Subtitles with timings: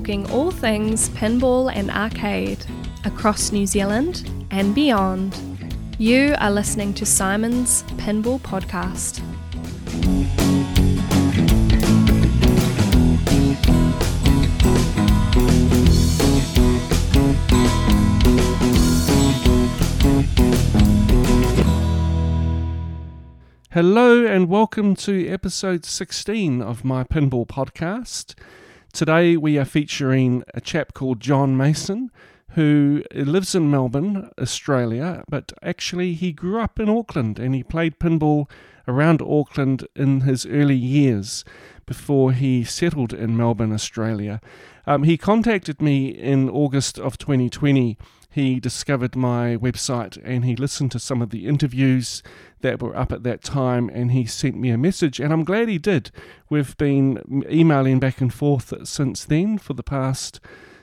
[0.00, 2.64] talking all things pinball and arcade
[3.04, 5.36] across New Zealand and beyond.
[5.98, 9.20] You are listening to Simon's Pinball Podcast.
[23.72, 28.34] Hello and welcome to episode 16 of my Pinball Podcast.
[28.92, 32.10] Today we are featuring a chap called John Mason
[32.50, 38.00] who lives in Melbourne, Australia, but actually he grew up in Auckland and he played
[38.00, 38.50] pinball
[38.88, 41.44] around Auckland in his early years
[41.86, 44.40] before he settled in Melbourne, Australia.
[44.86, 47.96] Um, he contacted me in August of 2020
[48.30, 52.22] he discovered my website and he listened to some of the interviews
[52.60, 55.68] that were up at that time and he sent me a message and I'm glad
[55.68, 56.10] he did.
[56.48, 60.40] We've been emailing back and forth since then for the past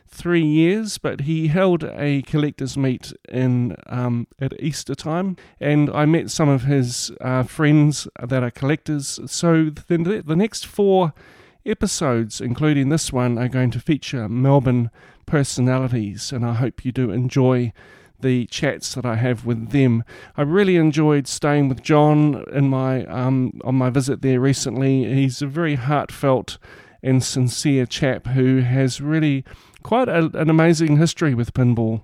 [0.10, 6.06] three years, but he held a collectors meet in um, at Easter time, and I
[6.06, 9.20] met some of his uh, friends that are collectors.
[9.26, 11.14] So the, the next four
[11.66, 14.90] episodes, including this one, are going to feature Melbourne
[15.28, 17.72] personalities, and I hope you do enjoy
[18.20, 20.04] the chats that I have with them.
[20.36, 25.14] I really enjoyed staying with John in my um, on my visit there recently.
[25.14, 26.58] He's a very heartfelt
[27.04, 29.46] and sincere chap who has really
[29.84, 32.04] quite a, an amazing history with pinball,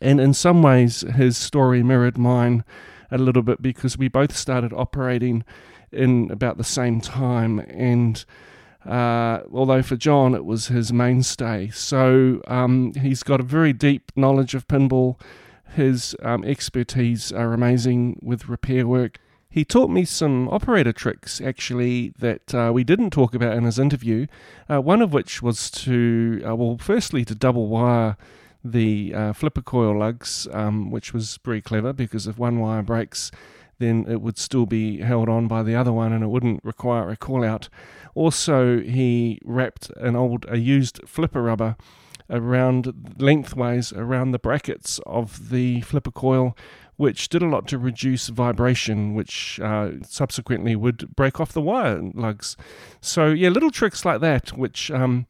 [0.00, 2.62] and in some ways his story mirrored mine
[3.10, 5.44] a little bit because we both started operating
[5.92, 8.24] in about the same time and
[8.86, 11.70] uh, although for John it was his mainstay.
[11.70, 15.20] So um, he's got a very deep knowledge of pinball.
[15.74, 19.18] His um, expertise are amazing with repair work.
[19.48, 23.78] He taught me some operator tricks actually that uh, we didn't talk about in his
[23.78, 24.26] interview.
[24.68, 28.16] Uh, one of which was to, uh, well, firstly to double wire
[28.64, 33.30] the uh, flipper coil lugs, um, which was very clever because if one wire breaks,
[33.78, 37.10] then it would still be held on by the other one and it wouldn't require
[37.10, 37.68] a call out.
[38.14, 41.76] Also, he wrapped an old, a used flipper rubber
[42.30, 46.56] around lengthways around the brackets of the flipper coil,
[46.96, 52.00] which did a lot to reduce vibration, which uh, subsequently would break off the wire
[52.14, 52.56] lugs.
[53.00, 54.90] So, yeah, little tricks like that, which.
[54.90, 55.26] Um,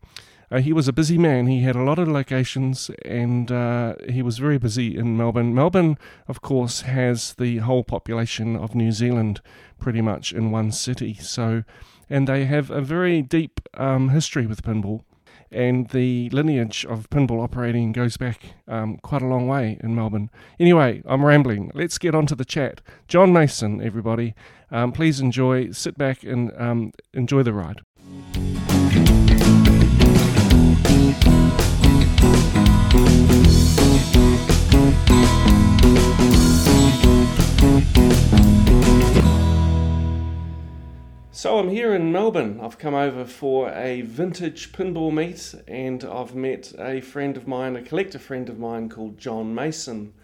[0.50, 1.46] uh, he was a busy man.
[1.46, 5.52] He had a lot of locations and uh, he was very busy in Melbourne.
[5.52, 9.40] Melbourne, of course, has the whole population of New Zealand
[9.80, 11.14] pretty much in one city.
[11.14, 11.64] So,
[12.08, 15.02] and they have a very deep um, history with pinball.
[15.50, 20.30] And the lineage of pinball operating goes back um, quite a long way in Melbourne.
[20.58, 21.70] Anyway, I'm rambling.
[21.74, 22.80] Let's get on to the chat.
[23.06, 24.34] John Mason, everybody.
[24.72, 27.82] Um, please enjoy, sit back and um, enjoy the ride.
[41.44, 42.58] So I'm here in Melbourne.
[42.62, 47.76] I've come over for a vintage pinball meet and I've met a friend of mine,
[47.76, 50.14] a collector friend of mine called John Mason.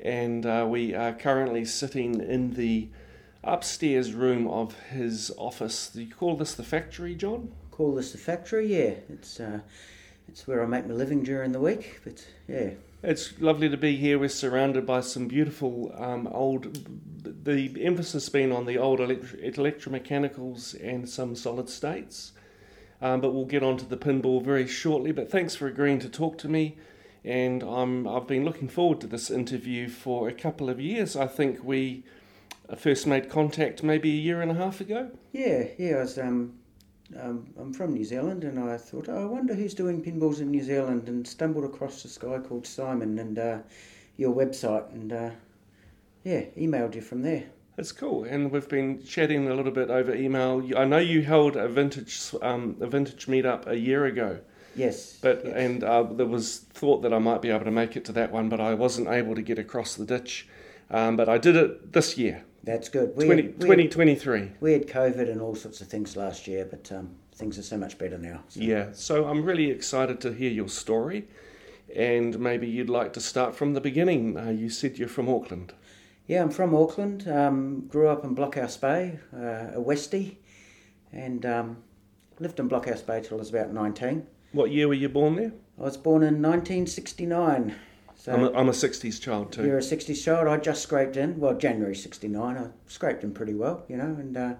[0.00, 2.90] And uh, we are currently sitting in the
[3.42, 5.88] upstairs room of his office.
[5.88, 7.50] Do you call this the factory, John?
[7.70, 8.96] Call this the factory, yeah.
[9.08, 9.60] It's uh,
[10.28, 12.72] it's where I make my living during the week, but yeah.
[13.02, 14.18] It's lovely to be here.
[14.18, 16.78] We're surrounded by some beautiful um, old.
[17.44, 22.32] The emphasis being on the old electro- electromechanicals and some solid states.
[23.00, 25.12] Um, but we'll get on to the pinball very shortly.
[25.12, 26.76] But thanks for agreeing to talk to me.
[27.24, 31.16] And I'm, I've been looking forward to this interview for a couple of years.
[31.16, 32.04] I think we
[32.76, 35.10] first made contact maybe a year and a half ago.
[35.32, 35.96] Yeah, yeah.
[35.96, 36.59] I was um,
[37.18, 40.50] um, I'm from New Zealand, and I thought, oh, I wonder who's doing pinballs in
[40.50, 43.58] New Zealand, and stumbled across this guy called Simon and uh,
[44.16, 45.30] your website, and uh,
[46.24, 47.44] yeah, emailed you from there.
[47.76, 50.62] That's cool, and we've been chatting a little bit over email.
[50.76, 54.40] I know you held a vintage um, a vintage meetup a year ago.
[54.76, 55.18] Yes.
[55.20, 55.54] But yes.
[55.56, 58.32] and uh, there was thought that I might be able to make it to that
[58.32, 60.46] one, but I wasn't able to get across the ditch.
[60.90, 62.44] Um, but I did it this year.
[62.62, 63.16] That's good.
[63.16, 64.40] We 20, had, 2023.
[64.40, 67.62] Had, we had COVID and all sorts of things last year, but um, things are
[67.62, 68.42] so much better now.
[68.48, 68.60] So.
[68.60, 71.26] Yeah, so I'm really excited to hear your story,
[71.94, 74.36] and maybe you'd like to start from the beginning.
[74.36, 75.72] Uh, you said you're from Auckland.
[76.26, 77.26] Yeah, I'm from Auckland.
[77.28, 80.36] Um, grew up in Blockhouse Bay, uh, a Westie,
[81.12, 81.78] and um,
[82.38, 84.26] lived in Blockhouse Bay till I was about 19.
[84.52, 85.52] What year were you born there?
[85.78, 87.74] I was born in 1969.
[88.20, 89.64] So I'm a, I'm a 60s child too.
[89.64, 90.46] You're a 60s child.
[90.46, 91.40] I just scraped in.
[91.40, 92.58] Well, January 69.
[92.58, 94.54] I scraped in pretty well, you know, and uh,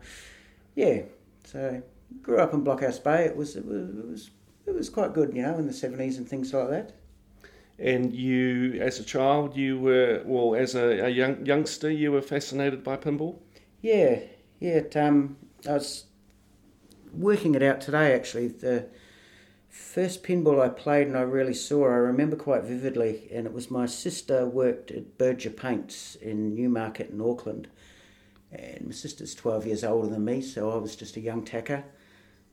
[0.75, 1.03] yeah.
[1.45, 1.83] So
[2.23, 3.27] grew up in Blockhouse Bay.
[3.27, 4.31] It was, it was, it was,
[4.65, 6.95] it was quite good, you know, in the seventies and things like that.
[7.79, 12.23] And you, as a child, you were well, as a, a young youngster, you were
[12.23, 13.41] fascinated by pinball.
[13.83, 14.21] Yeah,
[14.59, 14.77] yeah.
[14.77, 15.37] It, um,
[15.69, 16.07] I was
[17.13, 18.15] working it out today.
[18.15, 18.87] Actually, the
[19.71, 23.71] first pinball I played and I really saw, I remember quite vividly, and it was
[23.71, 27.69] my sister worked at Berger Paints in Newmarket in Auckland,
[28.53, 31.85] and my sister's twelve years older than me, so I was just a young tacker.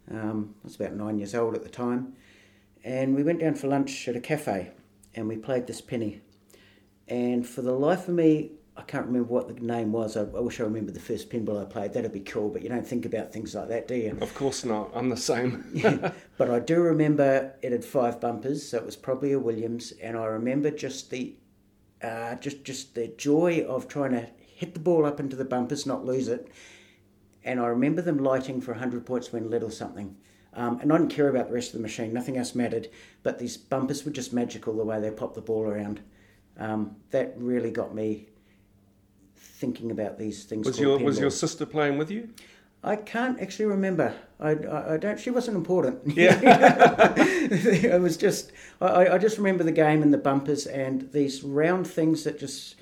[0.10, 2.14] Um, I was about nine years old at the time,
[2.84, 4.72] and we went down for lunch at a cafe,
[5.16, 6.22] and we played this penny,
[7.08, 10.15] and for the life of me, I can't remember what the name was.
[10.15, 11.94] I, I wish I remembered the first pinball I played.
[11.94, 14.15] That'd be cool, but you don't think about things like that, do you?
[14.21, 14.91] Of course not.
[14.94, 15.65] I'm the same.
[15.74, 16.12] yeah.
[16.38, 20.15] But I do remember it had five bumpers, so it was probably a Williams, and
[20.15, 21.35] I remember just the,
[22.03, 25.88] uh, just just the joy of trying to hit the ball up into the bumpers,
[25.88, 26.47] not lose it,
[27.44, 30.15] and I remember them lighting for hundred points when lit or something.
[30.53, 32.89] Um, and I didn't care about the rest of the machine; nothing else mattered.
[33.23, 36.01] But these bumpers were just magical the way they popped the ball around.
[36.59, 38.30] Um, that really got me
[39.38, 40.66] thinking about these things.
[40.66, 42.30] Was your was your sister playing with you?
[42.84, 44.13] I can't actually remember.
[44.39, 45.19] I, I, I don't.
[45.19, 46.00] She wasn't important.
[46.16, 46.39] Yeah.
[47.18, 48.51] it was just.
[48.80, 52.75] I, I just remember the game and the bumpers and these round things that just.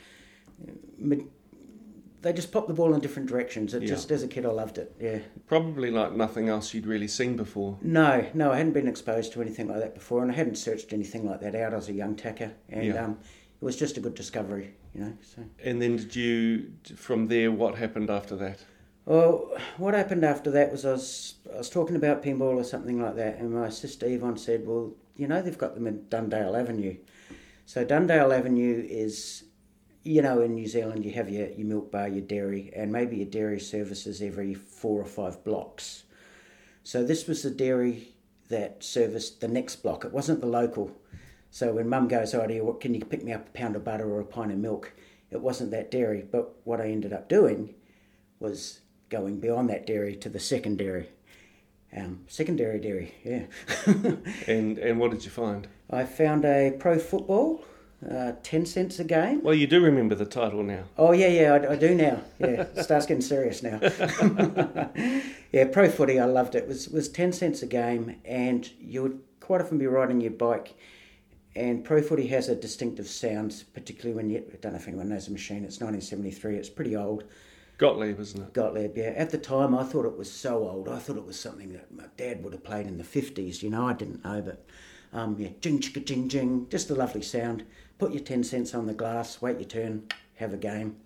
[2.22, 3.76] They just pop the ball in different directions.
[3.76, 3.90] It Yeah.
[3.90, 4.96] just as a kid, I loved it.
[5.00, 5.20] Yeah.
[5.46, 7.78] Probably like nothing else you'd really seen before.
[7.84, 10.92] No, no, I hadn't been exposed to anything like that before, and I hadn't searched
[10.92, 13.06] anything like that out as a young tacker, and Yeah.
[13.06, 13.20] um,
[13.66, 15.18] was just a good discovery, you know.
[15.24, 15.44] So.
[15.64, 17.52] And then did you from there?
[17.52, 18.60] What happened after that?
[19.06, 23.02] Well, what happened after that was I was I was talking about pinball or something
[23.02, 26.56] like that, and my sister Yvonne said, "Well, you know they've got them in Dundale
[26.56, 26.96] Avenue."
[27.66, 29.46] So Dundale Avenue is,
[30.04, 33.18] you know, in New Zealand you have your, your milk bar, your dairy, and maybe
[33.18, 36.04] your dairy services every four or five blocks.
[36.84, 38.10] So this was the dairy
[38.50, 40.06] that serviced the next block.
[40.06, 40.92] It wasn't the local.
[41.56, 43.86] So when Mum goes, "Oh, dear, what can you pick me up a pound of
[43.86, 44.92] butter or a pint of milk?"
[45.32, 46.22] It wasn't that dairy.
[46.30, 47.76] But what I ended up doing
[48.42, 51.08] was going beyond that dairy to the secondary.
[51.96, 53.44] Um, secondary dairy, yeah.
[54.48, 55.70] And and what did you find?
[55.90, 57.64] I found a pro football,
[58.06, 59.42] uh, 10 cents a game.
[59.42, 60.84] Well, you do remember the title now.
[60.98, 62.20] Oh, yeah, yeah, I, I do now.
[62.38, 63.80] Yeah, it starts getting serious now.
[65.54, 66.64] yeah, pro footy, I loved it.
[66.64, 70.32] It was, was 10 cents a game, and you would quite often be riding your
[70.32, 70.76] bike.
[71.56, 75.08] And pro footy has a distinctive sound, particularly when you, I don't know if anyone
[75.08, 77.24] knows the machine, it's 1973, it's pretty old.
[77.78, 78.54] Gottlieb, isn't it?
[78.54, 79.14] Gottlieb, yeah.
[79.16, 80.90] At the time, I thought it was so old.
[80.90, 83.70] I thought it was something that my dad would have played in the 50s, you
[83.70, 83.88] know.
[83.88, 84.66] I didn't know, but
[85.14, 86.68] um, yeah, jing, chicka, jing, jing.
[86.70, 87.66] Just a lovely sound.
[88.00, 90.98] Put your 10 cents on the glass, wait your turn, have a game.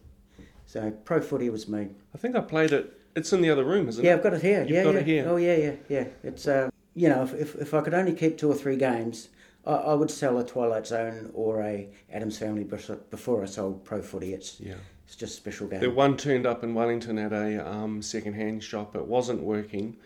[0.66, 1.90] So, pro footy was me.
[2.14, 3.00] I think I played it.
[3.16, 4.14] It's in the other room, isn't Yeah, it?
[4.14, 4.62] Yeah, I've got it here.
[4.62, 5.00] You've yeah, got yeah.
[5.00, 5.26] it here.
[5.28, 6.06] Oh, yeah, yeah, yeah.
[6.24, 9.30] It's, uh, you know, if, if, if I could only keep two or three games,
[9.70, 13.84] I, I would sell a Twilight Zone or a Addams Family before before I sold
[13.84, 14.34] pro footy.
[14.34, 14.76] It's, Yeah.
[15.06, 15.80] it's just a special game.
[15.82, 18.96] The one turned up in Wellington at a um, second-hand shop.
[18.96, 19.98] It wasn't working,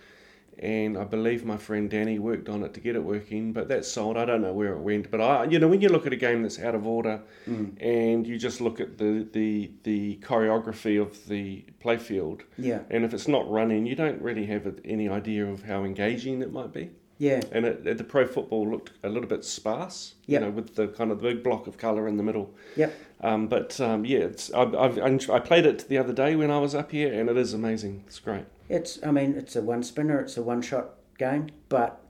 [0.59, 3.53] and I believe my friend Danny worked on it to get it working.
[3.53, 4.17] But that sold.
[4.17, 5.09] I don't know where it went.
[5.11, 7.81] But I, you know, when you look at a game that's out of order, Mm.
[7.81, 13.13] and you just look at the the the choreography of the playfield, Yeah, and if
[13.13, 16.89] it's not running, you don't really have any idea of how engaging it might be.
[17.17, 17.41] Yeah.
[17.51, 20.41] And it, it- the pro football looked a little bit sparse, Yep.
[20.41, 22.53] you know, with the kind of the big block of colour in the middle.
[22.75, 22.93] Yep.
[23.21, 26.59] Um, but um, yeah, it's I've, I've, I played it the other day when I
[26.59, 28.03] was up here, and it is amazing.
[28.07, 28.45] It's great.
[28.69, 32.01] It's, I mean, it's a one spinner, it's a one shot game, but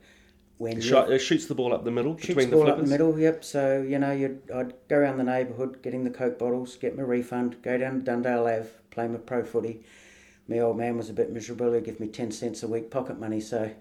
[0.57, 2.71] when It, shot, it shoots the ball up the middle shoots between the ball the
[2.73, 3.43] up the middle, yep.
[3.43, 7.03] So you know, you'd I'd go around the neighbourhood getting the coke bottles, get my
[7.03, 9.83] refund, go down to Dundale Ave, play my pro footy.
[10.47, 11.73] My old man was a bit miserable.
[11.73, 13.71] He'd give me ten cents a week pocket money, so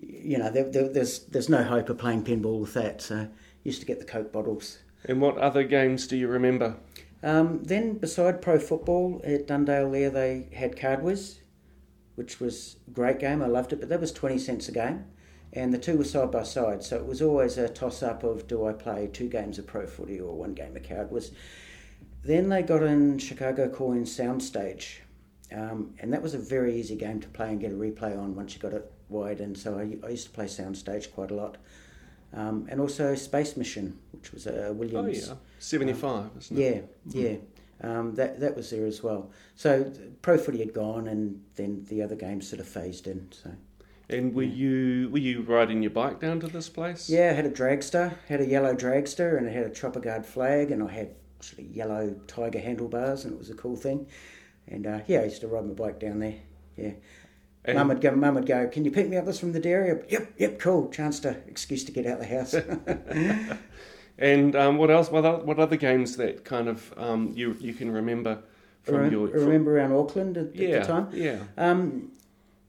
[0.00, 3.00] you know, there, there, there's there's no hope of playing pinball with that.
[3.02, 3.28] So
[3.62, 4.78] used to get the coke bottles.
[5.04, 6.76] And what other games do you remember?
[7.22, 11.40] Um, then, beside pro football at Dundale, there they had Card Whiz,
[12.14, 13.42] which was a great game.
[13.42, 15.04] I loved it, but that was twenty cents a game,
[15.52, 16.82] and the two were side by side.
[16.82, 19.86] So it was always a toss up of do I play two games of pro
[19.86, 21.32] footy or one game of Card Whiz.
[22.22, 24.98] Then they got in Chicago Coins Soundstage,
[25.52, 28.34] um, and that was a very easy game to play and get a replay on
[28.34, 29.40] once you got it wide.
[29.40, 31.56] And so I, I used to play Soundstage quite a lot.
[32.34, 35.28] Um, and also Space Mission, which was a Oh Williams.
[35.28, 36.84] yeah, seventy-five, isn't it?
[37.06, 37.36] Yeah, yeah.
[37.82, 39.30] Um, that that was there as well.
[39.54, 43.28] So pro footy had gone, and then the other games sort of phased in.
[43.30, 43.50] So
[44.08, 47.08] And were you were you riding your bike down to this place?
[47.08, 50.26] yeah, I had a dragster, had a yellow dragster, and it had a Chopper Guard
[50.26, 51.10] flag, and I had
[51.40, 54.06] sort of yellow tiger handlebars, and it was a cool thing.
[54.66, 56.34] And uh, yeah, I used to ride my bike down there.
[56.76, 56.92] Yeah,
[57.66, 58.12] And- Mum would go.
[58.12, 58.68] Mum would go.
[58.68, 60.00] Can you pick me up this from the dairy?
[60.08, 60.88] Yep, yep, cool.
[60.88, 62.54] Chance to excuse to get out the house.
[64.18, 65.10] And um, what else?
[65.10, 68.38] What other, what other games that kind of um, you you can remember
[68.82, 71.08] from your from- remember around Auckland at, yeah at the time.
[71.12, 72.12] yeah Um,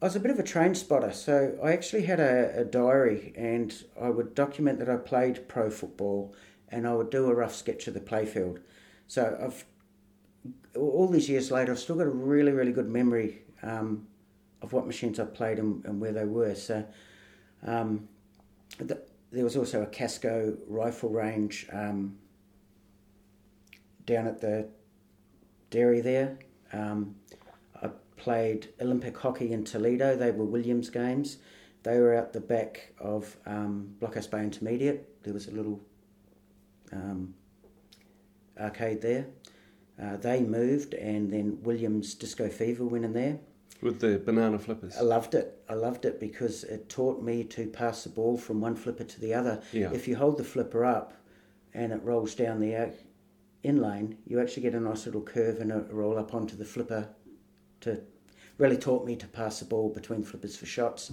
[0.01, 3.34] I was a bit of a train spotter, so I actually had a, a diary,
[3.38, 6.36] and I would document that I played pro football,
[6.70, 8.60] and I would do a rough sketch of the playfield.
[9.08, 9.63] So I've
[10.75, 14.06] all these years later, I've still got a really really good memory um,
[14.62, 16.56] of what machines I played and, and where they were.
[16.56, 16.86] So
[17.66, 18.08] um,
[18.80, 22.18] the, there was also a Casco rifle range um,
[24.06, 24.68] down at the
[25.70, 26.40] dairy there.
[26.74, 27.16] Um,
[27.82, 30.16] I played Olympic hockey in Toledo.
[30.16, 31.38] They were Williams games.
[31.84, 35.24] They were out the back of um, Blockhouse Bay Intermediate.
[35.24, 35.80] There was a little
[36.92, 37.34] um,
[38.60, 39.28] arcade there.
[40.02, 43.40] Uh, they moved, and then Williams Disco Fever went in there.
[43.81, 44.98] With the banana flippers.
[44.98, 45.62] I loved it.
[45.69, 49.22] I loved it because it taught me to pass the ball from one flipper to
[49.22, 49.62] the other.
[49.72, 49.91] Yeah.
[49.91, 51.13] If you hold the flipper up
[51.74, 52.91] and it rolls down the
[53.63, 56.65] in lane, you actually get a nice little curve and a roll up onto the
[56.65, 57.10] flipper.
[57.81, 58.01] To
[58.57, 61.12] really taught me to pass the ball between flippers for shots.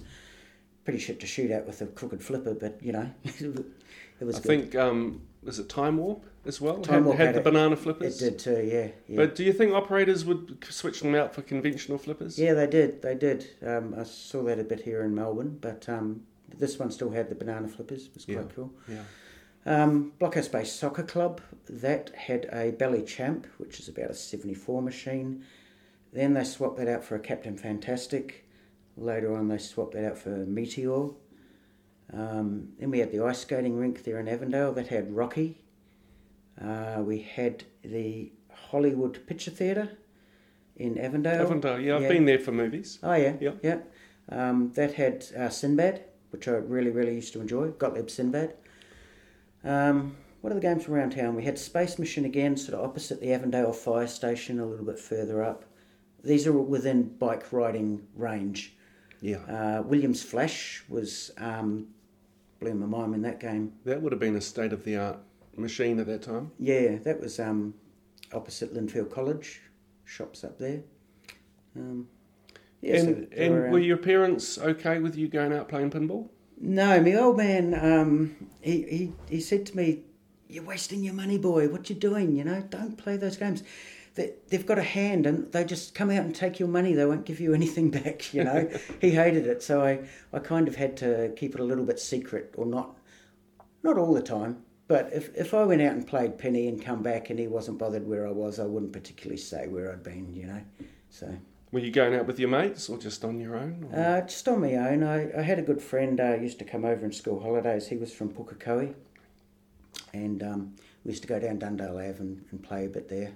[0.85, 4.39] Pretty shit to shoot at with a crooked flipper, but you know, it was I
[4.39, 4.43] good.
[4.47, 6.77] think um, is it Time Warp as well?
[6.79, 7.43] Time had, Warp had had the it.
[7.43, 8.21] banana flippers.
[8.21, 8.87] It did too, yeah.
[9.07, 9.15] yeah.
[9.17, 12.37] But do you think operators would switch them out for conventional flippers?
[12.37, 13.01] Yeah, they did.
[13.01, 13.47] They did.
[13.65, 16.21] Um, I saw that a bit here in Melbourne, but um,
[16.55, 18.05] this one still had the banana flippers.
[18.05, 18.43] It was quite Yeah.
[18.55, 18.71] cool.
[18.87, 19.03] Yeah.
[19.67, 24.83] Um, Blockhouse Bay Soccer Club, that had a Bally Champ, which is about a 74
[24.83, 25.43] machine.
[26.13, 28.44] Then they swapped that out for a Captain Fantastic.
[28.97, 31.09] Later on, they swapped that out for Meteor.
[32.13, 35.57] Um, then we had the ice skating rink there in Avondale that had Rocky.
[36.61, 39.89] Uh, we had the Hollywood Picture Theatre
[40.77, 41.41] in Avondale.
[41.41, 42.07] Avondale, yeah, I've Yeah.
[42.09, 42.99] been there for movies.
[43.03, 43.53] Oh yeah, Yeah.
[43.61, 43.79] yeah.
[44.29, 47.69] Um, that had uh, Sinbad, which I really, really used to enjoy.
[47.69, 48.53] Gottlieb Sinbad.
[49.63, 51.35] Um, what are the games around town?
[51.35, 54.99] We had Space Mission again, sort of opposite the Avondale Fire Station, a little bit
[54.99, 55.65] further up.
[56.23, 58.75] These are within bike riding range.
[59.21, 59.37] Yeah.
[59.37, 61.87] Uh, Williams Flash was um,
[62.59, 63.73] blew my mind in that game.
[63.85, 65.19] That would have been a state of the art
[65.55, 66.51] machine at that time.
[66.59, 67.73] Yeah, that was um,
[68.33, 69.61] opposite Lynfield College,
[70.03, 70.81] shops up there.
[71.75, 72.07] Um,
[72.81, 73.71] yeah, so and were and around.
[73.71, 76.29] were your parents okay with you going out playing pinball?
[76.59, 80.03] No, my old man, um, he, he, he said to me,
[80.47, 81.67] You're wasting your money, boy.
[81.67, 82.35] What you doing?
[82.35, 83.63] You know, don't play those games.
[84.15, 86.93] They, they've got a hand and they just come out and take your money.
[86.93, 88.69] They won't give you anything back, you know.
[89.01, 89.61] he hated it.
[89.61, 92.97] So I, I kind of had to keep it a little bit secret or not,
[93.83, 94.63] not all the time.
[94.87, 97.79] But if, if I went out and played Penny and come back and he wasn't
[97.79, 100.61] bothered where I was, I wouldn't particularly say where I'd been, you know.
[101.09, 101.35] So.
[101.71, 103.89] Were you going out with your mates or just on your own?
[103.93, 105.03] Uh, just on my own.
[105.03, 107.87] I, I had a good friend uh, used to come over in school holidays.
[107.87, 108.93] He was from Pukekohe,
[110.13, 113.33] and um, we used to go down Dundale Ave and, and play a bit there.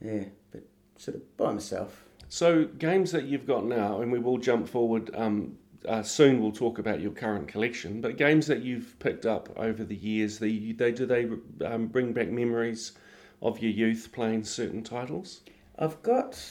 [0.00, 0.62] Yeah, but
[0.96, 2.04] sort of by myself.
[2.28, 5.10] So games that you've got now, and we will jump forward.
[5.14, 9.48] Um, uh, soon we'll talk about your current collection, but games that you've picked up
[9.56, 11.28] over the years, they, they do they
[11.64, 12.92] um, bring back memories
[13.40, 15.40] of your youth playing certain titles?
[15.78, 16.44] I've got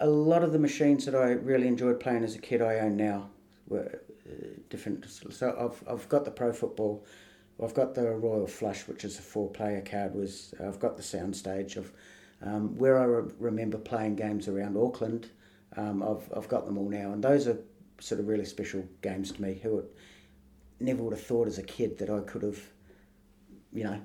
[0.00, 2.60] a lot of the machines that I really enjoyed playing as a kid.
[2.60, 3.30] I own now.
[3.68, 4.32] Were uh,
[4.68, 5.06] different.
[5.08, 7.04] So I've I've got the Pro Football.
[7.62, 10.14] I've got the Royal Flush, which is a four-player card.
[10.14, 11.92] Was I've got the Soundstage of
[12.42, 15.30] um, where I re- remember playing games around Auckland.
[15.76, 17.58] Um, I've I've got them all now, and those are
[18.00, 19.60] sort of really special games to me.
[19.62, 19.84] Who
[20.80, 22.60] never would have thought as a kid that I could have,
[23.72, 24.00] you know,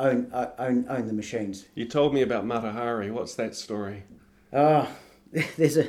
[0.00, 1.66] own own own the machines.
[1.74, 3.10] You told me about Mata Hari.
[3.10, 4.04] What's that story?
[4.52, 4.88] Oh,
[5.56, 5.88] there's a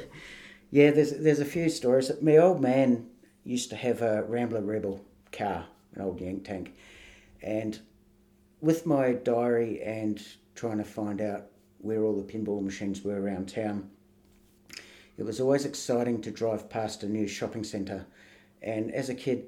[0.71, 2.11] yeah, there's there's a few stories.
[2.21, 3.07] My old man
[3.43, 6.75] used to have a Rambler Rebel car, an old Yank tank,
[7.41, 7.79] and
[8.61, 10.21] with my diary and
[10.55, 11.47] trying to find out
[11.79, 13.89] where all the pinball machines were around town,
[15.17, 18.05] it was always exciting to drive past a new shopping centre.
[18.61, 19.47] And as a kid,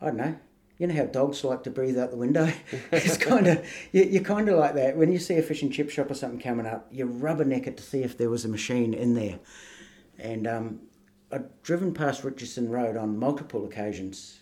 [0.00, 0.36] I don't know.
[0.78, 2.50] You know how dogs like to breathe out the window?
[2.90, 5.72] it's kind of you, you're kind of like that when you see a fish and
[5.72, 6.88] chip shop or something coming up.
[6.90, 9.38] You rubberneck it to see if there was a machine in there,
[10.18, 10.80] and um,
[11.30, 14.40] I'd driven past Richardson Road on multiple occasions.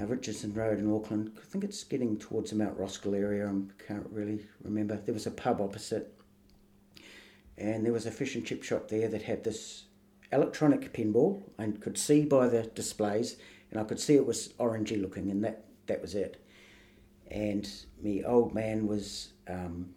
[0.00, 3.46] Now, Richardson Road in Auckland, I think it's getting towards the Mount Roskill area.
[3.46, 4.96] I can't really remember.
[4.96, 6.18] There was a pub opposite,
[7.58, 9.84] and there was a fish and chip shop there that had this
[10.32, 11.42] electronic pinball.
[11.58, 13.36] I could see by the displays,
[13.70, 16.42] and I could see it was orangey looking, and that, that was it.
[17.30, 19.90] And me old man was um,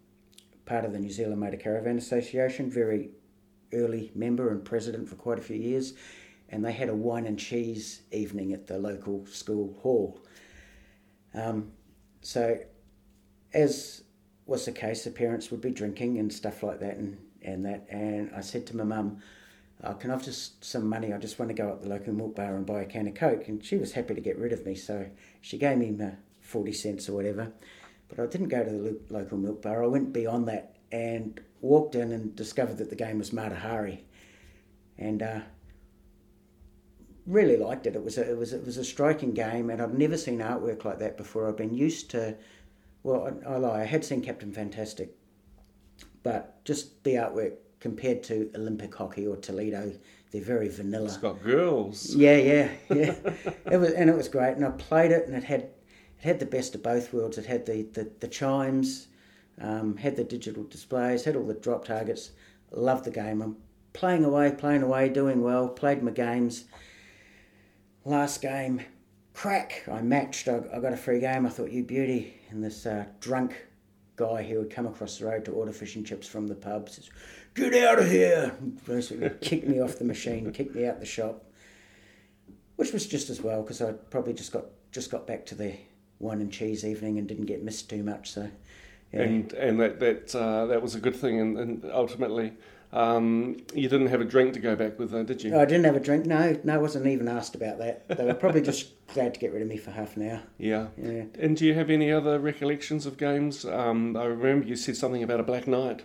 [0.65, 3.12] part of the New Zealand Motor Caravan Association, very
[3.72, 5.93] early member and president for quite a few years,
[6.53, 10.19] and they had a wine and cheese evening at the local school hall.
[11.33, 11.72] Um,
[12.22, 12.60] so,
[13.55, 14.03] as
[14.45, 17.88] was the case, the parents would be drinking and stuff like that, and, and that.
[17.89, 19.17] And I said to my mum,
[19.83, 21.12] oh, "Can I have just some money?
[21.12, 23.15] I just want to go up the local milk bar and buy a can of
[23.15, 25.07] coke." And she was happy to get rid of me, so
[25.41, 27.51] she gave me my forty cents or whatever.
[28.10, 29.83] But I didn't go to the local milk bar.
[29.83, 34.05] I went beyond that and walked in and discovered that the game was Mata Hari,
[35.00, 35.39] and uh,
[37.25, 37.96] really liked it.
[37.96, 40.86] It was a, it was it was a striking game, and I'd never seen artwork
[40.86, 41.48] like that before.
[41.48, 42.36] I've been used to,
[43.03, 45.15] well, I, I lie, I had seen Captain Fantastic,
[46.24, 49.92] but just the artwork compared to Olympic hockey or Toledo,
[50.32, 51.06] they're very vanilla.
[51.06, 52.15] It's got girls.
[52.15, 53.15] Yeah, yeah, yeah.
[53.72, 55.75] it was and it was great, and I played it, and it had it
[56.20, 57.38] had the best of both worlds.
[57.38, 59.08] It had the the, the chimes
[59.62, 62.32] um, had the digital displays, had all the drop targets.
[62.72, 63.42] Loved the game.
[63.42, 63.58] I'm
[63.94, 65.70] playing away, playing away, doing well.
[65.70, 66.65] Played my games.
[68.05, 68.81] Last game,
[69.33, 69.83] crack!
[69.89, 70.50] I matched.
[70.50, 71.45] I, I got a free game.
[71.45, 72.33] I thought, you beauty.
[72.50, 73.55] And this uh, drunk
[74.17, 76.89] guy who had come across the road to order fish and chips from the pub
[76.89, 77.10] says,
[77.53, 78.55] "Get out of here!"
[78.86, 81.45] Basically, kicked me off the machine, kicked me out the shop,
[82.75, 85.74] which was just as well because I probably just got just got back to the
[86.19, 88.31] wine and cheese evening and didn't get missed too much.
[88.31, 88.50] So
[89.13, 89.22] yeah.
[89.22, 92.53] and and that that uh, that was a good thing, and, and ultimately.
[92.93, 95.57] Um, you didn't have a drink to go back with, though, did you?
[95.57, 96.27] I didn't have a drink.
[96.27, 98.07] No, no, I wasn't even asked about that.
[98.07, 100.43] They were probably just glad to get rid of me for half an hour.
[100.59, 100.88] Yeah.
[100.95, 101.23] Yeah.
[101.39, 103.65] And do you have any other recollections of games?
[103.65, 106.03] Um, I remember you said something about a Black Knight.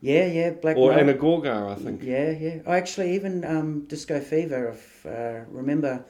[0.00, 1.00] Yeah, yeah, Black or, Knight.
[1.00, 2.02] and a Gorgar, I think.
[2.02, 2.58] Yeah, yeah.
[2.66, 4.74] I actually even um, Disco Fever.
[5.04, 6.04] I uh, remember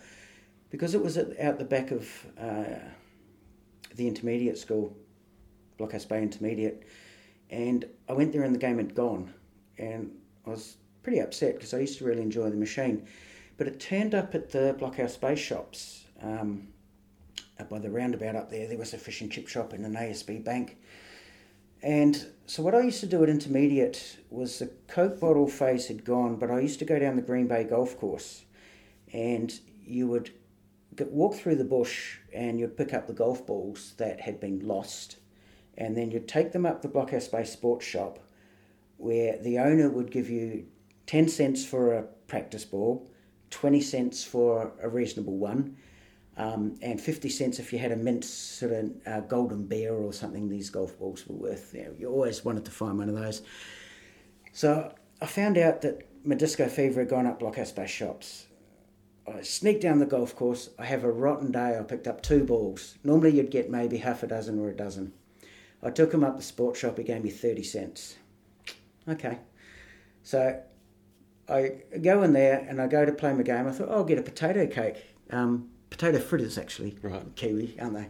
[0.71, 2.09] because it was at, out the back of
[2.41, 2.79] uh,
[3.97, 4.97] the intermediate school
[5.79, 6.85] Blockhouse Bay Intermediate,
[7.51, 9.35] and I went there and the game had gone,
[9.79, 10.11] and
[10.47, 13.07] I was pretty upset because I used to really enjoy the machine,
[13.57, 16.05] but it turned up at the Blockhouse Bay shops.
[16.23, 16.69] Um,
[17.59, 19.95] up by the roundabout up there, there was a fish and chip shop and an
[19.95, 20.79] ASB bank.
[21.83, 26.05] And so what I used to do at intermediate was the Coke bottle phase had
[26.05, 28.45] gone, but I used to go down the Green Bay golf course,
[29.13, 29.53] and
[29.85, 30.31] you would
[31.11, 35.17] walk through the bush and you'd pick up the golf balls that had been lost
[35.77, 38.19] and then you'd take them up the Blockhouse Bay Sports Shop,
[39.03, 40.65] where the owner would give you
[41.07, 43.11] 10 cents for a practice ball,
[43.51, 45.77] 20 cents for a reasonable one,
[46.37, 50.13] um, and 50 cents if you had a mint sort of uh, golden bear or
[50.13, 51.75] something these golf balls were worth.
[51.75, 53.43] You, know, you always wanted to find one of those.
[54.53, 58.47] So I found out that my disco fever had gone up Blockhouse Bay shops.
[59.27, 60.71] I sneaked down the golf course.
[60.79, 61.77] I have a rotten day.
[61.79, 62.99] I picked up two balls.
[63.03, 65.13] Normally you'd get maybe half a dozen or a dozen.
[65.83, 68.17] I took him up the sports shop, he gave me 30 cents.
[69.09, 69.39] Okay.
[70.23, 70.63] So
[71.49, 73.67] I go in there and I go to play my game.
[73.67, 75.15] I thought, oh, I'll get a potato cake.
[75.31, 76.97] Um, potato fritters, actually.
[77.03, 77.25] Right.
[77.37, 78.09] Kiwi, aren't they?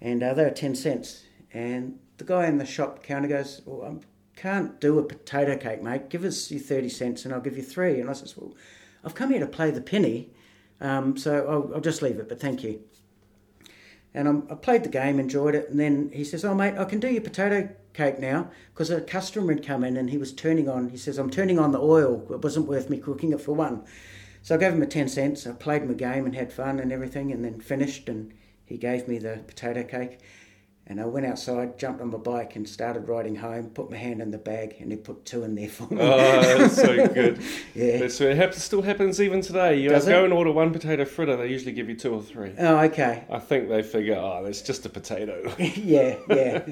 [0.00, 1.24] And uh, they were 10 cents.
[1.52, 5.82] And the guy in the shop counter goes, well, I can't do a potato cake,
[5.82, 6.08] mate.
[6.08, 8.00] Give us your 30 cents and I'll give you three.
[8.00, 8.54] And I says, well,
[9.04, 10.30] I've come here to play the penny,
[10.80, 12.80] um, so I'll, I'll just leave it, but thank you.
[14.12, 16.84] And I'm, i played the game, enjoyed it, and then he says, "Oh mate, I
[16.84, 20.32] can do your potato cake now," because a customer had come in and he was
[20.32, 20.88] turning on.
[20.88, 22.26] He says, "I'm turning on the oil.
[22.30, 23.84] It wasn't worth me cooking it for one."
[24.42, 25.46] So I gave him a ten cents.
[25.46, 28.08] I played my game and had fun and everything, and then finished.
[28.08, 28.32] And
[28.64, 30.18] he gave me the potato cake.
[30.90, 33.70] And I went outside, jumped on my bike, and started riding home.
[33.70, 36.02] Put my hand in the bag, and he put two in there for me.
[36.02, 37.40] Oh, that's so good.
[37.76, 39.78] yeah, that's, it happens, still happens even today.
[39.78, 40.24] You Does go it?
[40.24, 42.54] and order one potato fritter, they usually give you two or three.
[42.58, 43.24] Oh, okay.
[43.30, 45.54] I think they figure, oh, that's just a potato.
[45.60, 46.64] yeah, yeah.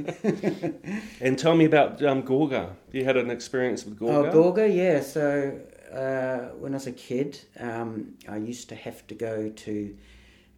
[1.20, 2.72] and tell me about um, Gorgar.
[2.90, 4.32] You had an experience with Gorgar.
[4.34, 5.00] Oh, Gorgar, yeah.
[5.00, 5.60] So
[5.92, 9.96] uh, when I was a kid, um, I used to have to go to.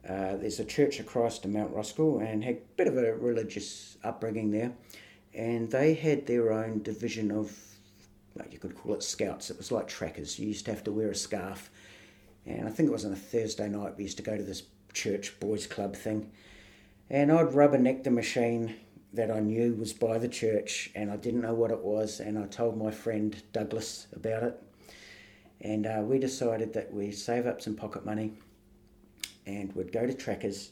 [0.08, 3.14] Uh, there's a Church of Christ in Mount Roskill and had a bit of a
[3.14, 4.72] religious upbringing there.
[5.34, 7.56] And they had their own division of,
[8.34, 9.50] well, you could call it scouts.
[9.50, 10.38] It was like trackers.
[10.38, 11.70] You used to have to wear a scarf.
[12.46, 14.62] And I think it was on a Thursday night, we used to go to this
[14.92, 16.30] church boys club thing.
[17.10, 18.76] And I'd rubberneck the machine
[19.12, 22.20] that I knew was by the church, and I didn't know what it was.
[22.20, 24.62] And I told my friend Douglas about it.
[25.60, 28.32] And uh, we decided that we'd save up some pocket money
[29.58, 30.70] and would go to trackers,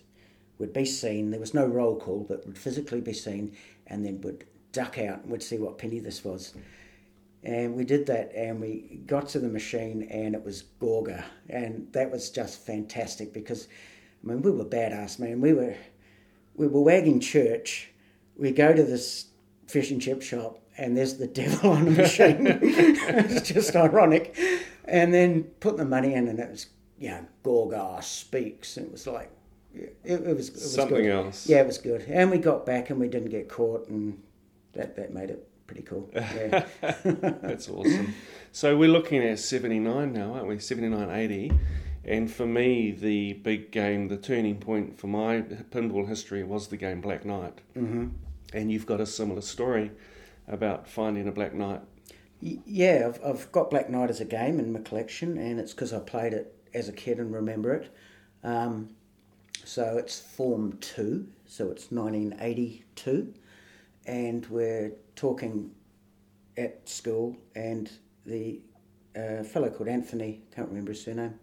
[0.58, 1.30] would be seen.
[1.30, 5.22] There was no roll call, but would physically be seen, and then would duck out
[5.22, 6.54] and would see what penny this was.
[7.44, 11.86] And we did that, and we got to the machine, and it was Gorgar, and
[11.92, 13.68] that was just fantastic because,
[14.24, 15.40] I mean, we were badass, man.
[15.40, 15.76] We were,
[16.56, 17.90] we were wagging church.
[18.36, 19.26] We go to this
[19.68, 22.46] fish and chip shop, and there's the devil on the machine.
[22.62, 24.36] it's just ironic.
[24.84, 26.66] And then put the money in, and it was,
[26.98, 28.76] you know, Gorgar speaks.
[28.76, 29.30] And it was like,
[29.74, 31.10] it, it was, it was Something good.
[31.10, 31.46] else.
[31.48, 32.02] Yeah, it was good.
[32.08, 34.20] And we got back and we didn't get caught, and
[34.72, 36.10] that, that made it pretty cool.
[36.14, 36.66] Yeah.
[37.02, 38.14] That's awesome.
[38.52, 40.58] So we're looking at 79 now, aren't we?
[40.58, 41.52] 79 80.
[42.04, 46.78] And for me, the big game, the turning point for my pinball history was the
[46.78, 47.60] game Black Knight.
[47.74, 48.08] hmm
[48.54, 49.90] And you've got a similar story
[50.46, 51.82] about finding a Black Knight.
[52.40, 55.92] Yeah, I've, I've got Black Knight as a game in my collection, and it's because
[55.92, 57.94] I played it as a kid and remember it.
[58.44, 58.90] Um,
[59.64, 63.34] so it's Form 2, so it's 1982,
[64.06, 65.70] and we're talking
[66.56, 67.90] at school, and
[68.24, 68.60] the
[69.16, 71.38] uh, fellow called Anthony, can't remember his surname,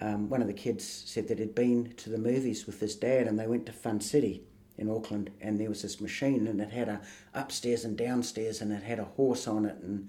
[0.00, 3.26] um, one of the kids said that he'd been to the movies with his dad,
[3.26, 4.44] and they went to Fun City
[4.76, 7.00] in Auckland, and there was this machine, and it had a
[7.34, 10.08] upstairs and downstairs, and it had a horse on it, and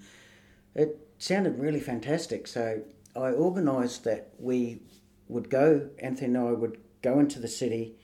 [0.74, 2.46] it sounded really fantastic.
[2.46, 2.82] So
[3.16, 4.82] I organised that we
[5.28, 7.96] would go, Anthony and I would go into the city,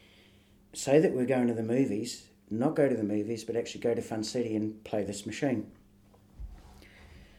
[0.73, 3.95] say that we're going to the movies, not go to the movies, but actually go
[3.95, 5.71] to Fun City and play this machine.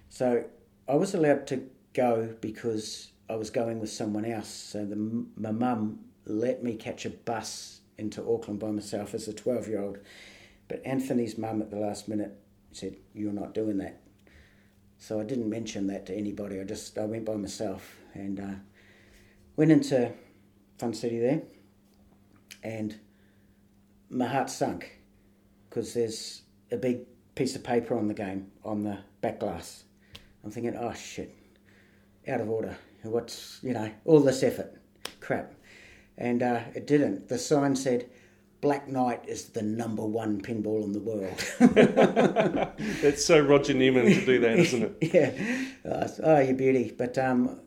[0.09, 0.45] So
[0.87, 4.49] I was allowed to go because I was going with someone else.
[4.49, 9.33] So the, my mum let me catch a bus into Auckland by myself as a
[9.33, 9.97] 12 year old.
[10.67, 12.37] But Anthony's mum at the last minute
[12.71, 14.01] said, You're not doing that.
[14.97, 16.59] So I didn't mention that to anybody.
[16.59, 18.55] I just I went by myself and uh,
[19.55, 20.11] went into
[20.77, 21.43] Fun City there,
[22.63, 22.99] and
[24.09, 24.99] my heart sunk
[25.69, 27.01] because there's a big
[27.35, 29.83] piece of paper on the game on the back glass.
[30.43, 31.35] I'm thinking, oh shit,
[32.27, 32.77] out of order.
[33.03, 34.75] What's you know all this effort,
[35.21, 35.53] crap,
[36.17, 37.29] and uh, it didn't.
[37.29, 38.09] The sign said.
[38.61, 41.43] Black Knight is the number one pinball in the world.
[42.79, 45.13] It's so Roger Newman to do that, isn't it?
[45.85, 45.89] yeah.
[45.89, 46.93] Uh, oh, you beauty.
[46.97, 47.59] But um,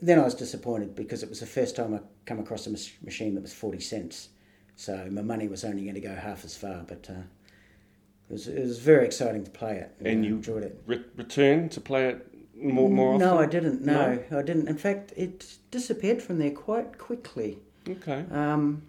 [0.00, 3.02] then I was disappointed because it was the first time I come across a mach-
[3.02, 4.28] machine that was 40 cents.
[4.76, 6.84] So my money was only going to go half as far.
[6.86, 7.22] But uh,
[8.28, 9.94] it, was, it was very exciting to play it.
[10.00, 10.82] And I you enjoyed it.
[10.86, 13.26] Re- return to play it more, more often?
[13.26, 13.82] No, I didn't.
[13.82, 14.68] No, I didn't.
[14.68, 17.58] In fact, it disappeared from there quite quickly.
[17.88, 18.24] Okay.
[18.30, 18.82] Um,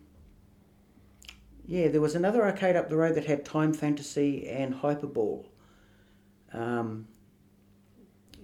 [1.67, 5.45] yeah, there was another arcade up the road that had Time Fantasy and Hyperball.
[6.54, 7.08] Um,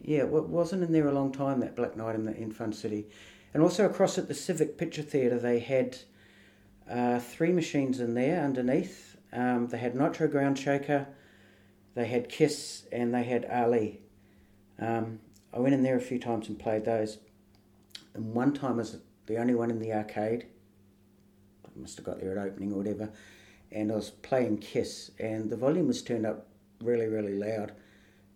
[0.04, 2.74] yeah, it wasn't in there a long time, that Black Knight in, the, in Fun
[2.74, 3.08] City.
[3.54, 5.98] And also across at the Civic Picture Theatre, they had
[6.90, 9.18] uh, three machines in there underneath.
[9.32, 11.08] Um, they had Nitro Ground Shaker,
[11.94, 14.02] they had Kiss, and they had Ali.
[14.80, 15.20] Um,
[15.54, 17.20] I went in there a few times and played those.
[18.14, 20.48] And one time was the only one in the arcade.
[21.76, 23.10] Must have got there at opening or whatever.
[23.72, 26.48] And I was playing Kiss, and the volume was turned up
[26.82, 27.72] really, really loud.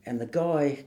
[0.05, 0.85] And the guy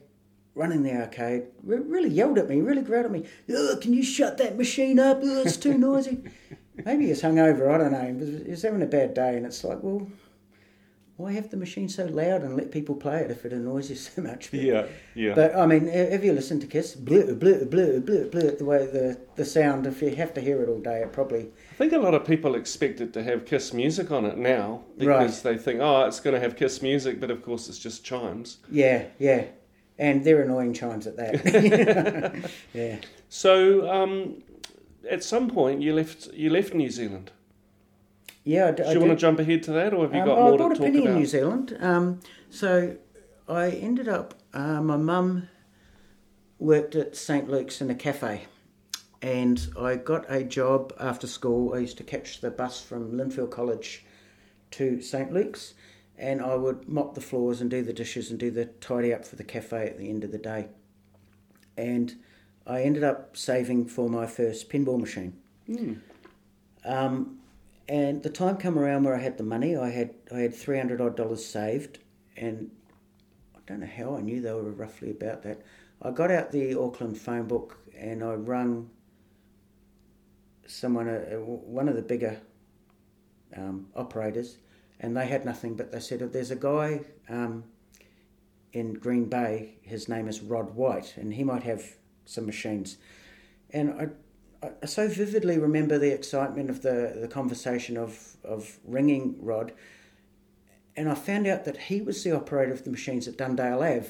[0.55, 3.25] running the arcade really yelled at me, really growled at me.
[3.47, 5.19] Can you shut that machine up?
[5.21, 6.23] Oh, it's too noisy.
[6.85, 8.43] Maybe he's hungover, I don't know.
[8.43, 10.07] He was having a bad day, and it's like, well,
[11.19, 13.95] why have the machine so loud and let people play it if it annoys you
[13.97, 14.51] so much?
[14.51, 15.35] But- Yeah, yeah.
[15.35, 18.85] but I mean, if you listen to Kiss, blue, blue, blue, blue, blue, the way
[18.85, 21.47] the, the sound, if you have to hear it all day, it probably.
[21.71, 24.83] I think a lot of people expect it to have Kiss music on it now
[24.97, 25.57] because Right.
[25.57, 28.59] they think, oh, it's going to have Kiss music, but of course it's just chimes.
[28.71, 29.43] Yeah, yeah.
[29.97, 32.49] And they're annoying chimes at that.
[32.73, 32.95] yeah.
[33.27, 34.41] So, um,
[35.09, 37.31] at some point, you left you left New Zealand.
[38.43, 40.27] Yeah, I, Do I you want to jump ahead to that, or have you Um,
[40.27, 41.09] got I more bought to a penny about?
[41.11, 41.77] in New Zealand.
[41.79, 42.95] Um, so
[43.47, 45.49] I ended up, uh, my mum
[46.57, 47.49] worked at St.
[47.49, 48.45] Luke's in a cafe.
[49.21, 51.73] And I got a job after school.
[51.73, 54.05] I used to catch the bus from Lynfield College
[54.71, 55.33] to St.
[55.33, 55.73] Luke's.
[56.17, 59.25] And I would mop the floors and do the dishes and do the tidy up
[59.25, 60.67] for the cafe at the end of the day.
[61.77, 62.15] And
[62.65, 65.33] I ended up saving for my first pinball machine.
[65.65, 65.93] Hmm.
[66.85, 67.38] Um,
[67.89, 69.75] and the time come around where I had the money.
[69.75, 71.97] I had I had three hundred odd dollars saved,
[72.37, 72.69] and
[73.55, 75.63] I don't know how I knew they were roughly about that.
[76.01, 78.89] I got out the Auckland phone book and I rung
[80.67, 82.39] someone, uh, one of the bigger
[83.57, 84.57] um, operators,
[84.99, 85.75] and they had nothing.
[85.75, 87.63] But they said, "There's a guy um,
[88.71, 89.79] in Green Bay.
[89.81, 91.83] His name is Rod White, and he might have
[92.25, 92.97] some machines."
[93.71, 94.09] And I
[94.61, 99.71] I so vividly remember the excitement of the, the conversation of, of ringing Rod.
[100.97, 104.09] And I found out that he was the operator of the machines at Dundale Ave.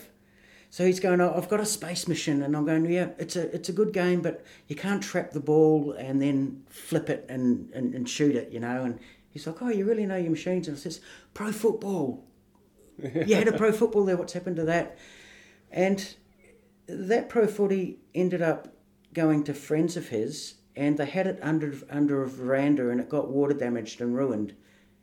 [0.72, 2.42] So he's going, oh, I've got a space mission.
[2.42, 5.40] And I'm going, yeah, it's a, it's a good game, but you can't trap the
[5.40, 8.84] ball and then flip it and, and, and shoot it, you know.
[8.84, 10.68] And he's like, oh, you really know your machines?
[10.68, 11.00] And I says,
[11.34, 12.24] pro football.
[12.98, 14.18] you had a pro football there.
[14.18, 14.98] What's happened to that?
[15.72, 16.16] And
[16.88, 18.68] that pro footy ended up
[19.14, 23.10] going to friends of his, and they had it under under a veranda, and it
[23.10, 24.56] got water damaged and ruined.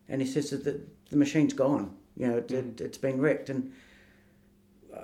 [0.08, 1.96] And he says that the, the machine's gone.
[2.16, 3.72] You know, it, it, has been wrecked, and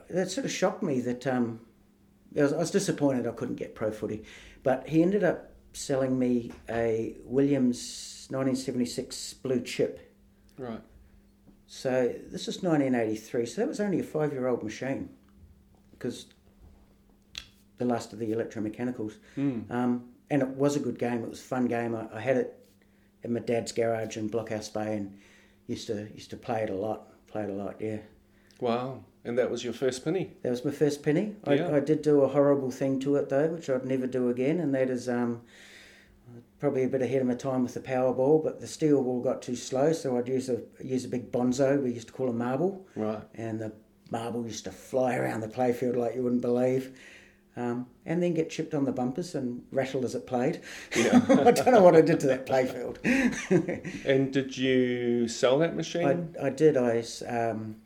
[0.09, 1.01] that sort of shocked me.
[1.01, 1.61] That um,
[2.37, 4.25] I was, I was disappointed I couldn't get pro footy,
[4.63, 10.13] but he ended up selling me a Williams 1976 blue chip.
[10.59, 10.81] Right.
[11.67, 13.47] So this is 1983.
[13.47, 15.09] So that was only a five-year-old machine,
[15.93, 16.27] because
[17.79, 19.15] the last of the electromechanicals.
[19.37, 19.71] Mm.
[19.71, 21.23] Um, and it was a good game.
[21.23, 21.95] It was a fun game.
[21.95, 22.59] I, I had it
[23.23, 25.19] in my dad's garage in Blockhouse Bay, and
[25.67, 27.09] used to used to play it a lot.
[27.27, 27.99] Play it a lot, yeah.
[28.61, 29.05] Wow.
[29.25, 30.33] And that was your first penny?
[30.43, 31.37] That was my first penny.
[31.45, 31.75] I, Yeah.
[31.77, 34.75] I did do a horrible thing to it though, which I'd never do again, and
[34.75, 35.43] that is um,
[36.59, 39.43] probably a bit ahead of my time with the Powerball, but the steel ball got
[39.43, 41.83] too slow, so I'd use a use a big bonzo.
[41.83, 43.23] We used to call a marble, Right.
[43.35, 43.73] and the
[44.11, 46.97] marble used to fly around the playfield like you wouldn't believe.
[47.55, 50.63] Um, and then get chipped on the bumpers and rattled as it played.
[50.97, 51.21] Yeah.
[51.29, 52.97] I don't know what I did to that playfield.
[54.07, 56.35] And did you sell that machine?
[56.41, 56.79] I, I did.
[56.79, 57.77] I um,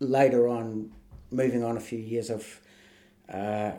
[0.00, 0.90] later on,
[1.30, 2.60] moving on a few years, I've
[3.32, 3.72] uh,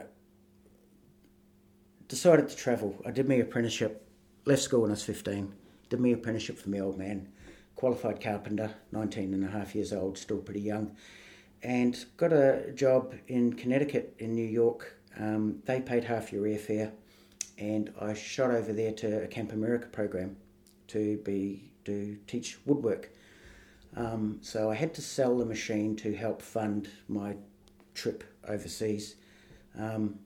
[2.08, 3.02] decided to travel.
[3.06, 4.08] I did my apprenticeship,
[4.45, 5.54] left school when I was 15,
[5.89, 7.28] did my apprenticeship for my old man,
[7.76, 10.95] qualified carpenter, 19 and a half years old, still pretty young,
[11.63, 14.97] and got a job in Connecticut, in New York.
[15.19, 16.91] Um, they paid half your airfare,
[17.58, 20.38] and I shot over there to a Camp America program
[20.88, 23.10] to be to teach woodwork.
[23.95, 27.36] Um, so I had to sell the machine to help fund my
[27.93, 29.15] trip overseas.
[29.78, 30.19] Um,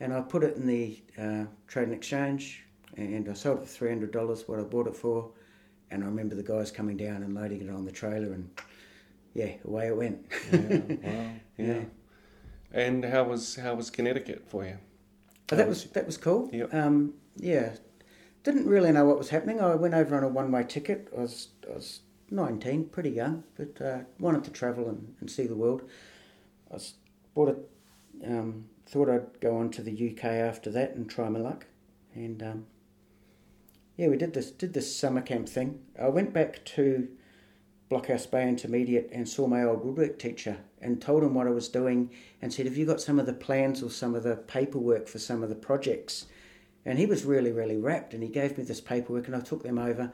[0.00, 2.64] and I put it in the uh, trade and exchange
[2.96, 5.30] and I sold it for $300 what I bought it for.
[5.90, 8.50] And I remember the guys coming down and loading it on the trailer and
[9.34, 10.26] yeah, away it went.
[10.52, 10.78] yeah.
[11.02, 11.30] Wow.
[11.56, 11.66] Yeah.
[11.66, 11.84] Yeah.
[12.74, 14.78] And how was how was Connecticut for you?
[15.46, 16.50] But that was that was cool.
[16.52, 16.74] Yep.
[16.74, 17.76] Um, yeah,
[18.42, 19.60] didn't really know what was happening.
[19.60, 21.08] I went over on a one way ticket.
[21.16, 22.00] I was I was
[22.32, 25.82] nineteen, pretty young, but uh, wanted to travel and, and see the world.
[26.68, 26.94] I was,
[27.32, 27.58] bought it.
[28.26, 31.66] Um, thought I'd go on to the UK after that and try my luck,
[32.12, 32.66] and um,
[33.96, 35.78] yeah, we did this did this summer camp thing.
[36.00, 37.06] I went back to
[37.90, 41.68] Blockhouse Bay Intermediate and saw my old woodwork teacher and told him what I was
[41.68, 45.06] doing and said, Have you got some of the plans or some of the paperwork
[45.06, 46.26] for some of the projects?
[46.86, 49.62] And he was really, really rapt and he gave me this paperwork and I took
[49.62, 50.12] them over.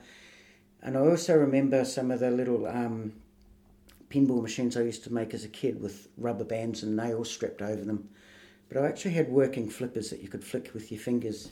[0.83, 3.13] And I also remember some of the little um,
[4.09, 7.63] pinball machines I used to make as a kid with rubber bands and nails strapped
[7.63, 8.09] over them.
[8.69, 11.51] But I actually had working flippers that you could flick with your fingers.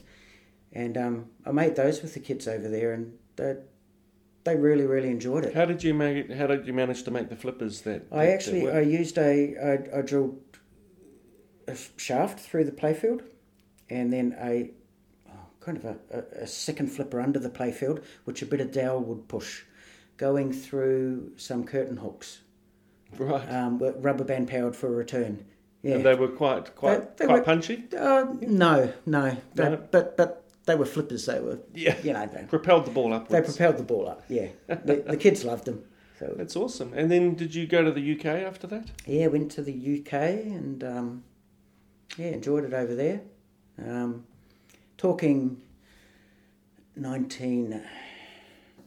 [0.72, 3.56] And um, I made those with the kids over there and they,
[4.48, 5.54] they really, really enjoyed it.
[5.54, 6.36] How did you make it?
[6.36, 8.06] How did you manage to make the flippers that?
[8.10, 9.56] I actually that I used a
[9.94, 10.40] I, I drilled
[11.66, 13.22] a shaft through the playfield,
[13.90, 14.70] and then a
[15.28, 18.72] oh, kind of a, a, a second flipper under the playfield, which a bit of
[18.72, 19.64] dowel would push,
[20.16, 22.40] going through some curtain hooks,
[23.18, 23.46] right.
[23.52, 25.44] um, rubber band powered for a return.
[25.82, 25.96] Yeah.
[25.96, 27.84] And they were quite quite they quite were- punchy.
[27.96, 29.76] uh, no, no, They- No?
[29.90, 31.26] but but they were flippers.
[31.26, 31.96] They were Yeah.
[32.04, 33.28] you know they, Propelled the ball up.
[33.28, 34.22] they propelled the ball up.
[34.28, 35.82] Yeah, the, the kids loved them.
[36.20, 36.92] So That's awesome.
[36.94, 38.86] And then did you go to the UK after that?
[39.06, 41.24] yeah, went to the UK and um,
[42.16, 43.20] yeah, enjoyed it over there.
[43.78, 44.24] Um,
[44.96, 45.60] talking
[46.96, 47.82] nineteen,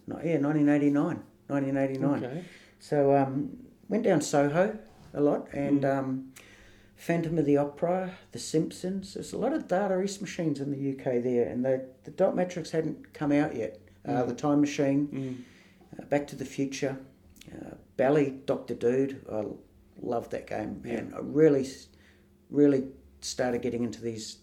[0.07, 2.23] no, yeah, nineteen eighty nine, nineteen eighty nine.
[2.25, 2.43] Okay.
[2.79, 3.57] So um,
[3.89, 4.77] went down Soho
[5.13, 6.30] a lot and um,
[7.01, 9.15] Phantom of the Opera, The Simpsons.
[9.15, 12.35] There's a lot of Data East machines in the UK there, and the the dot
[12.35, 13.79] matrix hadn't come out yet.
[14.07, 15.99] Uh, the Time Machine, Mm.
[15.99, 16.97] uh, Back to the Future,
[17.51, 19.25] uh, Bally, Doctor Dude.
[19.31, 19.45] I
[19.99, 21.67] loved that game, and I really,
[22.51, 22.83] really
[23.21, 24.37] started getting into these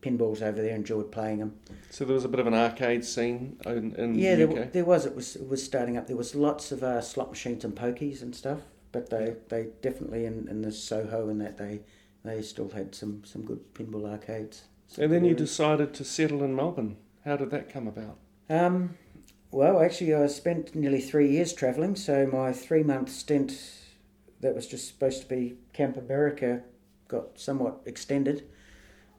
[0.00, 0.74] pinballs over there.
[0.74, 1.54] Enjoyed playing them.
[1.90, 4.54] So there was a bit of an arcade scene in, in Yeah, the there, UK.
[4.54, 5.04] w- there was.
[5.04, 6.06] It was it was starting up.
[6.06, 8.60] There was lots of uh, slot machines and pokies and stuff,
[8.94, 11.80] but they, they definitely in, in the Soho and that they
[12.24, 14.62] they still had some, some good pinball arcades.
[14.96, 16.96] And then you decided to settle in Melbourne.
[17.24, 18.16] How did that come about?
[18.48, 18.96] Um,
[19.50, 23.60] well, actually, I spent nearly three years travelling, so my three month stint
[24.40, 26.62] that was just supposed to be Camp America
[27.08, 28.46] got somewhat extended.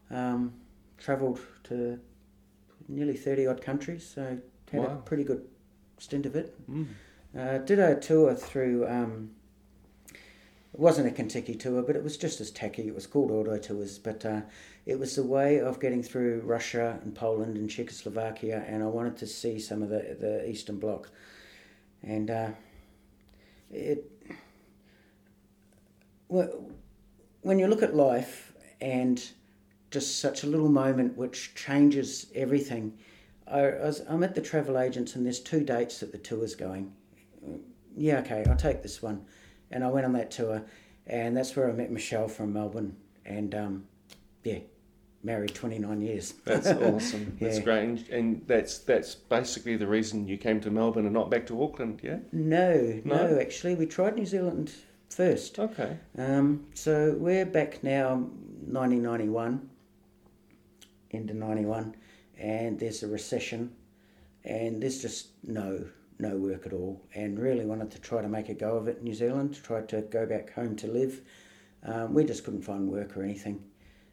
[0.09, 0.53] Um,
[0.97, 1.99] travelled to
[2.87, 4.39] nearly 30 odd countries, so
[4.71, 5.45] had a pretty good
[5.99, 6.55] stint of it.
[6.71, 6.87] Mm.
[7.37, 8.87] Uh, did a tour through.
[8.87, 9.31] Um,
[10.75, 12.85] it wasn't a Contiki tour, but it was just as tacky.
[12.85, 14.41] It was called Auto Tours, but uh,
[14.85, 19.15] it was a way of getting through Russia and Poland and Czechoslovakia, and I wanted
[19.19, 21.09] to see some of the the Eastern Bloc,
[22.03, 22.49] and uh,
[23.71, 24.11] it
[26.27, 29.29] when you look at life and
[29.91, 32.97] just such a little moment which changes everything.
[33.47, 36.53] I, I was, I'm at the travel agents and there's two dates that the tour's
[36.53, 36.91] going.
[37.95, 39.25] Yeah, okay, I'll take this one.
[39.71, 40.63] And I went on that tour,
[41.07, 42.95] and that's where I met Michelle from Melbourne.
[43.25, 43.85] And um,
[44.43, 44.59] yeah,
[45.23, 46.33] married 29 years.
[46.45, 47.37] That's awesome.
[47.41, 47.83] That's great.
[47.83, 51.61] And, and that's that's basically the reason you came to Melbourne and not back to
[51.63, 52.17] Auckland, yeah?
[52.31, 53.39] No, no, No?
[53.39, 54.71] actually, we tried New Zealand
[55.09, 55.59] first.
[55.59, 55.97] Okay.
[56.17, 59.69] Um, so we're back now, 1991,
[61.11, 61.95] into 91,
[62.37, 63.73] and there's a recession,
[64.43, 65.85] and there's just no
[66.19, 68.97] no work at all, and really wanted to try to make a go of it
[68.97, 71.21] in New Zealand, tried to go back home to live.
[71.83, 73.63] Um, we just couldn't find work or anything,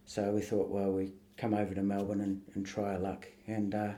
[0.04, 3.74] so we thought, well, we come over to Melbourne and, and try our luck, and
[3.74, 3.92] uh,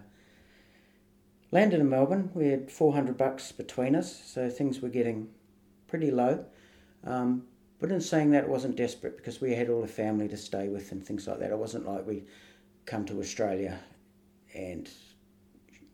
[1.50, 2.30] landed in Melbourne.
[2.34, 5.28] We had 400 bucks between us, so things were getting
[5.86, 6.44] pretty low.
[7.04, 7.44] Um,
[7.80, 10.68] but in saying that, it wasn't desperate because we had all the family to stay
[10.68, 11.50] with and things like that.
[11.50, 12.24] It wasn't like we
[12.86, 13.78] come to Australia
[14.54, 14.88] and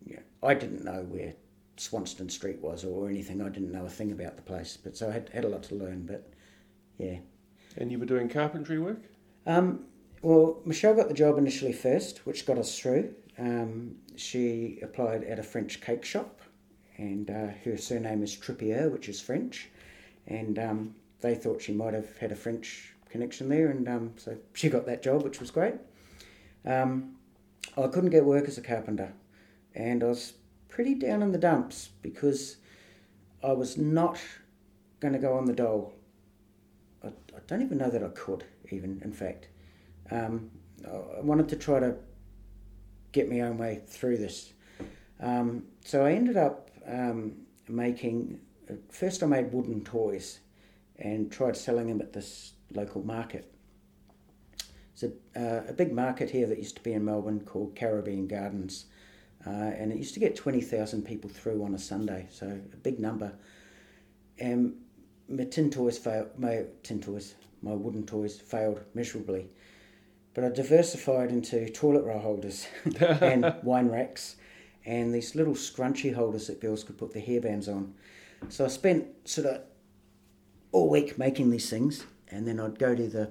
[0.06, 1.34] you know, I didn't know where
[1.80, 3.40] Swanston Street was or anything.
[3.40, 5.62] I didn't know a thing about the place, but so I had, had a lot
[5.64, 6.04] to learn.
[6.06, 6.30] But
[6.98, 7.18] yeah,
[7.76, 9.00] And you were doing carpentry work?
[9.46, 9.86] um,
[10.22, 13.14] well, Michelle got the job initially first, which got us through.
[13.38, 16.42] Um, she applied at a French cake shop,
[16.98, 19.70] and uh, her surname is Trippier, which is French.
[20.26, 24.36] And um, they thought she might have had a French connection there, and um, so
[24.52, 25.76] she got that job, which was great.
[26.66, 27.16] Um,
[27.78, 29.14] I couldn't get work as a carpenter,
[29.74, 30.34] and I was
[30.70, 32.56] pretty down in the dumps because
[33.42, 34.18] I was not
[35.00, 35.92] going to go on the dole.
[37.04, 39.48] I, I don't even know that I could, even, in fact.
[40.10, 40.50] Um,
[40.86, 41.96] I wanted to try to
[43.12, 44.52] get my own way through this.
[45.20, 47.34] Um, so I ended up um,
[47.68, 50.40] making, uh, first I made wooden toys
[50.98, 53.52] and tried selling them at this local market.
[54.92, 58.26] It's a, uh, a big market here that used to be in Melbourne called Caribbean
[58.26, 58.86] Gardens.
[59.46, 62.98] Uh, and it used to get 20,000 people through on a Sunday, so a big
[63.00, 63.32] number.
[64.38, 64.74] And
[65.28, 69.48] my tin toys failed, my tin toys, my wooden toys failed miserably.
[70.34, 72.66] But I diversified into toilet roll holders
[73.00, 74.36] and wine racks
[74.84, 77.94] and these little scrunchy holders that girls could put their hairbands on.
[78.48, 79.62] So I spent sort of
[80.72, 83.30] all week making these things and then I'd go to the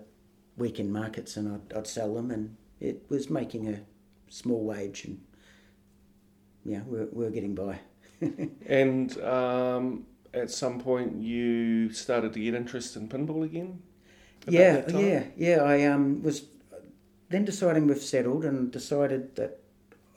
[0.58, 3.82] weekend markets and I'd, I'd sell them and it was making a
[4.30, 5.22] small wage and
[6.66, 7.80] yeah, we're, we're getting by.
[8.66, 13.82] And um, at some point you started to get interest in pinball again?
[14.48, 15.58] Yeah, yeah, yeah.
[15.58, 16.44] I um, was
[17.30, 19.60] then deciding we've settled and decided that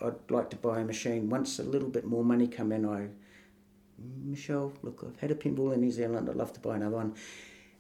[0.00, 1.28] I'd like to buy a machine.
[1.28, 3.08] Once a little bit more money come in, I
[4.24, 6.28] Michelle, look, I've had a pinball in New Zealand.
[6.28, 7.14] I'd love to buy another one,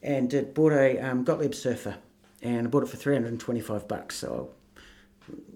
[0.02, 1.96] and it bought a um, Gottlieb Surfer,
[2.42, 4.16] and I bought it for three hundred and twenty-five bucks.
[4.16, 4.50] So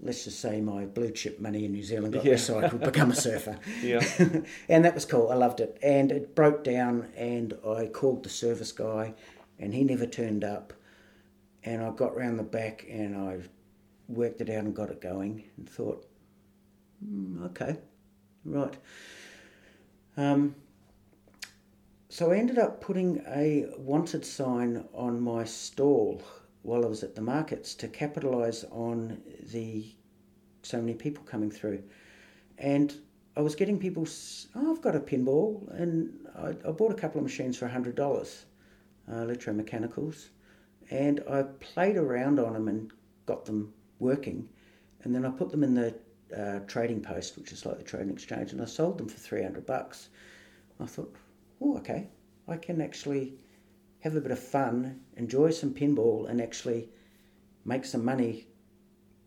[0.01, 2.69] let's just say my blue chip money in New Zealand got Yeah.
[2.69, 3.57] could become a surfer.
[3.83, 4.03] Yeah.
[4.69, 5.29] and that was cool.
[5.29, 5.77] I loved it.
[5.81, 9.13] And it broke down, and I called the service guy,
[9.59, 10.73] and he never turned up.
[11.63, 13.39] And I got round the back, and I
[14.07, 16.05] worked it out and got it going, and thought,
[17.03, 17.77] "Hmm, okay,
[18.45, 18.75] right.
[20.15, 20.55] Um,
[22.09, 26.21] so I ended up putting a wanted sign on my stall
[26.67, 29.21] while I was at the markets to capitalise on
[29.53, 29.85] the
[30.63, 31.81] so many people coming through,
[32.57, 32.93] and
[33.37, 34.05] I was getting people.
[34.53, 37.95] Oh, I've got a pinball, and I, I bought a couple of machines for hundred
[37.95, 38.45] dollars,
[39.09, 40.27] uh, electromechanicals,
[40.91, 42.91] and I played around on them and
[43.25, 44.49] got them working,
[45.03, 45.95] and then I put them in the
[46.37, 49.41] uh, trading post, which is like the trading exchange, and I sold them for three
[49.41, 50.09] hundred bucks.
[50.81, 51.15] I thought,
[51.61, 52.09] oh, okay,
[52.45, 53.35] I can actually
[54.01, 56.89] have a bit of fun, enjoy some pinball, and actually
[57.65, 58.47] make some money,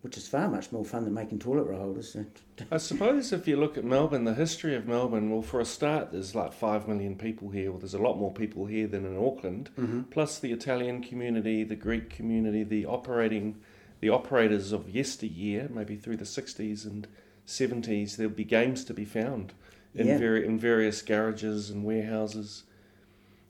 [0.01, 2.15] which is far much more fun than making toilet roll holders.
[2.71, 6.11] I suppose if you look at Melbourne, the history of Melbourne, well, for a start,
[6.11, 7.69] there's like 5 million people here.
[7.71, 9.69] Well, there's a lot more people here than in Auckland.
[9.77, 10.01] Mm-hmm.
[10.03, 13.57] Plus the Italian community, the Greek community, the operating,
[13.99, 17.07] the operators of yesteryear, maybe through the 60s and
[17.45, 19.53] 70s, there'll be games to be found
[19.93, 20.17] in, Yeah.
[20.17, 22.63] vari- in various garages and warehouses.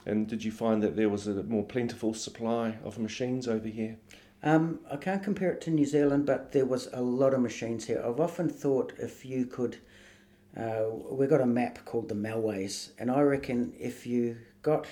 [0.05, 3.97] And did you find that there was a more plentiful supply of machines over here?
[4.43, 7.85] Um, I can't compare it to New Zealand, but there was a lot of machines
[7.85, 8.03] here.
[8.03, 9.77] I've often thought if you could,
[10.57, 14.87] uh, we've got a map called the Melways, and I reckon if you got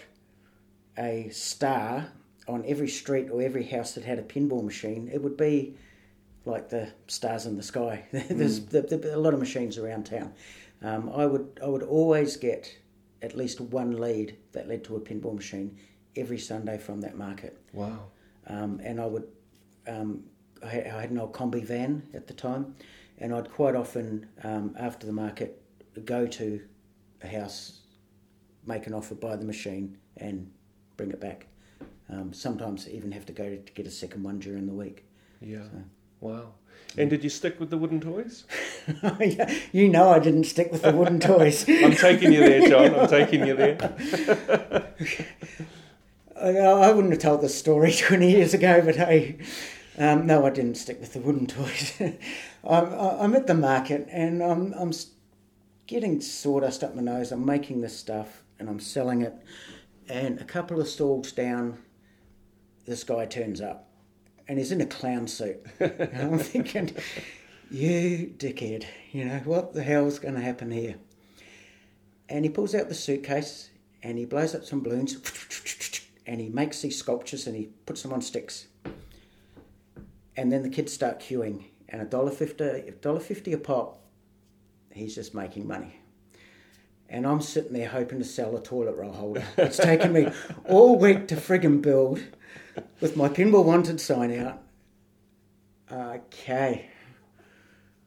[0.97, 2.11] a star
[2.47, 5.75] on every street or every house that had a pinball machine, it would be
[6.45, 8.05] like the stars in the sky.
[8.11, 10.33] There's the, the, a lot of machines around town.
[10.81, 12.77] Um, I would I would always get
[13.21, 15.77] at least one lead that led to a pinball machine
[16.15, 17.57] every Sunday from that market.
[17.73, 18.07] Wow.
[18.47, 19.27] Um, and I would,
[19.87, 20.23] um,
[20.63, 22.75] I, had, I had an old combi van at the time,
[23.17, 25.61] and I'd quite often, um, after the market,
[26.05, 26.61] go to
[27.21, 27.81] a house,
[28.65, 30.49] make an offer, buy the machine, and
[30.97, 31.47] bring it back.
[32.09, 35.05] Um, sometimes even have to go to get a second one during the week.
[35.41, 35.67] Yeah.
[36.19, 36.53] Wow.
[36.97, 38.45] And did you stick with the wooden toys?
[39.71, 41.67] You know I didn't stick with the wooden toys.
[41.69, 42.99] I'm taking you there, John.
[42.99, 43.77] I'm taking you there.
[46.41, 49.37] I, wouldn't have told this story 20 years ago, but hey,
[49.97, 51.93] um, no, I didn't stick with the wooden toys.
[52.63, 54.91] I'm, I'm at the market and I'm, I'm
[55.85, 57.31] getting sawdust up my nose.
[57.31, 59.35] I'm making this stuff and I'm selling it.
[60.07, 61.77] And a couple of stalls down,
[62.85, 63.88] this guy turns up
[64.49, 65.63] and he's in a clown suit.
[65.79, 66.93] and I'm thinking,
[67.69, 70.95] you dickhead, you know, what the hell's going to happen here?
[72.27, 73.69] And he pulls out the suitcase
[74.01, 75.15] and he blows up some balloons
[76.25, 78.67] and he makes these sculptures and he puts them on sticks.
[80.35, 83.99] And then the kids start queuing and a dollar fifty, a dollar fifty a pop.
[84.91, 85.99] He's just making money.
[87.07, 89.43] And I'm sitting there hoping to sell a toilet roll holder.
[89.57, 90.31] It's taken me
[90.65, 92.21] all week to friggin' build
[93.01, 94.61] with my pinball wanted sign out.
[95.91, 96.89] Okay.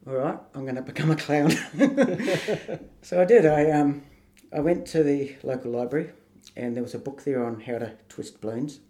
[0.07, 1.51] All right, I'm going to become a clown.
[3.03, 3.47] so I did.
[3.47, 4.03] I um,
[4.53, 6.11] I went to the local library,
[6.57, 8.81] and there was a book there on how to twist balloons.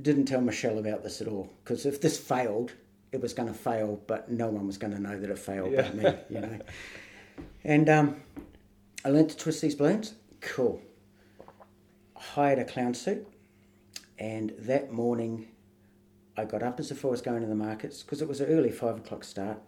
[0.00, 2.72] Didn't tell Michelle about this at all because if this failed,
[3.10, 5.72] it was going to fail, but no one was going to know that it failed
[5.72, 5.90] yeah.
[5.90, 6.58] but me, you know.
[7.64, 8.22] And um,
[9.04, 10.14] I learned to twist these balloons.
[10.40, 10.80] Cool.
[12.16, 13.26] Hired a clown suit,
[14.18, 15.48] and that morning
[16.36, 18.48] I got up as if I was going to the markets because it was an
[18.48, 19.58] early five o'clock start,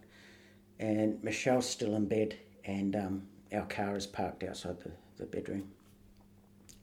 [0.78, 3.22] and Michelle's still in bed, and um,
[3.52, 5.70] our car is parked outside the, the bedroom.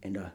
[0.03, 0.31] And I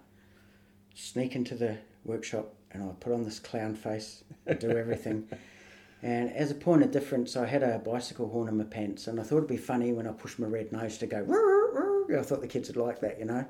[0.95, 5.29] sneak into the workshop and I put on this clown face, and do everything.
[6.03, 9.21] and as a point of difference, I had a bicycle horn in my pants, and
[9.21, 11.23] I thought it'd be funny when I pushed my red nose to go.
[11.23, 13.45] "Rrr, rrr, rrr." I thought the kids would like that, you know.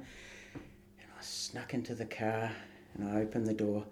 [0.54, 2.50] And I snuck into the car
[2.94, 3.84] and I opened the door,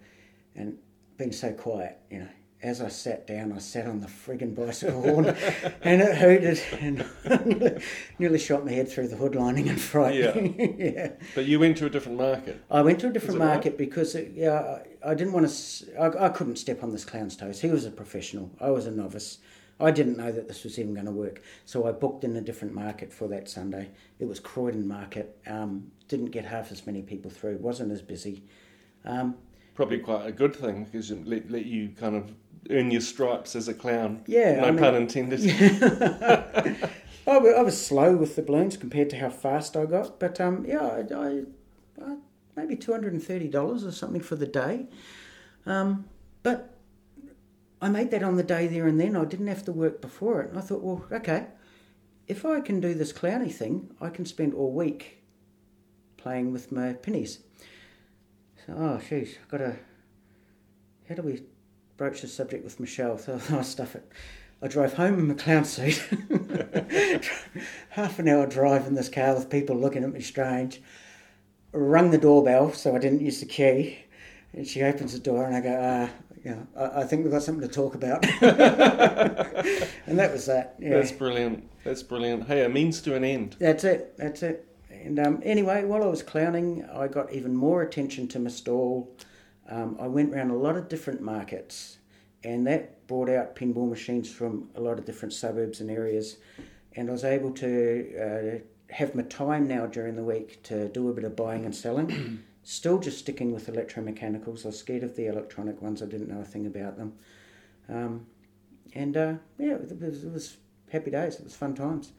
[0.55, 0.77] and
[1.17, 2.29] being so quiet, you know.
[2.63, 5.25] As I sat down, I sat on the friggin' bicycle horn,
[5.81, 7.83] and it hooted, and
[8.19, 10.13] nearly, shot my head through the hood lining and fright.
[10.13, 10.37] Yeah.
[10.77, 11.11] yeah.
[11.33, 12.63] But you went to a different market.
[12.69, 13.53] I went to a different it right?
[13.53, 15.99] market because it, yeah, I, I didn't want to.
[15.99, 17.59] I, I couldn't step on this clown's toes.
[17.59, 18.51] He was a professional.
[18.59, 19.39] I was a novice.
[19.81, 21.41] I didn't know that this was even going to work.
[21.65, 23.89] So I booked in a different market for that Sunday.
[24.19, 25.37] It was Croydon Market.
[25.47, 27.57] Um, didn't get half as many people through.
[27.57, 28.43] wasn't as busy.
[29.05, 29.35] Um,
[29.75, 32.31] Probably quite a good thing because it let, let you kind of
[32.69, 34.23] earn your stripes as a clown.
[34.27, 35.39] Yeah, No I mean- pun intended.
[37.27, 40.65] I, I was slow with the balloons compared to how fast I got, but um,
[40.67, 41.43] yeah, I, I,
[42.03, 42.15] I
[42.55, 44.87] maybe two hundred and thirty dollars or something for the day.
[45.65, 46.05] Um,
[46.43, 46.75] but
[47.81, 49.15] I made that on the day there and then.
[49.15, 51.47] I didn't have to work before it, and I thought, well, okay,
[52.27, 55.23] if I can do this clowny thing, I can spend all week
[56.17, 57.39] playing with my pennies.
[58.65, 59.75] So, oh, jeez, I've got to.
[61.09, 61.43] How do we
[61.97, 63.17] broach the subject with Michelle?
[63.17, 64.11] So I stuff it.
[64.61, 65.97] I drove home in my clown suit.
[67.89, 70.81] Half an hour drive in this car with people looking at me strange.
[71.71, 73.97] Rung the doorbell, so I didn't use the key.
[74.53, 76.09] And she opens the door, and I go, uh,
[76.43, 78.23] you know, I, I think we've got something to talk about.
[78.41, 80.75] and that was that.
[80.77, 80.95] Yeah.
[80.95, 81.67] That's brilliant.
[81.83, 82.45] That's brilliant.
[82.45, 83.55] Hey, a means to an end.
[83.59, 84.15] That's it.
[84.17, 84.67] That's it.
[85.03, 89.15] And um, anyway, while I was clowning, I got even more attention to my stall.
[89.69, 91.97] Um, I went around a lot of different markets,
[92.43, 96.37] and that brought out pinball machines from a lot of different suburbs and areas.
[96.95, 101.09] And I was able to uh, have my time now during the week to do
[101.09, 102.43] a bit of buying and selling.
[102.63, 104.65] Still just sticking with electromechanicals.
[104.65, 106.03] I was scared of the electronic ones.
[106.03, 107.13] I didn't know a thing about them.
[107.89, 108.27] Um,
[108.93, 110.57] and uh, yeah, it was, it was
[110.91, 111.35] happy days.
[111.35, 112.11] It was fun times.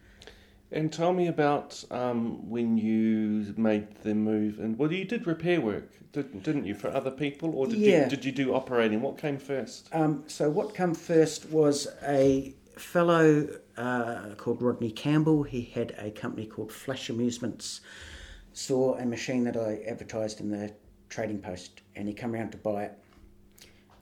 [0.72, 4.58] And tell me about um, when you made the move.
[4.58, 8.04] And well, you did repair work, didn't, didn't you, for other people, or did Yeah.
[8.04, 9.02] you did you do operating?
[9.02, 9.88] What came first?
[9.92, 15.42] Um, so what came first was a fellow uh, called Rodney Campbell.
[15.42, 17.82] He had a company called Flash Amusements.
[18.54, 20.74] Saw a machine that I advertised in the
[21.10, 22.98] trading post, and he come around to buy it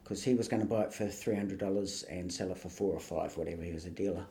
[0.05, 2.69] because he was going to buy it for three hundred dollars and sell it for
[2.69, 3.63] four or five, whatever.
[3.63, 4.27] He was a dealer,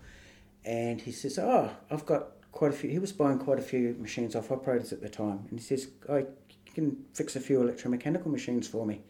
[0.66, 3.96] and he says, "Oh, I've got quite a few." He was buying quite a few
[4.00, 6.26] machines off operators at the time, and he says, "I
[6.74, 9.02] can fix a few electromechanical machines for me."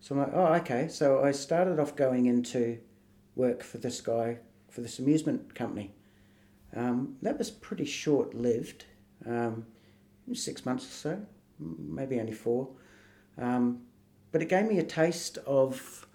[0.00, 0.88] So I'm like, oh, okay.
[0.88, 2.78] So I started off going into
[3.36, 4.38] work for this guy,
[4.68, 5.92] for this amusement company.
[6.74, 8.86] Um, that was pretty short lived,
[9.26, 9.66] um,
[10.32, 11.26] six months or so,
[11.58, 12.68] maybe only four.
[13.36, 13.82] Um,
[14.32, 16.06] but it gave me a taste of.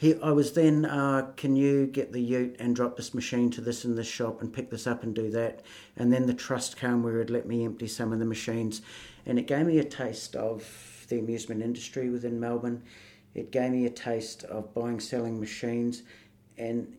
[0.00, 3.60] He, I was then, uh, can you get the ute and drop this machine to
[3.60, 5.60] this and this shop and pick this up and do that?
[5.94, 8.80] And then the trust came where it let me empty some of the machines.
[9.26, 12.82] And it gave me a taste of the amusement industry within Melbourne.
[13.34, 16.02] It gave me a taste of buying, selling machines.
[16.56, 16.96] And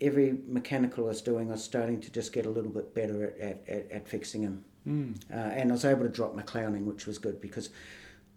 [0.00, 3.34] every mechanical I was doing, I was starting to just get a little bit better
[3.38, 4.64] at, at, at, fixing them.
[4.88, 5.20] Mm.
[5.30, 7.68] Uh, and I was able to drop my clowning, which was good because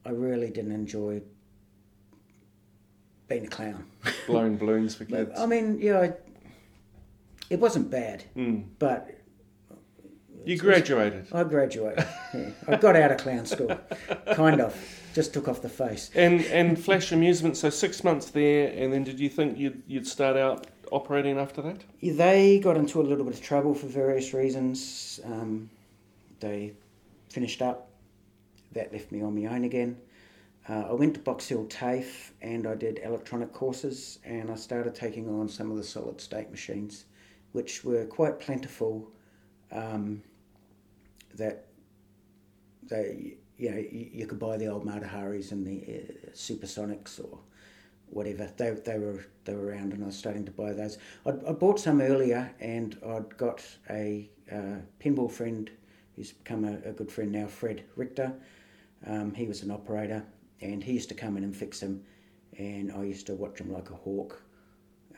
[0.05, 1.21] I really didn't enjoy
[3.30, 3.86] being a clown.
[4.27, 5.32] Blowing balloons for kids.
[5.39, 6.13] I mean, yeah, I,
[7.49, 8.65] it wasn't bad, Mm.
[8.80, 9.09] but
[10.45, 11.27] You graduated.
[11.32, 12.05] I graduated.
[12.34, 12.49] yeah.
[12.67, 13.77] I got out of clown school,
[14.34, 14.75] kind of.
[15.13, 16.11] Just took off the face.
[16.13, 20.07] And and Flash Amusement, so six months there, and then did you think you'd, you'd
[20.07, 21.82] start out operating after that?
[22.01, 25.19] They got into a little bit of trouble for various reasons.
[25.25, 25.69] Um,
[26.39, 26.73] they
[27.30, 27.88] finished up.
[28.73, 29.97] That left me on my own again.
[30.70, 34.93] Uh, I went to Box Hill TAFE and I did electronic courses and I started
[34.93, 37.05] taking on some of the solid state machines,
[37.53, 39.09] which were quite plentiful.
[39.72, 40.22] Um,
[41.36, 41.65] that
[42.84, 47.20] they, you know, you, you could buy the old Mata Haris and the uh, Supersonics
[47.20, 47.39] or
[48.07, 48.49] whatever.
[48.57, 50.97] They, they were they were around, and I was starting to buy those.
[51.26, 55.70] I, I bought some earlier, and I'd got a uh, pinball friend
[56.15, 58.34] who's become a, a good friend now, Fred Richter.
[59.05, 60.26] Um, he was an operator,
[60.62, 62.03] and he used to come in and fix them,
[62.57, 64.41] and I used to watch him like a hawk.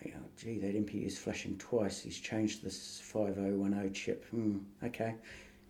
[0.03, 2.01] You know, gee, that MPU's flashing twice.
[2.01, 4.25] He's changed this 5010 chip.
[4.31, 5.15] Hmm, okay.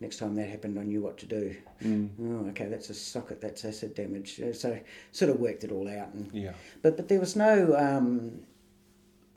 [0.00, 1.54] Next time that happened, I knew what to do.
[1.84, 2.08] Mm.
[2.20, 4.40] Oh, okay, that's a socket, that's acid damage.
[4.54, 4.78] So
[5.12, 6.12] sort of worked it all out.
[6.14, 6.54] And, Yeah.
[6.80, 8.40] but but there was no um,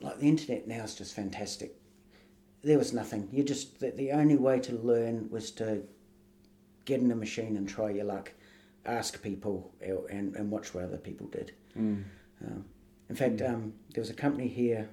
[0.02, 1.76] like the internet now is just fantastic.
[2.64, 3.28] There was nothing.
[3.32, 5.84] You just the, the only way to learn was to
[6.86, 8.32] get in a machine and try your luck,
[8.86, 11.52] ask people and, and watch what other people did.
[11.78, 12.04] Mm.
[12.46, 12.66] Um,
[13.10, 14.90] in fact, um, there was a company here,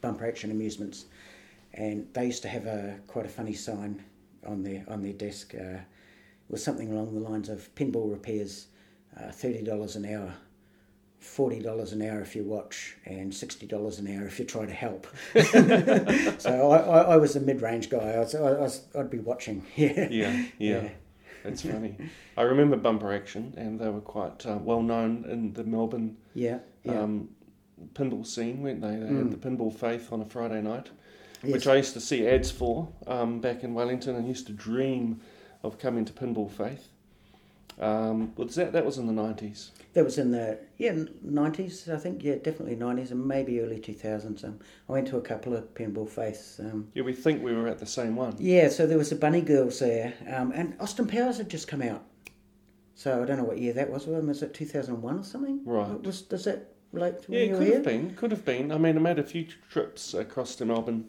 [0.00, 1.06] Bumper Action Amusements,
[1.74, 4.02] and they used to have a quite a funny sign
[4.46, 5.54] on their on their desk.
[5.54, 8.68] Uh, it was something along the lines of pinball repairs,
[9.18, 10.34] uh, thirty dollars an hour.
[11.18, 14.64] Forty dollars an hour if you watch, and sixty dollars an hour if you try
[14.64, 15.06] to help.
[16.38, 18.12] so I, I, I was a mid-range guy.
[18.12, 19.64] I was, I was I'd be watching.
[19.76, 20.08] Yeah.
[20.10, 20.88] Yeah, yeah.
[21.48, 21.96] That's funny.
[22.36, 26.58] I remember Bumper Action, and they were quite uh, well known in the Melbourne Yeah.
[26.84, 27.00] Yeah.
[27.02, 27.28] um,
[27.94, 28.96] pinball scene, weren't they?
[28.96, 30.90] They had the Pinball Faith on a Friday night,
[31.42, 31.52] Yes.
[31.52, 35.20] which I used to see ads for um, back in Wellington, and used to dream
[35.62, 36.88] of coming to Pinball Faith.
[37.78, 39.70] Um, was that that was in the nineties?
[39.92, 42.22] That was in the yeah nineties, I think.
[42.24, 44.44] Yeah, definitely nineties, and maybe early two thousands.
[44.44, 46.58] Um, I went to a couple of pinball faiths.
[46.58, 48.34] Um, Yeah, we think we were at the same one.
[48.38, 51.82] yeah, so there was the Bunny Girls there, um, and Austin Powers had just come
[51.82, 52.02] out.
[52.94, 54.06] So I don't know what year that was.
[54.06, 55.60] Was it two thousand one or something?
[55.66, 56.02] Right.
[56.02, 57.74] Was does that relate to when Yeah, you it were could here?
[57.76, 58.14] have been.
[58.14, 58.72] Could have been.
[58.72, 61.08] I mean, I made a few trips across to Melbourne,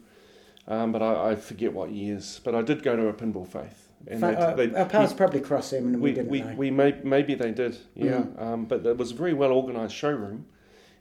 [0.66, 2.42] um, but I, I forget what years.
[2.44, 5.40] But I did go to a pinball faith, and Fa- uh, they- our paths probably
[5.40, 6.54] crossed them, and we, we didn't we, know.
[6.56, 8.22] we may, maybe they did, yeah.
[8.22, 8.42] Mm.
[8.42, 10.46] Um, but it was a very well organised showroom,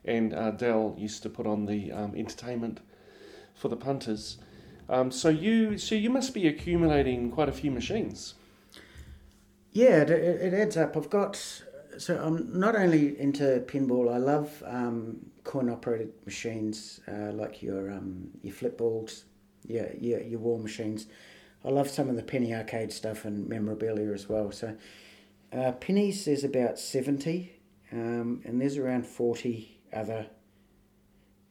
[0.03, 2.79] and uh, Dell used to put on the um, entertainment
[3.53, 4.37] for the punters.
[4.89, 8.35] Um, so you so you must be accumulating quite a few machines.
[9.71, 10.95] Yeah, it, it it adds up.
[10.95, 11.35] I've got
[11.97, 14.13] so I'm not only into pinball.
[14.13, 19.25] I love um, coin operated machines uh, like your um, your flip balls,
[19.67, 21.07] your, your your war machines.
[21.67, 24.51] I love some of the penny arcade stuff and memorabilia as well.
[24.51, 24.75] So
[25.51, 27.51] uh, pennies there's about seventy,
[27.91, 30.27] um, and there's around forty other.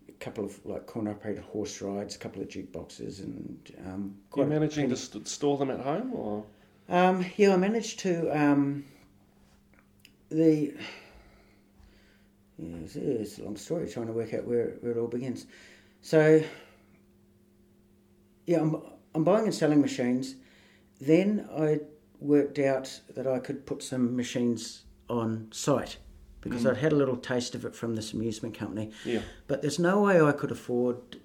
[0.08, 4.38] A couple of like coin operated horse rides, a couple of jukeboxes, and um, Are
[4.38, 6.44] you a managing penny- to st- store them at home, or
[6.88, 8.30] um, yeah, I managed to.
[8.30, 8.84] Um,
[10.30, 10.72] the
[12.58, 15.46] yeah, it's, it's a long story trying to work out where, where it all begins.
[16.00, 16.42] So,
[18.46, 18.80] yeah, I'm,
[19.16, 20.34] I'm buying and selling machines.
[21.00, 21.80] Then I
[22.20, 25.96] worked out that I could put some machines on site
[26.42, 28.92] because I'd had a little taste of it from this amusement company.
[29.04, 31.16] yeah, But there's no way I could afford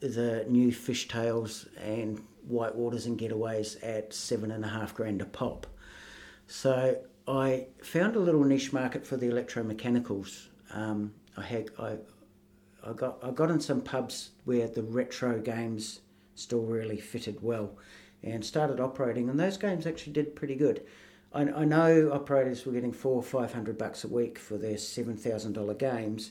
[0.00, 2.20] the new Fish Tales and
[2.50, 5.66] whitewaters and getaways at seven and a half grand a pop.
[6.46, 10.46] So I found a little niche market for the electromechanicals.
[10.72, 11.98] Um, I had I,
[12.82, 16.00] I got I got in some pubs where the retro games
[16.36, 17.76] still really fitted well,
[18.22, 19.28] and started operating.
[19.28, 20.82] And those games actually did pretty good.
[21.32, 24.78] I, I know operators were getting four or five hundred bucks a week for their
[24.78, 26.30] seven thousand dollar games,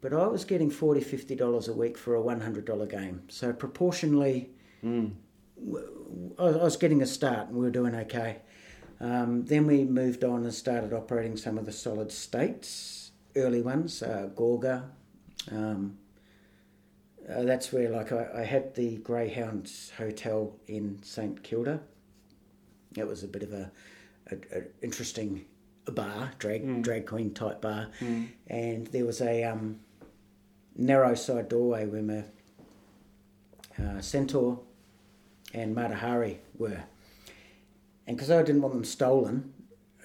[0.00, 3.22] but I was getting forty fifty dollars a week for a one hundred dollar game.
[3.28, 4.50] So proportionally,
[4.84, 5.12] mm.
[6.38, 8.38] I was getting a start, and we were doing okay.
[9.00, 14.02] Um, then we moved on and started operating some of the solid states, early ones,
[14.02, 14.84] uh, Gorgar.
[15.50, 15.98] Um,
[17.28, 21.80] uh, that's where, like, I, I had the Greyhounds Hotel in St Kilda.
[22.96, 23.70] It was a bit of a,
[24.30, 25.44] a, a interesting
[25.86, 27.88] bar, drag drag queen type bar,
[28.46, 29.80] and there was a um,
[30.76, 32.24] narrow side doorway where my
[33.82, 34.60] uh, Centaur
[35.52, 36.84] and Mata Hari were.
[38.06, 39.52] And because I didn't want them stolen,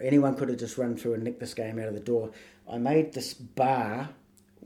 [0.02, 2.32] anyone could have just run through and nicked this game out of the door.
[2.72, 4.10] I made this bar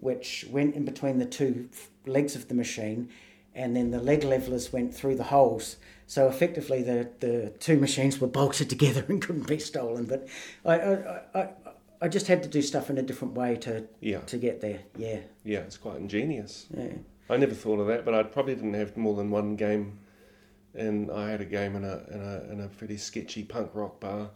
[0.04, 1.70] which went in between the two
[2.06, 3.10] legs of the machine,
[3.56, 5.78] and then the leg levelers went through the holes.
[6.08, 10.06] So effectively, the, the two machines were bolted together and couldn't be stolen.
[10.06, 10.28] But
[10.66, 11.50] I, I, I,
[12.02, 14.20] I just had to do stuff in a different way to Yeah.
[14.22, 14.82] to get there.
[14.98, 16.68] Yeah, Yeah, it's quite ingenious.
[16.76, 16.94] yeah.
[17.30, 20.00] I never thought of that, but I probably didn't have more than one game.
[20.76, 24.00] And I had a game in a in a in a pretty sketchy punk rock
[24.02, 24.32] bar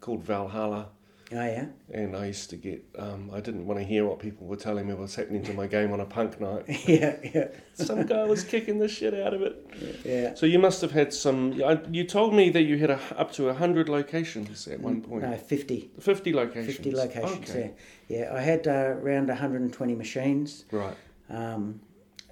[0.00, 0.88] called Valhalla.
[1.34, 1.66] Oh yeah.
[1.92, 4.86] And I used to get um, I didn't want to hear what people were telling
[4.86, 6.64] me was happening to my game on a punk night.
[6.86, 9.66] yeah, yeah, Some guy was kicking the shit out of it.
[10.04, 10.34] yeah.
[10.34, 11.52] So you must have had some.
[11.90, 15.22] You told me that you had a, up to hundred locations at one point.
[15.22, 15.90] No, 50.
[16.00, 16.76] Fifty locations.
[16.76, 17.72] 50 locations, Okay.
[18.08, 18.18] yeah.
[18.18, 20.64] Yeah, I had uh, around 120 machines.
[20.70, 20.96] Right.
[21.30, 21.80] Um,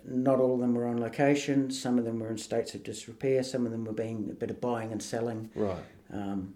[0.07, 1.71] not all of them were on location.
[1.71, 3.43] Some of them were in states of disrepair.
[3.43, 5.83] Some of them were being a bit of buying and selling, Right.
[6.13, 6.55] um,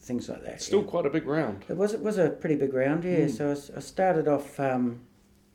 [0.00, 0.62] things like that.
[0.62, 0.86] Still yeah.
[0.86, 1.64] quite a big round.
[1.68, 3.20] It was it was a pretty big round, yeah.
[3.20, 3.36] Mm.
[3.36, 5.00] So I started off um,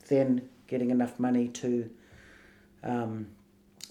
[0.08, 1.90] then getting enough money to
[2.84, 3.28] um,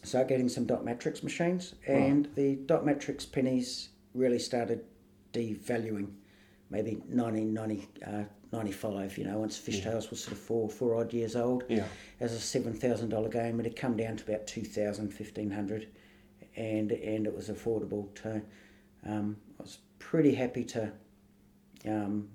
[0.02, 4.84] start getting some dot matrix machines, and the dot matrix pennies really started
[5.32, 6.12] devaluing.
[6.70, 8.24] Maybe 1990, uh,
[9.16, 11.64] you know, once Fish Tales was sort of four, four odd years old.
[11.68, 11.84] Yeah.
[12.20, 15.88] As a $7,000 game, it had come down to about 2000 1500
[16.56, 18.42] and and it was affordable to.
[19.06, 20.92] Um, I was pretty happy to.
[21.86, 22.28] Um,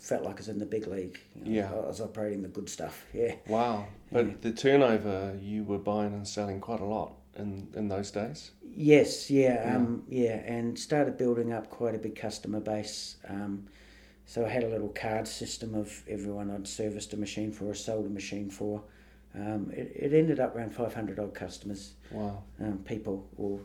[0.00, 1.18] felt like I was in the big league.
[1.44, 1.72] you know, Yeah.
[1.72, 3.06] I was operating the good stuff.
[3.14, 3.34] Yeah.
[3.46, 3.86] Wow.
[4.10, 4.32] But Yeah.
[4.40, 8.50] the turnover, you were buying and selling quite a lot in, in those days.
[8.62, 9.30] Yes.
[9.30, 9.74] Yeah.
[9.76, 10.36] Um, yeah.
[10.44, 13.16] And started building up quite a big customer base.
[13.28, 13.68] Um,
[14.26, 17.74] so I had a little card system of everyone I'd serviced a machine for or
[17.74, 18.82] sold a machine for.
[19.34, 21.94] Um, it, it ended up around 500 odd customers.
[22.10, 22.42] Wow.
[22.60, 23.60] um, people or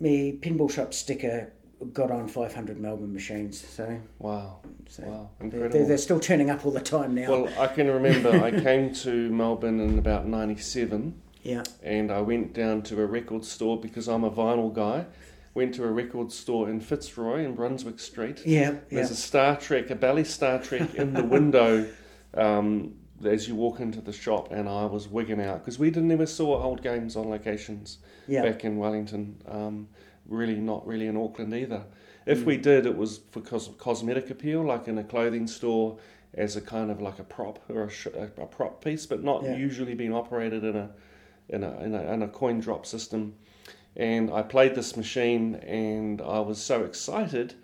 [0.00, 1.52] m- me pinball shop sticker
[1.94, 4.58] got on 500 Melbourne machines so, Wow.
[4.88, 5.30] so Wow.
[5.38, 5.78] they're, Incredible.
[5.78, 8.92] they're, they're still turning up all the time now Well, I can remember I came
[8.96, 14.08] to Melbourne in about 97 yeah and I went down to a record store because
[14.08, 15.06] I'm a vinyl guy.
[15.54, 18.42] Went to a record store in Fitzroy in Brunswick Street.
[18.46, 21.88] yeah yeah There's a Star Trek, a Bally Star Trek in the window
[22.34, 22.94] um,
[23.24, 26.26] as you walk into the shop, and I was wigging out because we didn't never
[26.26, 27.98] saw old games on locations
[28.28, 29.40] yeah back in Wellington.
[29.48, 29.88] Um,
[30.26, 31.82] really, not really in Auckland either.
[32.26, 32.44] If Mm.
[32.44, 35.98] we did, it was because cosmetic appeal, like in a clothing store,
[36.34, 39.22] as a kind of like a prop or a, sh- a, a prop piece, but
[39.24, 39.56] not Yeah.
[39.56, 40.90] usually being operated in a
[41.48, 43.34] in a, in a in a coin drop system.
[43.96, 47.54] And I played this machine, and I was so excited.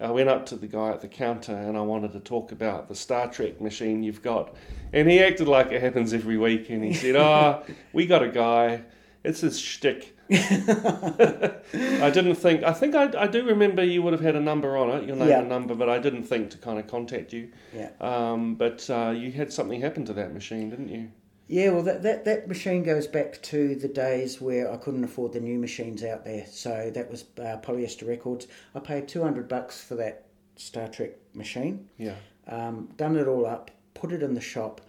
[0.00, 2.88] I went up to the guy at the counter and I wanted to talk about
[2.88, 4.54] the Star Trek machine you've got.
[4.92, 6.70] And he acted like it happens every week.
[6.70, 8.82] And he said, Oh, we got a guy.
[9.24, 10.16] It's his shtick.
[10.30, 14.76] I didn't think, I think I, I do remember you would have had a number
[14.76, 15.40] on it, your name Yeah.
[15.40, 17.48] and number, but I didn't think to kind of contact you.
[17.74, 21.10] yeah Um, but uh, you had something happen to that machine, didn't you?
[21.52, 25.32] Yeah well that, that, that machine goes back to the days where I couldn't afford
[25.32, 29.82] the new machines out there so that was uh, polyester records I paid 200 bucks
[29.82, 30.26] for that
[30.56, 32.14] Star Trek machine Yeah.
[32.46, 34.80] um, done it all up, put it in the shop,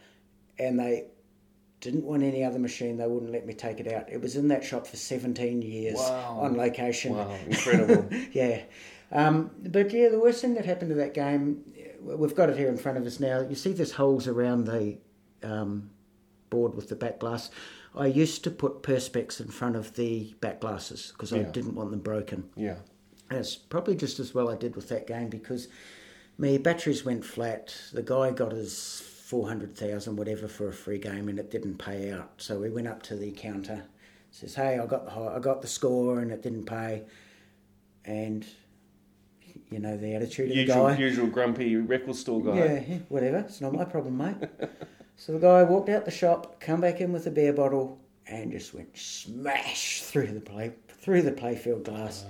[0.60, 1.06] and they
[1.80, 2.98] didn't want any other machine.
[2.98, 4.12] They wouldn't let me take it out.
[4.12, 6.40] It was in that shop for 17 years Wow.
[6.42, 7.16] on location.
[7.16, 8.08] Wow, incredible.
[8.34, 8.64] yeah.
[9.14, 11.64] Um, but yeah, the worst thing that happened to that game,
[12.02, 13.40] we've got it here in front of us now.
[13.42, 14.98] You see there's holes around the
[15.44, 15.90] um,
[16.52, 17.50] board with the back glass.
[17.96, 21.90] I used to put perspex in front of the back glasses because I didn't want
[21.90, 22.48] them broken.
[22.56, 22.76] yeah.
[23.30, 25.70] That's probably just as well I did with that game because
[26.38, 27.74] my batteries went flat.
[27.94, 32.30] The guy got his 400,000 whatever for a free game and it didn't pay out.
[32.38, 33.84] So we went up to the counter.
[34.32, 37.04] Says, "Hey, I got the I got the score and it didn't pay."
[38.04, 38.46] And
[39.70, 40.98] you know the attitude of the Usual, guy.
[40.98, 42.56] usual grumpy record store guy.
[42.58, 43.38] Yeah, yeah, whatever.
[43.40, 44.36] It's not my problem, mate.
[45.22, 48.52] so the guy walked out the shop, come back in with a beer bottle, and
[48.52, 52.26] just went smash through the play through the playfield glass.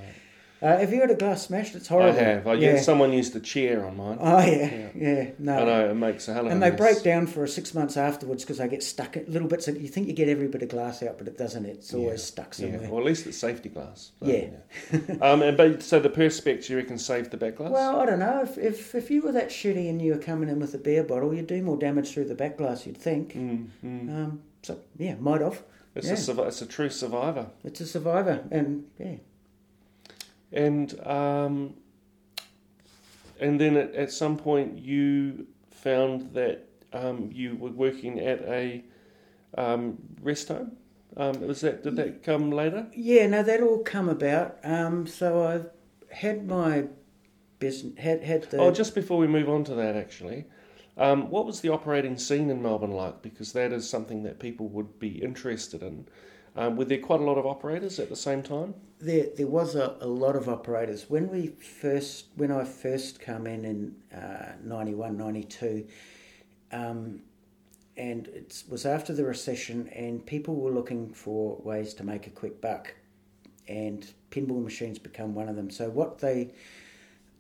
[0.62, 1.74] Uh, have you had a glass smashed?
[1.74, 2.20] It's horrible.
[2.20, 2.48] I have.
[2.48, 2.80] I, yeah.
[2.80, 4.20] Someone used a chair on mine.
[4.22, 5.30] Oh yeah, yeah.
[5.40, 5.58] no.
[5.58, 6.80] I know it makes a hell of a And a they mess.
[6.80, 9.68] break down for six months afterwards because they get stuck in little bits.
[9.68, 11.66] Of, you think you get every bit of glass out, but it doesn't.
[11.66, 12.90] It's always stuck Yeah, somewhere.
[12.92, 14.12] well, at least it's safety glass.
[14.20, 14.50] So, Yeah.
[15.22, 17.72] um, and but so the perspex, you reckon, saved the back glass?
[17.72, 18.42] Well, I don't know.
[18.44, 21.04] If, if if you were that shitty and you were coming in with a beer
[21.04, 22.86] bottle, you'd do more damage through the back glass.
[22.86, 23.34] You'd think.
[23.34, 24.10] Mm, mm.
[24.10, 25.64] Um, so yeah, might have.
[25.96, 26.36] It's yeah.
[26.36, 27.48] a it's a true survivor.
[27.64, 29.16] It's a survivor, and yeah,
[30.52, 31.76] And um,
[33.40, 38.84] and then at, at some point you found that um, you were working at a
[39.58, 40.74] um, rest home.
[41.18, 42.88] Um, was that did that come later?
[42.96, 43.28] yeah.
[43.28, 44.58] No, that all come about.
[44.64, 46.86] Um, so I had my
[47.60, 48.58] business had had the.
[48.58, 50.46] Oh, just before we move on to that, actually,
[50.98, 53.22] um, what was the operating scene in Melbourne like?
[53.22, 56.08] Because that is something that people would be interested in.
[56.56, 58.74] Um, were there quite a lot of operators at the same time?
[59.00, 63.48] There, there was a, a lot of operators when we first when I first come
[63.48, 65.88] in in uh, 91, 92,
[66.72, 67.22] um,
[67.98, 72.30] and it was after the recession, and people were looking for ways to make a
[72.30, 72.94] quick buck,
[73.68, 75.70] and pinball machines become one of them.
[75.72, 76.54] So what they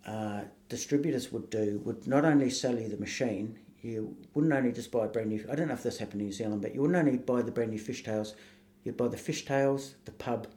[0.06, 4.92] uh, distributors would do would not only sell you the machine, you wouldn't only just
[4.92, 5.46] buy a brand new.
[5.52, 7.52] I don't know if this happened in New Zealand, but you wouldn't only buy the
[7.52, 8.36] brand new Fish Tales.
[8.84, 10.48] You'd buy the Fish Tales, the pub,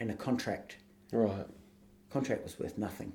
[0.00, 0.76] and a contract
[1.12, 1.46] Right.
[2.10, 3.12] contract was worth nothing.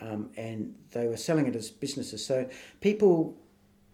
[0.00, 2.24] Um, and they were selling it as businesses.
[2.24, 2.48] So
[2.80, 3.36] people,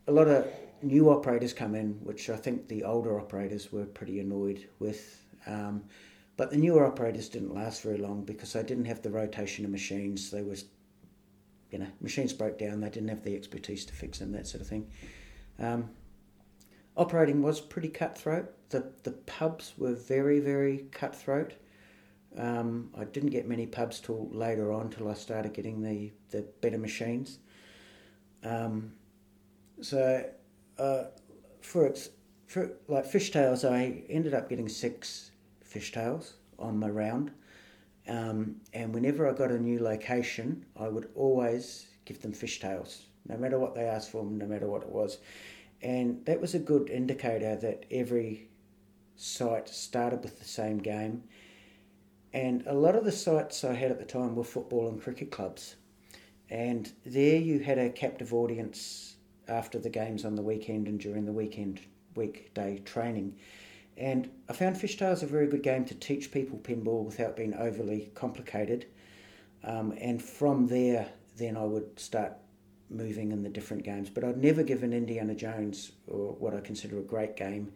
[0.07, 0.47] a lot of
[0.83, 5.23] new operators come in, which I think the older operators were pretty annoyed with.
[5.47, 5.85] Um,
[6.37, 9.71] but the newer operators didn't last very long because they didn't have the rotation of
[9.71, 10.31] machines.
[10.31, 10.67] They was,
[11.71, 12.81] you know, machines broke down.
[12.81, 14.91] They didn't have the expertise to fix them, that sort of thing.
[15.59, 15.91] Um,
[16.97, 18.53] operating was pretty cutthroat.
[18.71, 21.55] The the pubs were very very cutthroat.
[22.37, 26.43] Um, I didn't get many pubs till later on, till I started getting the, the
[26.61, 27.39] better machines.
[28.45, 28.93] Um,
[29.81, 30.29] so,
[30.79, 31.05] uh,
[31.63, 32.11] for its
[32.47, 35.31] for like Fish Tales, I ended up getting six
[35.65, 37.33] Fish Tales on my round.
[38.09, 43.07] Um, and whenever I got a new location, I would always give them Fish Tales,
[43.29, 45.19] no matter what they asked for, no matter what it was.
[45.87, 48.49] And that was a good indicator that every
[49.15, 51.23] site started with the same game.
[52.33, 55.31] And a lot of the sites I had at the time were football and cricket
[55.31, 55.77] clubs.
[56.51, 59.15] And there you had a captive audience
[59.47, 61.79] after the games on the weekend and during the weekend
[62.17, 63.37] weekday training.
[63.97, 67.55] And I found Fish Tales a very good game to teach people pinball without being
[67.55, 68.87] overly complicated.
[69.63, 72.33] Um, and from there, then I would start
[72.91, 74.09] moving in the different games.
[74.11, 77.73] But I'd never given Indiana Jones, or what I consider a great game,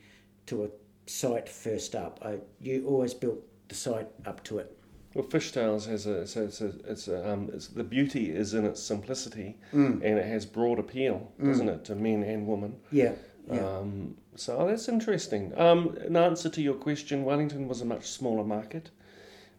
[0.46, 0.68] to a
[1.06, 2.20] site first up.
[2.24, 4.76] I you always built the site up to it.
[5.14, 8.30] Well, Fish Tales has a, it's a, it's a, it's a um, it's, the beauty
[8.30, 9.94] is in its simplicity, Mm.
[10.04, 12.76] and it has broad appeal, doesn't it, to men and women.
[12.92, 13.12] Yeah,
[13.52, 13.66] yeah.
[13.78, 15.52] Um, so that's interesting.
[15.58, 18.90] Um, in answer to your question, Wellington was a much smaller market.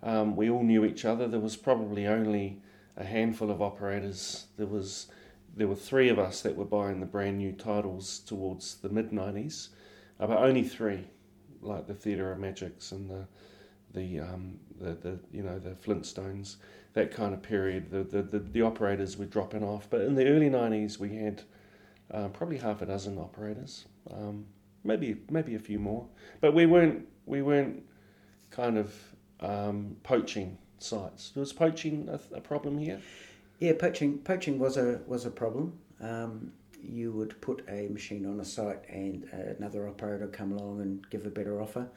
[0.01, 1.27] Um, we all knew each other.
[1.27, 2.61] There was probably only
[2.95, 4.45] a handful of operators.
[4.57, 5.07] There was
[5.55, 9.11] there were three of us that were buying the brand new titles towards the mid
[9.11, 9.69] nineties,
[10.19, 11.05] uh, but only three,
[11.61, 13.27] like the Theatre of Magics and the
[13.93, 16.55] the um, the, the you know the Flintstones,
[16.93, 17.91] that kind of period.
[17.91, 21.43] The, the, the, the operators were dropping off, but in the early nineties we had
[22.11, 24.45] uh, probably half a dozen operators, um,
[24.83, 26.07] maybe maybe a few more,
[26.39, 27.83] but we weren't we weren't
[28.49, 28.93] kind of
[29.41, 31.31] um, poaching sites.
[31.35, 33.01] Was poaching a, a problem here?
[33.61, 35.73] Yeah, poaching poaching was a was a problem.
[36.01, 36.51] Um,
[36.81, 39.23] you would put a machine on a site, and
[39.59, 41.87] another operator would come along and give a better offer.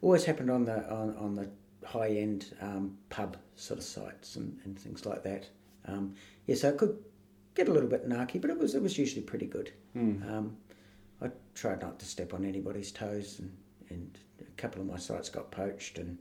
[0.00, 1.50] Always happened on the on, on the
[1.84, 5.48] high end um, pub sort of sites and, and things like that.
[5.86, 6.14] Um,
[6.46, 6.96] yeah, so it could
[7.56, 9.72] get a little bit narky, but it was it was usually pretty good.
[10.28, 10.56] Um,
[11.20, 13.52] I tried not to step on anybody's toes, and,
[13.90, 16.16] and a couple of my sites got poached, and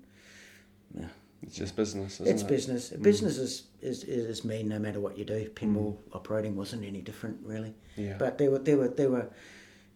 [1.00, 1.10] yeah,
[1.44, 2.48] It's just business, isn't it's it?
[2.48, 2.90] business.
[2.90, 5.48] Business is, is is mean no matter what you do.
[5.56, 7.74] Pinball operating wasn't any different really.
[7.96, 8.16] Yeah.
[8.18, 9.30] But there were there were there were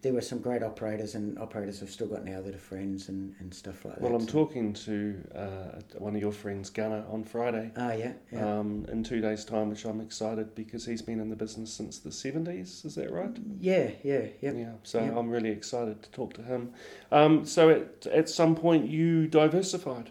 [0.02, 3.34] there were some great operators and operators I've still got now that are friends and,
[3.38, 4.02] and stuff like that.
[4.02, 4.14] well.
[4.16, 7.70] I'm so- talking to uh, one of your friends, Gunnar, on Friday.
[7.76, 8.58] Ah yeah, yeah.
[8.58, 11.98] Um, in two days' time, which I'm excited because he's been in the business since
[11.98, 12.84] the 70s.
[12.84, 13.36] Is that right?
[13.60, 14.52] yeah, yeah, yeah.
[14.52, 15.16] Yeah, so Yep.
[15.16, 16.72] I'm really excited to talk to him.
[17.12, 20.10] Um, so at at some point you diversified.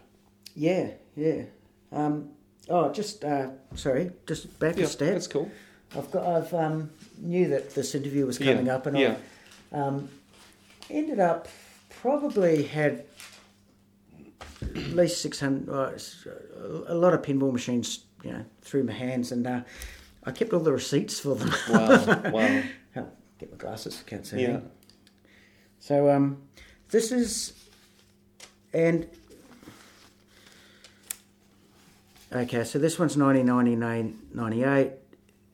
[0.54, 1.42] Yeah, yeah.
[1.90, 2.30] Um,
[2.68, 5.12] oh, just uh, sorry, just back Yeah, a step.
[5.14, 5.50] that's cool.
[5.96, 9.16] I've got I've um, knew that this interview was Yeah, coming up, and yeah.
[9.72, 10.08] I um,
[10.90, 11.48] ended up
[12.00, 13.04] probably had
[14.62, 15.68] at least six hundred.
[15.68, 15.90] Uh,
[16.86, 19.60] a lot of pinball machines you know, through my hands, and uh,
[20.24, 21.52] I kept all the receipts for them.
[21.68, 22.62] Wow, wow.
[23.38, 24.48] Get my glasses, can't see Yeah.
[24.48, 24.70] anything.
[25.80, 26.42] So um,
[26.90, 27.52] this is,
[28.72, 29.08] and
[32.34, 34.92] okay, so this one's nineteen ninety nine ninety eight.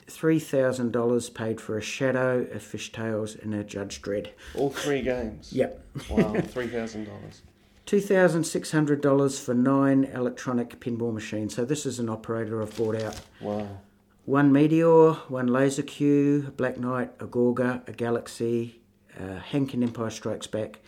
[0.06, 4.30] Three thousand dollars paid for a shadow, a Fish Tales, and a Judge Dredd.
[4.54, 5.52] All three games.
[5.52, 5.84] Yep.
[6.10, 7.42] Wow, three thousand dollars.
[7.84, 11.54] Two thousand six hundred dollars for nine electronic pinball machines.
[11.54, 13.20] So this is an operator I've bought out.
[13.40, 13.80] Wow.
[14.24, 18.82] One Meteor, one Laser Cue, a Black Knight, a Gorgar, a Galaxy,
[19.18, 20.80] a Hankin Empire Strikes Back,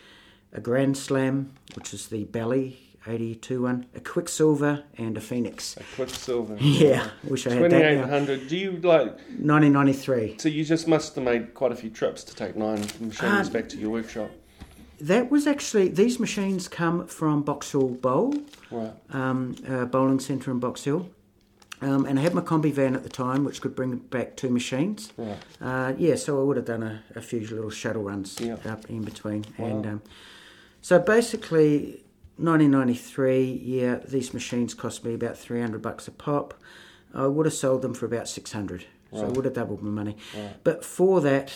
[0.53, 5.75] a Grand Slam, which is the Bally 82 one, a Quicksilver, and a Phoenix.
[5.77, 6.55] A Quicksilver.
[6.61, 8.07] Yeah, wish I had Twenty that eight now.
[8.07, 8.47] hundred.
[8.47, 9.13] Do you like?
[9.39, 10.37] 1993.
[10.39, 13.49] So you just must have made quite a few trips to take nine machines Uh,
[13.51, 14.29] back to your workshop.
[14.99, 18.35] That was actually, these machines come from Box Hill Bowl,
[18.69, 18.93] Right.
[19.11, 21.09] um, uh, bowling centre in Box Hill.
[21.81, 24.51] Um, and I had my combi van at the time, which could bring back two
[24.51, 25.11] machines.
[25.17, 25.39] Right.
[25.59, 28.57] Uh, yeah, so I would have done a, a few little shuttle runs Yeah.
[28.69, 29.45] up in between.
[29.57, 29.65] Wow.
[29.65, 30.01] And um,
[30.83, 32.03] so basically,
[32.43, 36.53] 1993, yeah, these machines cost me about 300 bucks a pop.
[37.13, 40.17] I would have sold them for about 600, so I would have doubled my money.
[40.35, 40.55] Right.
[40.63, 41.51] But for that,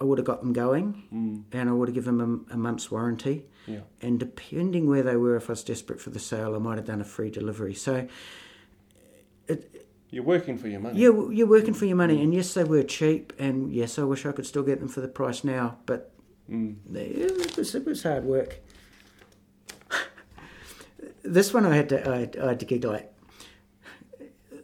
[0.00, 1.42] I would have got them going, Mm.
[1.52, 3.46] and I would have given them a, a month's warranty.
[3.66, 3.80] Yeah.
[4.00, 6.86] And depending where they were, if I was desperate for the sale, I might have
[6.86, 7.74] done a free delivery.
[7.74, 8.06] So
[10.10, 10.98] You're working for your money.
[10.98, 14.24] you're, you're working for your money, and yes, they were cheap, and yes, I wish
[14.24, 16.12] I could still get them for the price now, but
[16.50, 16.76] Mm.
[16.96, 18.60] it was, it was hard work.
[21.32, 23.12] This one I had to I, I had to giggle at.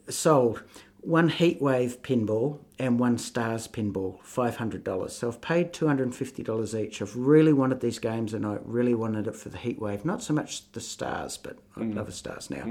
[0.08, 0.62] Sold
[1.00, 5.14] one Heatwave pinball and one Stars pinball, five hundred dollars.
[5.16, 7.00] So I've paid two hundred and fifty dollars each.
[7.00, 10.34] I've really wanted these games, and I really wanted it for the Heatwave, not so
[10.34, 11.94] much the Stars, but I Mm.
[11.96, 12.64] love the Stars now.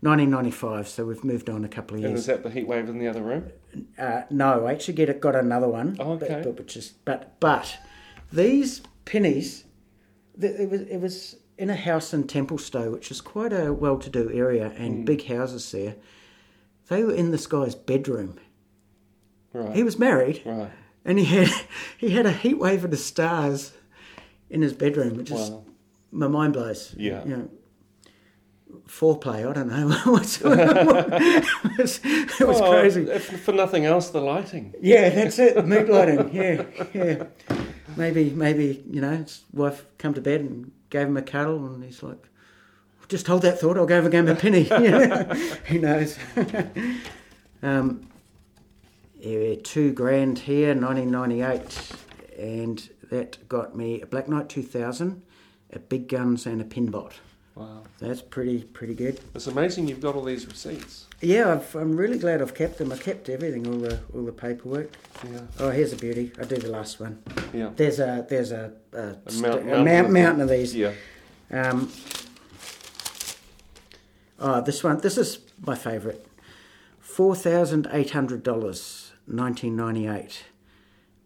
[0.00, 2.10] 1995, so we've moved on a couple of years.
[2.10, 3.50] And is that the heat wave in the other room?
[3.98, 5.96] Uh, no, I actually get it, got another one.
[5.98, 6.28] Oh, okay.
[6.28, 7.76] But, but, which is, but but
[8.32, 9.64] these pennies,
[10.40, 14.68] it was it was in a house in Templestowe, which is quite a well-to-do area
[14.70, 14.82] Hmm.
[14.82, 15.96] and big houses there.
[16.88, 18.38] They were in this guy's bedroom.
[19.52, 19.74] Right.
[19.76, 20.70] He was married, right.
[21.04, 21.48] and he had
[21.98, 23.72] he had a heat wave of the stars
[24.48, 25.64] in his bedroom, which is Wow.
[26.12, 26.94] my mind blows.
[26.96, 27.24] Yeah.
[27.24, 27.48] You know,
[28.86, 29.46] foreplay.
[29.48, 29.88] I don't know.
[31.78, 33.02] It was, it was Well, crazy.
[33.02, 34.74] If for nothing else, the lighting.
[34.80, 35.64] Yeah, that's it.
[35.66, 36.30] Mood lighting.
[36.34, 37.24] Yeah, yeah.
[37.98, 41.82] Maybe, maybe you know, his wife come to bed and gave him a cuddle, and
[41.82, 42.28] he's like,
[43.08, 43.76] "Just hold that thought.
[43.76, 44.62] I'll go have a penny."
[45.66, 46.16] Who knows?
[47.62, 48.08] um,
[49.20, 51.90] yeah, two grand here, 1998,
[52.38, 55.20] and that got me a Black Knight 2000,
[55.72, 57.14] a Big Guns, and a Pinbot.
[57.58, 57.82] Wow.
[57.98, 59.20] That's pretty, pretty good.
[59.34, 61.06] It's amazing you've got all these receipts.
[61.20, 62.92] Yeah, I've, I'm really glad I've kept them.
[62.92, 64.92] I kept everything, all the all the paperwork.
[65.24, 65.40] Yeah.
[65.58, 66.30] Oh, here's a beauty.
[66.38, 67.20] I'll do the last one.
[67.52, 67.70] Yeah.
[67.74, 70.74] There's a there's a, a, st- mount- a mountain mount, of- mountain of these.
[70.76, 70.92] Yeah.
[71.50, 71.90] Um,
[74.38, 75.00] oh, this one.
[75.00, 76.24] This is my favourite.
[77.00, 80.44] Four thousand eight hundred dollars, nineteen ninety eight.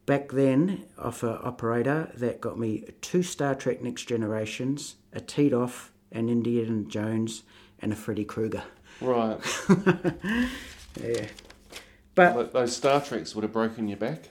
[0.07, 5.53] Back then, off a operator that got me two Star Trek Next Generations, a Tee'd
[5.55, 7.43] Off, an Indiana Jones,
[7.81, 8.63] and a Freddy Krueger.
[9.01, 9.39] Right.
[11.03, 11.25] Yeah,
[12.15, 14.29] but those Star Treks would have broken your back.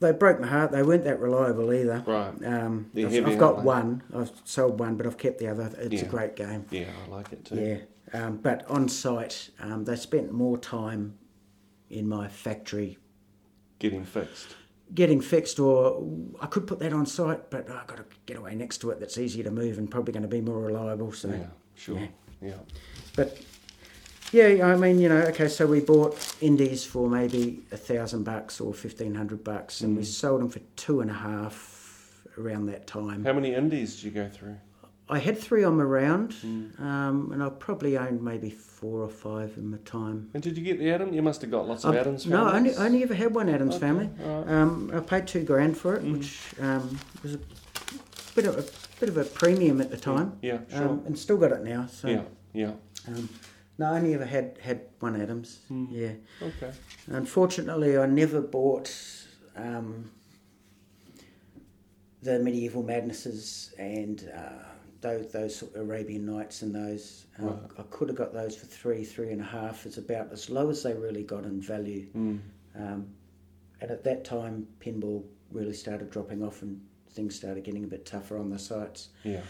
[0.00, 0.72] they broke my heart.
[0.72, 2.02] They weren't that reliable either.
[2.04, 2.32] Right.
[2.44, 4.02] Um, I've, heavy, I've got one.
[4.12, 5.70] I've sold one, but I've kept the other.
[5.78, 6.08] It's Yeah.
[6.08, 6.64] a great game.
[6.72, 7.84] Yeah, I like it too.
[8.12, 11.16] Yeah, um, but on site, um, they spent more time
[11.90, 12.98] in my factory
[13.78, 14.56] Getting fixed.
[14.94, 16.06] Getting fixed, or
[16.40, 19.00] I could put that on site, but I've got to get away next to it.
[19.00, 21.12] That's easier to move and probably going to be more reliable.
[21.12, 21.98] So, Yeah, sure.
[21.98, 22.06] Yeah.
[22.40, 22.54] Yeah.
[23.16, 23.38] but
[24.32, 28.60] yeah, I mean, you know, okay, so we bought indies for maybe a thousand bucks
[28.60, 30.06] or fifteen hundred bucks, and we mm.
[30.06, 33.24] sold them for two and a half around that time.
[33.24, 34.56] How many indies did you go through?
[35.10, 36.34] I had three on my round,
[36.78, 40.28] um, and I probably owned maybe four or five in my time.
[40.34, 41.14] And did you get the Adam?
[41.14, 42.76] You must have got lots of Um, Addams no, I only.
[42.76, 44.10] I only ever had one Addams Okay, family.
[44.22, 44.48] alright.
[44.50, 47.40] Um, I paid two grand for it, which um, was a
[48.34, 48.64] bit of a
[49.00, 50.38] bit of a premium at the time.
[50.42, 50.88] Yeah, sure.
[50.88, 51.86] Um, and still got it now.
[51.86, 52.72] So yeah, yeah.
[53.06, 53.30] um,
[53.78, 55.60] no, I only ever had had one Addams.
[55.68, 55.86] Hmm.
[55.90, 56.12] Yeah.
[56.42, 56.70] Okay.
[57.06, 58.92] Unfortunately, I never bought
[59.56, 60.10] um,
[62.22, 64.64] the medieval madnesses and uh,
[65.00, 67.26] those those Arabian Nights and those.
[67.40, 67.58] Uh, Right.
[67.78, 69.86] I could have got those for three, three and a half.
[69.86, 72.06] It's about as low as they really got in value.
[72.16, 72.40] Mm.
[72.74, 73.06] Um,
[73.80, 76.80] and at that time, pinball really started dropping off and
[77.10, 79.08] things started getting a bit tougher on the sites.
[79.24, 79.40] Yeah.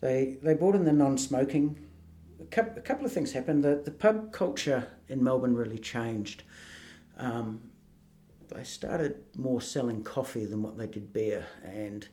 [0.00, 1.78] They they brought in the non-smoking
[2.40, 3.64] a couple of things happened.
[3.64, 6.42] The, the pub culture in Melbourne really changed.
[7.16, 7.60] Um,
[8.48, 12.06] they started more selling coffee than what they did beer, and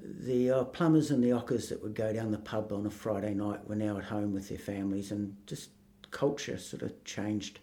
[0.00, 3.34] the uh, plumbers and the ockers that would go down the pub on a Friday
[3.34, 5.70] night were now at home with their families, and just
[6.10, 7.60] culture sort of changed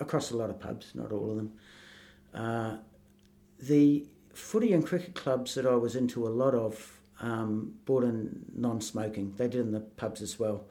[0.00, 1.52] across a lot of pubs, not all of them.
[2.32, 2.76] Uh,
[3.58, 8.44] the footy and cricket clubs that I was into a lot of um, brought in
[8.54, 9.34] non-smoking.
[9.36, 10.66] They did in the pubs as well.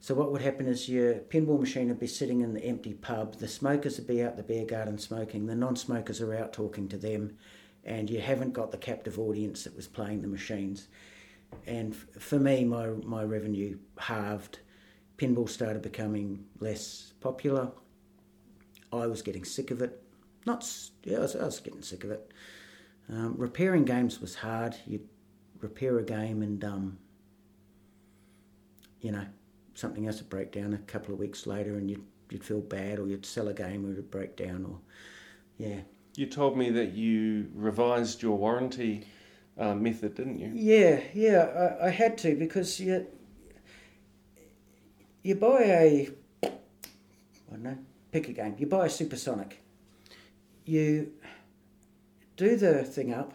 [0.00, 3.36] So what would happen is your pinball machine would be sitting in the empty pub.
[3.36, 5.46] The smokers would be out the beer garden smoking.
[5.46, 7.36] The non-smokers are out talking to them,
[7.84, 10.88] and you haven't got the captive audience that was playing the machines.
[11.66, 14.60] And f- for me, my my revenue halved.
[15.18, 17.70] Pinball started becoming less popular.
[18.92, 20.02] I was getting sick of it.
[20.46, 20.68] Not
[21.04, 22.32] yeah, I was, I was getting sick of it.
[23.08, 24.76] Um, repairing games was hard.
[24.86, 25.08] You'd
[25.60, 26.98] repair a game and um,
[29.00, 29.26] you know
[29.74, 32.98] something else would break down a couple of weeks later, and you'd you'd feel bad,
[32.98, 34.78] or you'd sell a game or it'd break down, or
[35.58, 35.80] yeah.
[36.14, 39.06] You told me that you revised your warranty
[39.58, 40.50] uh, method, didn't you?
[40.54, 43.06] Yeah, yeah, I, I had to because you
[45.22, 46.08] you buy a
[46.42, 46.50] I
[47.50, 47.78] don't know,
[48.10, 48.56] pick a game.
[48.58, 49.62] You buy a supersonic.
[50.64, 51.12] You
[52.36, 53.34] do the thing up,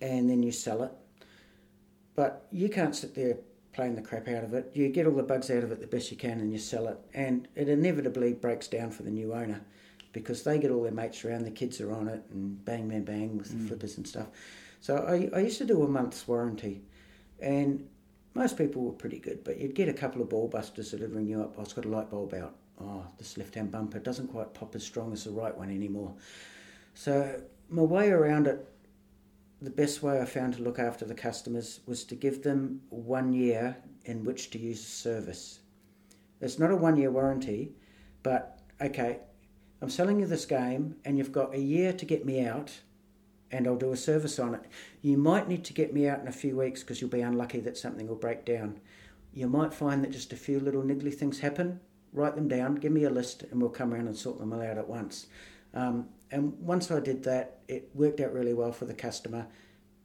[0.00, 0.92] and then you sell it.
[2.14, 3.38] But you can't sit there
[3.72, 4.70] playing the crap out of it.
[4.74, 6.88] You get all the bugs out of it the best you can, and you sell
[6.88, 6.98] it.
[7.12, 9.62] And it inevitably breaks down for the new owner
[10.12, 13.04] because they get all their mates around, the kids are on it, and bang, bang,
[13.04, 13.68] bang with the Mm.
[13.68, 14.28] flippers and stuff.
[14.80, 16.82] So I, I used to do a month's warranty,
[17.40, 17.88] and
[18.34, 21.26] most people were pretty good, but you'd get a couple of ball busters that'd ring
[21.26, 21.54] you up.
[21.58, 22.54] Oh, it's got a light bulb out.
[22.80, 26.14] Oh, this left hand bumper doesn't quite pop as strong as the right one anymore.
[26.94, 27.40] So
[27.70, 28.66] my way around it,
[29.62, 33.32] the best way I found to look after the customers was to give them one
[33.32, 35.60] year in which to use the service.
[36.42, 37.72] It's not a one year warranty,
[38.22, 39.20] but okay,
[39.80, 42.80] I'm selling you this game and you've got a year to get me out
[43.50, 44.62] and I'll do a service on it.
[45.02, 47.60] You might need to get me out in a few weeks because you'll be unlucky
[47.60, 48.80] that something will break down.
[49.32, 51.80] You might find that just a few little niggly things happen.
[52.12, 54.62] Write them down, give me a list, and we'll come around and sort them all
[54.62, 55.26] out at once.
[55.74, 59.46] Um, and once I did that, it worked out really well for the customer.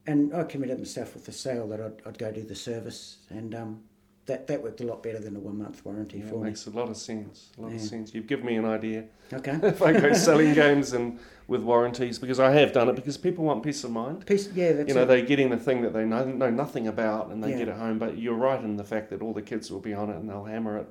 [0.06, 3.56] And I committed myself with the sale that I'd, I'd go do the service, and
[3.56, 3.84] um,
[4.32, 6.44] that, that worked a lot better than a one month warranty Yeah, for it me.
[6.46, 7.50] makes a lot of sense.
[7.58, 8.14] A lot of sense.
[8.14, 9.04] You've given me an idea.
[9.34, 9.58] Okay.
[9.64, 13.44] if I go selling games and with warranties, because I have done it, because people
[13.44, 14.26] want peace of mind.
[14.26, 15.06] Piece, yeah, that's you know, it.
[15.08, 17.58] they're getting the thing that they know, know nothing about and they Yeah.
[17.58, 18.00] get it home.
[18.00, 20.30] But you're right in the fact that all the kids will be on it and
[20.30, 20.88] they'll hammer it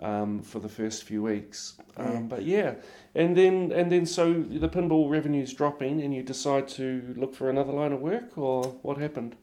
[0.00, 1.74] um, for the first few weeks.
[1.98, 2.20] Um, Yeah.
[2.20, 2.74] But yeah,
[3.14, 7.50] and then and then so the pinball revenue's dropping, and you decide to look for
[7.50, 9.36] another line of work, or what happened?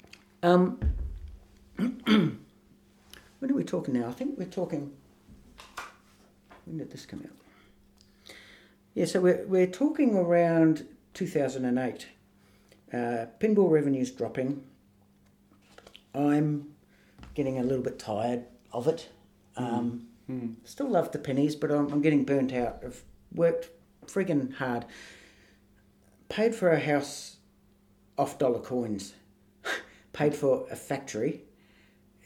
[0.44, 0.80] Um,
[3.42, 4.08] when are we talking now?
[4.08, 4.94] I think we're talking.
[6.66, 8.36] When did this come out?
[8.94, 10.86] Yeah, so we're, we're talking around
[11.16, 12.08] 2008.
[12.94, 12.98] Uh,
[13.40, 14.64] pinball revenue's dropping.
[16.14, 16.76] I'm
[17.34, 19.10] getting a little bit tired of it.
[19.58, 20.54] Um, Hmm.
[20.64, 22.80] Still love the pennies, but I'm, I'm getting burnt out.
[22.86, 23.70] I've worked
[24.06, 24.86] friggin' hard.
[26.30, 27.38] Paid for a house
[28.18, 29.14] off dollar coins.
[30.14, 31.42] Paid for a factory,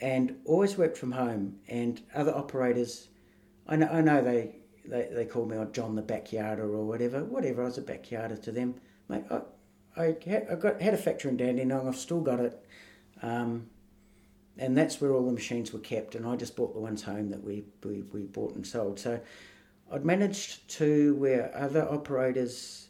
[0.02, 1.58] and always worked from home.
[1.68, 3.08] And other operators,
[3.68, 7.24] I know, I know they, they, they call me oh, John the backyarder or whatever.
[7.24, 8.76] Whatever, I was a backyarder to them.
[9.08, 9.42] Mate, I,
[9.98, 12.66] I, had, I got, had a factory in Dandenong, I've still got it.
[13.22, 13.68] Um,
[14.58, 16.16] and that's where all the machines were kept.
[16.16, 19.00] And I just bought the ones home that we, we, we bought and sold.
[19.00, 19.20] So
[19.92, 22.88] I'd managed to, where other operators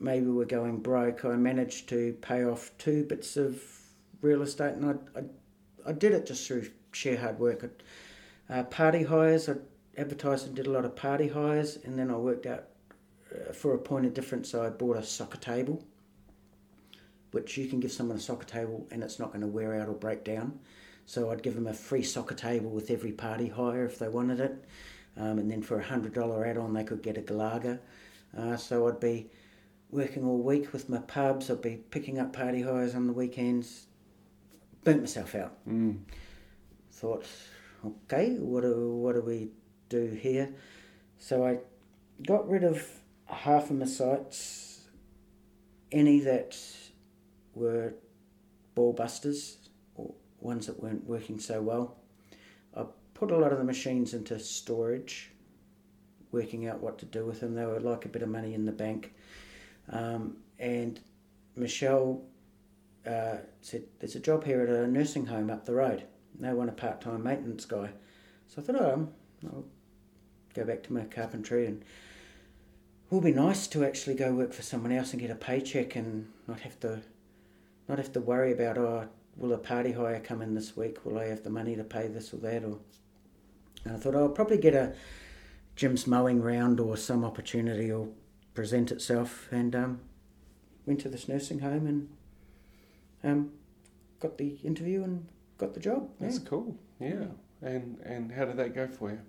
[0.00, 3.62] maybe were going broke, I managed to pay off two bits of
[4.22, 4.74] real estate.
[4.74, 5.22] And I, I,
[5.86, 7.82] I did it just through sheer hard work.
[8.48, 9.54] Uh, party hires, I
[9.96, 11.78] advertised and did a lot of party hires.
[11.84, 12.64] And then I worked out
[13.32, 15.84] uh, for a point of difference, I bought a soccer table.
[17.32, 19.88] Which you can give someone a soccer table and it's not going to wear out
[19.88, 20.58] or break down.
[21.06, 24.40] So I'd give them a free soccer table with every party hire if they wanted
[24.40, 24.64] it.
[25.16, 27.78] Um, and then for a hundred dollar add on, they could get a Galaga.
[28.36, 29.28] Uh, so I'd be
[29.90, 31.50] working all week with my pubs.
[31.50, 33.86] I'd be picking up party hires on the weekends.
[34.84, 35.52] Burnt myself out.
[35.68, 35.98] Mm.
[36.92, 37.26] Thought,
[37.84, 39.50] okay, what do what do we
[39.88, 40.54] do here?
[41.18, 41.58] So I
[42.26, 42.86] got rid of
[43.26, 44.80] half of my sites.
[45.92, 46.56] Any that
[47.54, 47.94] were
[48.74, 49.58] ball busters
[49.94, 51.96] or ones that weren't working so well.
[52.76, 55.30] I put a lot of the machines into storage,
[56.32, 57.54] working out what to do with them.
[57.54, 59.12] They were like a bit of money in the bank.
[59.90, 61.00] Um, and
[61.56, 62.22] Michelle
[63.06, 66.04] uh, said, There's a job here at a nursing home up the road.
[66.38, 67.90] they want a part time maintenance guy.
[68.48, 69.08] So I thought, oh,
[69.46, 69.64] I'll
[70.54, 74.62] go back to my carpentry and it will be nice to actually go work for
[74.62, 77.00] someone else and get a paycheck and not have to
[77.88, 81.04] not have to worry about oh will a party hire come in this week?
[81.04, 82.64] Will I have the money to pay this or that?
[82.64, 82.78] Or
[83.84, 84.94] and I thought oh, I'll probably get a
[85.76, 88.14] Jim's mowing round or some opportunity will
[88.54, 90.00] present itself and um,
[90.84, 92.08] went to this nursing home and
[93.24, 93.50] um,
[94.20, 95.26] got the interview and
[95.58, 96.08] got the job.
[96.20, 96.48] That's yeah.
[96.48, 96.76] cool.
[96.98, 97.26] Yeah.
[97.62, 99.20] And and how did that go for you?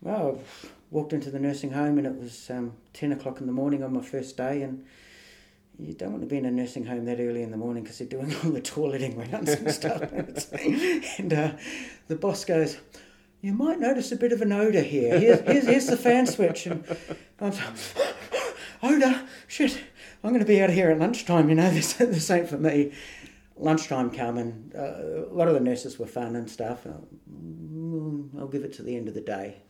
[0.00, 3.52] Well, I walked into the nursing home and it was um, ten o'clock in the
[3.52, 4.84] morning on my first day, and
[5.78, 7.98] you don't want to be in a nursing home that early in the morning because
[7.98, 10.02] they're doing all the toileting rounds and stuff.
[11.18, 11.52] and uh,
[12.08, 12.76] the boss goes,
[13.40, 15.18] "You might notice a bit of an odour here.
[15.18, 16.84] Here's, here's, here's the fan switch." And
[17.40, 17.62] I'm like,
[18.82, 19.80] "Odour, shit!
[20.24, 21.48] I'm going to be out of here at lunchtime.
[21.48, 22.92] You know, this this ain't for me."
[23.56, 26.86] lunchtime come and uh, a lot of the nurses were fun and stuff.
[26.86, 29.62] I'll, uh, I'll give it to the end of the day.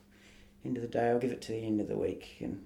[0.64, 2.38] End of the day, I'll give it to the end of the week.
[2.40, 2.64] And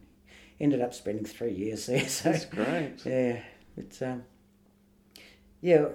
[0.61, 2.05] ended up spending three years there.
[2.09, 3.05] So, That's great.
[3.05, 3.41] Yeah,
[3.77, 4.25] it's um,
[5.61, 5.87] yeah.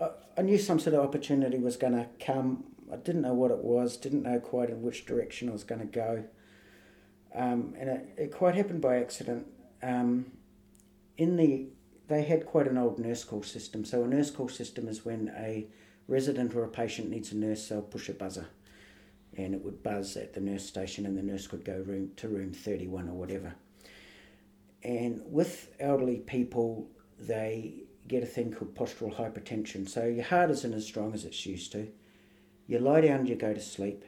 [0.00, 2.64] I, I knew some sort of opportunity was going to come.
[2.92, 3.96] I didn't know what it was.
[3.96, 6.24] Didn't know quite in which direction I was going to go.
[7.34, 9.46] Um, and it, it quite happened by accident.
[9.84, 10.26] Um,
[11.16, 11.66] in the
[12.08, 13.84] they had quite an old nurse call system.
[13.84, 15.66] So a nurse call system is when a
[16.06, 18.46] resident or a patient needs a nurse, they'll push a buzzer
[19.36, 22.28] and it would buzz at the nurse station and the nurse could go room to
[22.28, 23.54] room 31 or whatever.
[24.82, 29.88] And with elderly people, they get a thing called postural hypertension.
[29.88, 31.88] So your heart isn't as strong as it's used to.
[32.66, 34.04] You lie down you go to sleep,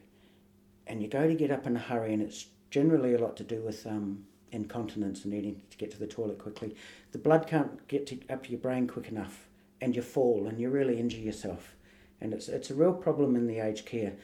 [0.86, 3.44] and you go to get up in a hurry, and it's generally a lot to
[3.44, 6.74] do with um, incontinence and needing to get to the toilet quickly.
[7.12, 9.48] The blood can't get to, up your brain quick enough,
[9.80, 11.74] and you fall and you really injure yourself.
[12.20, 14.14] And it's, it's a real problem in the aged care.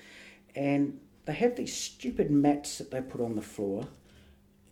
[0.54, 3.86] And they have these stupid mats that they put on the floor,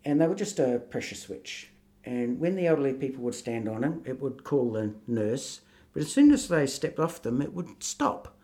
[0.05, 1.71] and they were just a pressure switch.
[2.05, 5.61] And when the elderly people would stand on them, it would call the nurse.
[5.93, 8.37] But as soon as they stepped off them, it would stop.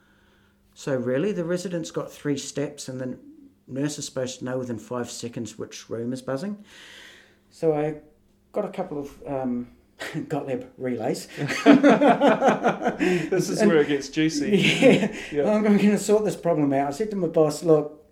[0.74, 3.18] So really, the residents got three steps, and the
[3.66, 6.64] nurse is supposed to know within five seconds which room is buzzing.
[7.50, 7.96] So I
[8.52, 9.68] got a couple of um,
[10.28, 11.26] Gottlieb relays.
[11.36, 11.64] this
[13.48, 14.56] is and, where it gets juicy.
[14.56, 15.50] Yeah, yeah.
[15.50, 16.88] I'm going to sort this problem out.
[16.88, 18.04] I said to my boss, look,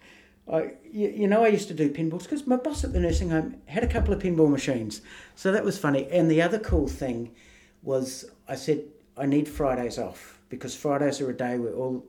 [0.51, 3.31] I, you, you know, I used to do pinballs because my boss at the nursing
[3.31, 5.01] home had a couple of pinball machines.
[5.35, 6.09] So that was funny.
[6.11, 7.35] And the other cool thing
[7.83, 8.85] was I said,
[9.17, 12.05] I need Fridays off because Fridays are a day where all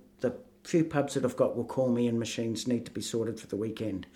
[0.68, 3.48] few pubs that I've got will call me and machines need to be sorted for
[3.48, 4.08] the weekend.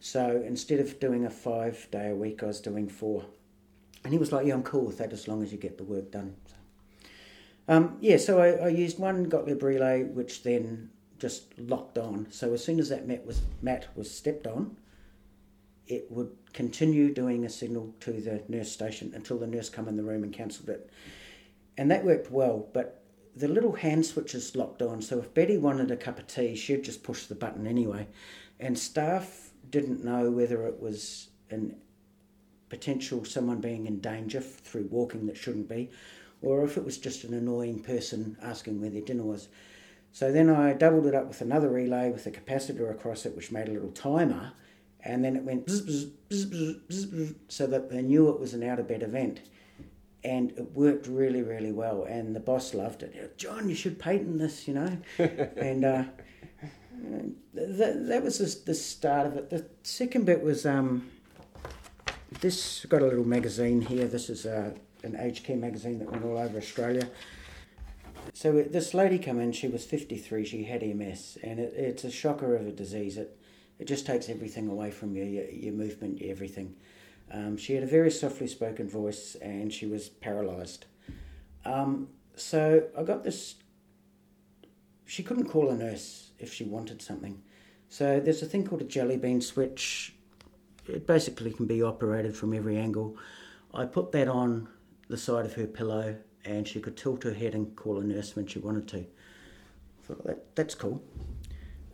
[0.00, 3.24] So instead of doing a five day a week, I was doing four.
[4.04, 5.84] And he was like, Yeah, I'm cool with that as long as you get the
[5.84, 6.34] work done.
[6.46, 6.56] So,
[7.68, 10.90] um, yeah, so I, I, used one Gottlieb relay, which then
[11.20, 12.26] just locked on.
[12.30, 14.76] So as soon as that mat was, mat was stepped on,
[15.86, 19.96] it would continue doing a signal to the nurse station until the nurse come in
[19.96, 20.90] the room and cancelled it.
[21.78, 23.01] And that worked well, but
[23.34, 25.00] the little hand switch is locked on.
[25.02, 28.08] So if Betty wanted a cup of tea, she'd just push the button anyway.
[28.60, 31.76] And staff didn't know whether it was an
[32.72, 35.90] potential someone being in danger through walking that shouldn't be,
[36.40, 39.48] or if it was just an annoying person asking where their dinner was.
[40.10, 43.52] So then I doubled it up with another relay with a capacitor across it, which
[43.52, 44.52] made a little timer,
[45.04, 48.78] and then it went bzz, bzz, bzz, so that they knew it was an out
[48.78, 49.42] of bed event.
[50.24, 53.36] And it worked really, really well, and the boss loved it.
[53.38, 54.96] John, you should patent this, you know.
[55.18, 56.04] and uh,
[57.54, 59.50] that, that was the, the start of it.
[59.50, 61.10] The second bit was um,
[62.40, 64.06] this got a little magazine here.
[64.06, 67.08] This is a, an aged care magazine that went all over Australia.
[68.34, 72.10] So this lady come in, she was 53, she had MS, and it, it's a
[72.10, 73.16] shocker of a disease.
[73.16, 73.36] It,
[73.78, 76.76] it just takes everything away from you, your, your movement, everything.
[77.32, 80.84] Um, she had a very softly spoken voice and she was paralysed.
[81.64, 83.54] Um, so I got this,
[85.06, 87.42] she couldn't call a nurse if she wanted something.
[87.88, 90.14] So there's a thing called a jelly bean switch.
[90.88, 93.16] It basically can be operated from every angle.
[93.72, 94.68] I put that on
[95.08, 98.36] the side of her pillow and she could tilt her head and call a nurse
[98.36, 98.98] when she wanted to.
[98.98, 101.02] I thought that, that's cool.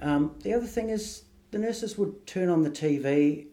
[0.01, 3.47] Um, the other thing is the nurses would turn on the TV.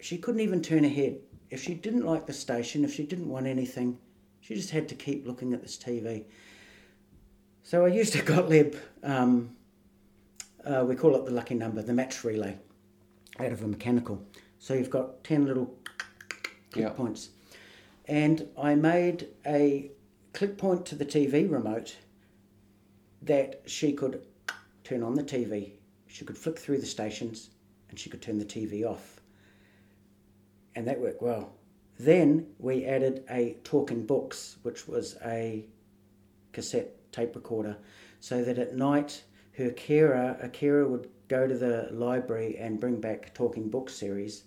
[0.00, 1.18] She couldn't even turn her head.
[1.50, 3.98] If she didn't like the station, if she didn't want anything,
[4.40, 6.24] she just had to keep looking at this TV.
[7.62, 9.56] So I used a Gottlieb um,
[10.64, 12.56] uh, we call it the lucky number, the match relay,
[13.38, 14.22] out of a mechanical.
[14.58, 15.74] So you've got 10 little
[16.70, 17.30] click points.
[18.06, 19.90] And I made a
[20.32, 21.96] click point to the TV remote
[23.22, 24.22] that she could
[24.84, 25.72] turn on the TV,
[26.06, 27.50] she could flick through the stations,
[27.90, 29.17] and she could turn the TV off.
[30.74, 31.52] And that worked well.
[31.98, 35.64] Then we added a talking books, which was a
[36.52, 37.76] cassette tape recorder,
[38.20, 39.22] so that at night
[39.56, 44.44] her carer, a carer would go to the library and bring back talking book series,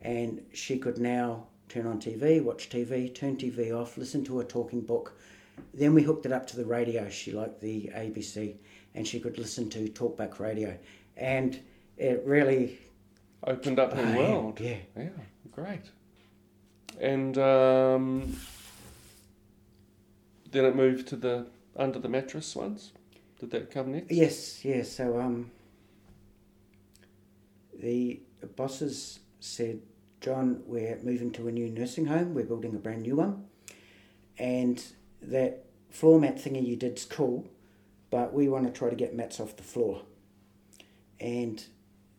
[0.00, 4.44] and she could now turn on TV, watch TV, turn TV off, listen to a
[4.44, 5.18] talking book.
[5.74, 7.08] Then we hooked it up to the radio.
[7.10, 8.54] She liked the ABC,
[8.94, 10.78] and she could listen to talkback radio,
[11.16, 11.60] and
[11.98, 12.78] it really
[13.46, 14.60] Opened up her Oh, world.
[14.60, 14.76] yeah.
[14.96, 15.08] Yeah,
[15.52, 15.82] great.
[17.00, 18.36] And um,
[20.50, 21.46] then it moved to the
[21.76, 22.92] under the mattress ones.
[23.38, 24.10] Did that come next?
[24.10, 24.92] Yes, yes.
[24.92, 25.50] So um,
[27.78, 28.20] the
[28.56, 29.80] bosses said,
[30.20, 32.34] John, we're moving to a new nursing home.
[32.34, 33.44] We're building a brand new one,
[34.38, 34.82] and
[35.20, 37.46] that floor mat thingy you did's cool,
[38.10, 40.02] but we want to try to get mats off the floor,
[41.20, 41.64] and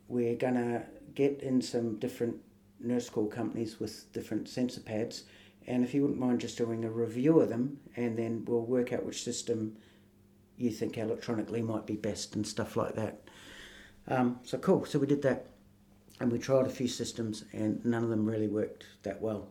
[0.07, 0.85] we're gonna
[1.15, 2.35] get in some different
[2.79, 5.23] nurse call companies with different sensor pads.
[5.65, 8.93] And if you wouldn't mind just doing a review of them, and then we'll work
[8.93, 9.75] out which system
[10.57, 13.21] you think electronically might be best and stuff like that.
[14.07, 14.85] Um, so cool.
[14.85, 15.47] So we did that,
[16.19, 19.49] and we tried a few systems, and none of them really worked that well.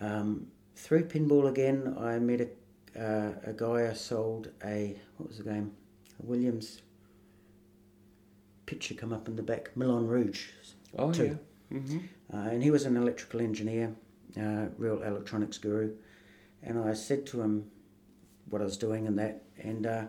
[0.00, 2.48] Um, through pinball again, I met a,
[3.00, 5.72] uh, a guy I sold a what was the game?
[6.20, 6.82] A Williams
[8.66, 10.48] picture come up in the back, Moulin Rouge,
[10.98, 11.24] Oh Two.
[11.24, 11.34] yeah.
[11.74, 11.98] Mm-hmm.
[12.32, 13.94] uh, and he was an electrical engineer,
[14.40, 15.92] uh, real electronics guru.
[16.62, 17.70] And I said to him
[18.48, 20.04] what I was doing and that, and uh,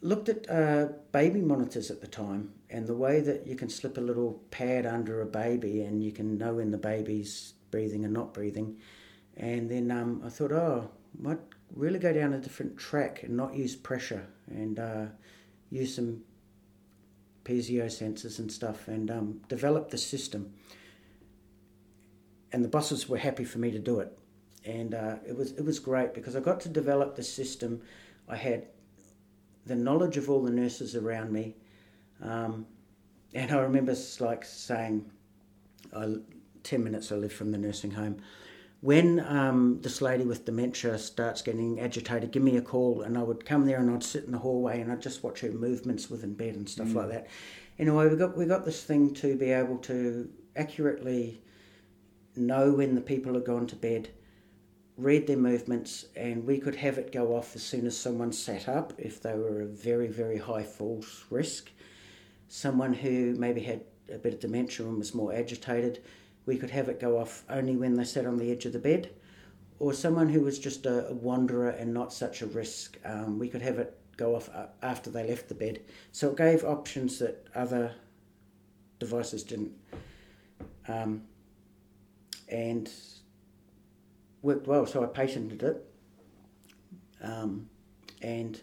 [0.00, 3.96] looked at uh, baby monitors at the time and the way that you can slip
[3.96, 8.12] a little pad under a baby and you can know when the baby's breathing and
[8.12, 8.76] not breathing.
[9.36, 11.40] And then um, I thought, oh, might
[11.74, 15.06] really go down a different track and not use pressure and uh,
[15.70, 16.22] use some
[17.44, 20.52] piezo sensors and stuff and um, develop the system
[22.54, 24.16] and the bosses were happy for me to do it.
[24.64, 27.82] And uh, it was it was great because I got to develop the system.
[28.28, 28.68] I had
[29.66, 31.56] the knowledge of all the nurses around me,
[32.22, 32.64] um,
[33.34, 35.04] and I remember like saying,
[35.94, 36.14] I,
[36.62, 38.22] ten minutes I live from the nursing home.
[38.84, 43.22] When um, this lady with dementia starts getting agitated, give me a call, and I
[43.22, 46.10] would come there and I'd sit in the hallway and I'd just watch her movements
[46.10, 47.26] within bed and stuff like that.
[47.78, 51.40] Anyway, we got we got this thing to be able to accurately
[52.36, 54.10] know when the people had gone to bed,
[54.98, 58.68] read their movements, and we could have it go off as soon as someone sat
[58.68, 61.70] up if they were a very, very high falls risk.
[62.48, 63.80] Someone who maybe had
[64.12, 66.02] a bit of dementia and was more agitated,
[66.46, 68.78] we could have it go off only when they sat on the edge of the
[68.78, 69.10] bed.
[69.78, 73.62] Or someone who was just a, wanderer and not such a risk, um, we could
[73.62, 74.48] have it go off
[74.82, 75.80] after they left the bed.
[76.12, 77.92] So it gave options that other
[78.98, 79.72] devices didn't.
[80.86, 81.22] Um,
[82.48, 82.90] and
[84.42, 84.86] worked well.
[84.86, 85.84] So I patented it,
[87.22, 87.68] um,
[88.22, 88.60] and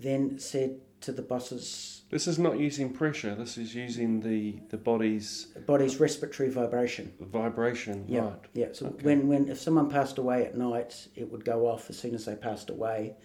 [0.00, 3.34] then said to the bosses, This is not using pressure.
[3.34, 8.04] This is using the the body's "Body's respiratory vibration." vibration.
[8.06, 8.38] Yeah, Right.
[8.52, 8.68] yeah.
[8.72, 9.02] So Okay.
[9.06, 12.26] when when if someone passed away at night, it would go off as soon as
[12.26, 13.16] they passed away,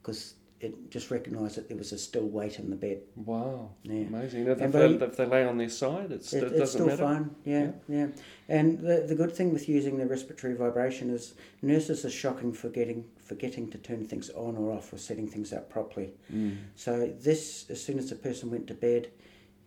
[0.00, 2.98] because it just recognised that there was a still weight in the bed.
[3.14, 3.70] Wow.
[3.84, 4.06] Yeah.
[4.06, 4.46] Amazing.
[4.48, 6.86] If, And they, if they lay on their side, it's, It, it, it's doesn't still
[6.86, 7.02] matter.
[7.04, 7.36] fine.
[7.44, 8.08] Yeah, yeah,
[8.48, 13.04] And the the good thing with using the respiratory vibration is nurses are shocking forgetting
[13.18, 16.10] forgetting to turn things on or off or setting things up properly.
[16.32, 16.56] Mm.
[16.74, 19.10] So this, as soon as the person went to bed,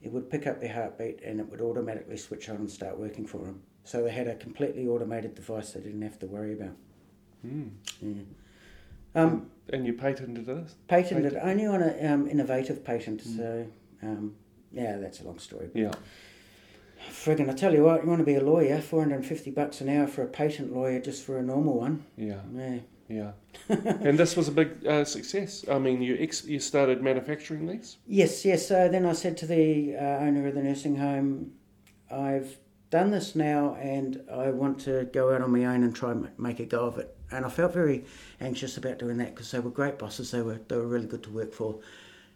[0.01, 3.25] it would pick up their heartbeat and it would automatically switch on and start working
[3.27, 3.61] for them.
[3.83, 6.75] So they had a completely automated device they didn't have to worry about.
[7.45, 7.69] Mm.
[8.01, 8.23] Yeah.
[9.15, 10.75] Um, And you patented this?
[10.87, 13.21] patented only on an um, innovative patent.
[13.21, 13.67] So
[14.03, 14.35] um,
[14.71, 15.69] yeah, that's a long story.
[15.73, 15.91] Yeah.
[17.09, 20.07] Friggin', I tell you what, you want to be a lawyer, 450 bucks an hour
[20.07, 22.05] for a patent lawyer just for a normal one.
[22.15, 22.41] Yeah.
[22.55, 22.79] Yeah.
[23.09, 23.31] Yeah.
[23.69, 25.65] and this was a big uh, success.
[25.69, 27.97] I mean, you ex- you started manufacturing these.
[28.07, 28.65] Yes, yes.
[28.67, 31.51] So then I said to the uh, owner of the nursing home,
[32.09, 32.57] I've
[32.89, 36.29] done this now and I want to go out on my own and try and
[36.37, 37.17] make a go of it.
[37.31, 38.03] And I felt very
[38.39, 40.31] anxious about doing that because they were great bosses.
[40.31, 41.79] They were they were really good to work for,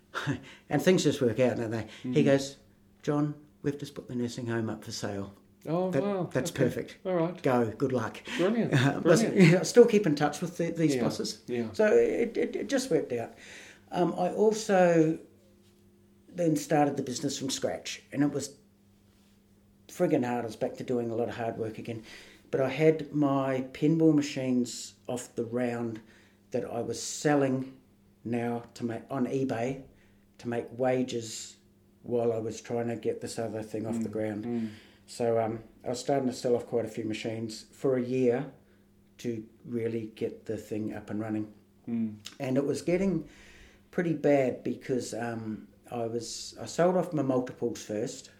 [0.69, 1.87] and things just work out, don't they?
[2.03, 2.57] He goes,
[3.03, 5.33] John, we've just put the nursing home up for sale.
[5.67, 6.29] Oh That, wow.
[6.31, 6.63] That's Okay.
[6.63, 6.97] perfect.
[7.05, 7.41] All right.
[7.41, 7.65] Go.
[7.77, 8.21] Good luck.
[8.37, 8.73] Brilliant.
[8.73, 9.59] Uh, Brilliant.
[9.59, 11.39] I still keep in touch with the, these Yeah, bosses.
[11.47, 11.65] yeah.
[11.73, 13.33] So it, it, it just worked out.
[13.91, 15.17] Um, I also
[16.33, 18.51] then started the business from scratch, and it was
[19.87, 20.43] friggin' hard.
[20.43, 22.03] I was back to doing a lot of hard work again.
[22.51, 25.99] But I had my pinball machines off the round
[26.51, 27.73] that I was selling
[28.23, 29.83] now to make on eBay
[30.39, 31.57] to make wages
[32.03, 34.45] while I was trying to get this other thing off the ground.
[34.45, 34.69] Mm.
[35.07, 38.45] So um, I was starting to sell off quite a few machines for a year
[39.19, 41.47] to really get the thing up and running.
[41.89, 42.15] Mm.
[42.39, 43.27] And it was getting
[43.91, 48.31] pretty bad because um, I was I sold off my multiples first.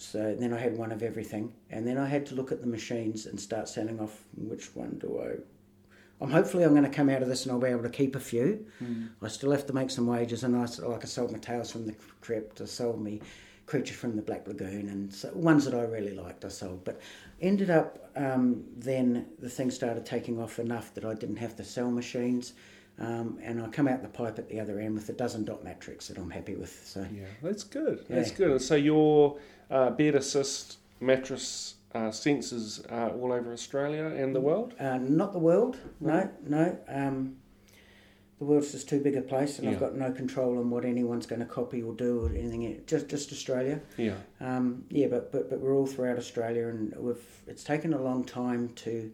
[0.00, 2.66] So then I had one of everything, and then I had to look at the
[2.66, 4.24] machines and start selling off.
[4.34, 6.24] Which one do I?
[6.24, 8.14] I'm hopefully I'm going to come out of this and I'll be able to keep
[8.14, 8.66] a few.
[8.82, 9.10] Mm.
[9.22, 11.86] I still have to make some wages, and I like I sold my Tales from
[11.86, 13.20] the Crypt, I sold me
[13.66, 16.82] Creature from the Black Lagoon, and so, ones that I really liked I sold.
[16.84, 17.00] But
[17.40, 21.64] ended up um, then the thing started taking off enough that I didn't have to
[21.64, 22.54] sell machines,
[22.98, 25.62] um, and I come out the pipe at the other end with a dozen dot
[25.62, 26.82] matrix that I'm happy with.
[26.86, 28.04] So Yeah, that's good.
[28.08, 28.60] That's good.
[28.60, 29.38] So your
[29.70, 34.74] uh, bed assist mattress uh, sensors are all over Australia and the world.
[34.78, 36.78] uh, not the world, no, no.
[36.88, 37.36] Um,
[38.38, 39.74] the world's just too big a place, and Yeah.
[39.74, 42.80] I've got no control on what anyone's going to copy or do or anything.
[42.86, 43.80] Just just Australia.
[43.98, 44.14] Yeah.
[44.40, 48.24] Um, yeah, but, but but we're all throughout Australia, and we've it's taken a long
[48.24, 49.10] time to,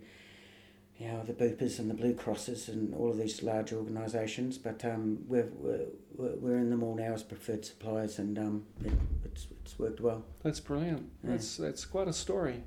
[0.98, 4.56] you know, the Bupas and the Blue Crosses and all of these large organisations.
[4.58, 5.86] But um, we're, we're
[6.16, 8.92] we're in them all now as preferred suppliers, and um, it,
[9.24, 10.24] it's it's worked well.
[10.42, 11.08] That's brilliant.
[11.22, 11.32] Yeah.
[11.32, 12.62] That's that's quite a story.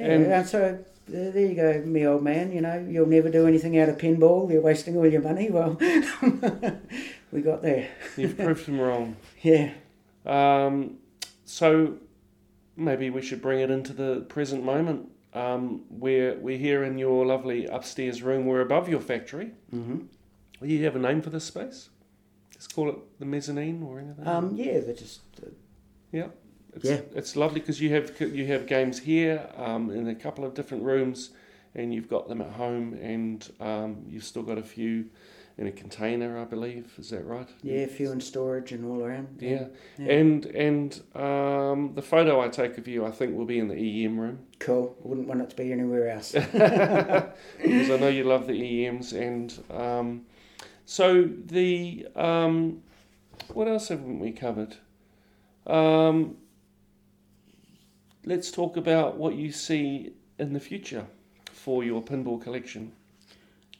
[0.00, 2.50] Yeah, And- and so there you go, me old man.
[2.52, 4.50] You know, you'll never do anything out of pinball.
[4.50, 5.50] You're wasting all your money.
[5.50, 5.78] Well,
[7.32, 7.88] we got there.
[8.16, 9.16] You've proved him wrong.
[9.42, 9.72] Yeah.
[10.24, 10.96] Um,
[11.44, 11.98] so
[12.76, 15.08] maybe we should bring it into the present moment.
[15.40, 18.46] Um, we're we're here in your lovely upstairs room.
[18.46, 19.50] We're above your factory.
[19.70, 19.98] hmm
[20.60, 21.90] Do you have a name for this space?
[22.54, 24.26] Let's call it the mezzanine or anything.
[24.26, 24.56] Um.
[24.56, 24.80] Yeah.
[24.80, 25.20] They're just.
[25.42, 25.50] Uh,
[26.74, 27.00] It's, Yeah.
[27.14, 30.84] it's lovely because you have you have games here um, in a couple of different
[30.84, 31.30] rooms,
[31.74, 35.04] and you've got them at home, and um, you've still got a few
[35.58, 36.92] in a container, I believe.
[36.98, 37.48] Is that right?
[37.62, 37.86] yeah.
[37.86, 39.38] Few in storage and all around.
[39.40, 39.68] Yeah.
[39.98, 40.12] Yeah.
[40.12, 44.04] And and um, the photo I take of you, I think, will be in the
[44.04, 44.96] EM room Cool.
[45.02, 46.32] I Wouldn't want it to be anywhere else.
[46.32, 49.12] because I know you love the EMs.
[49.12, 50.26] And um,
[50.84, 52.82] so the um,
[53.52, 54.76] what else haven't we covered?
[55.66, 56.36] Um,
[58.24, 61.06] let's talk about what you see in the future
[61.52, 62.92] for your pinball collection.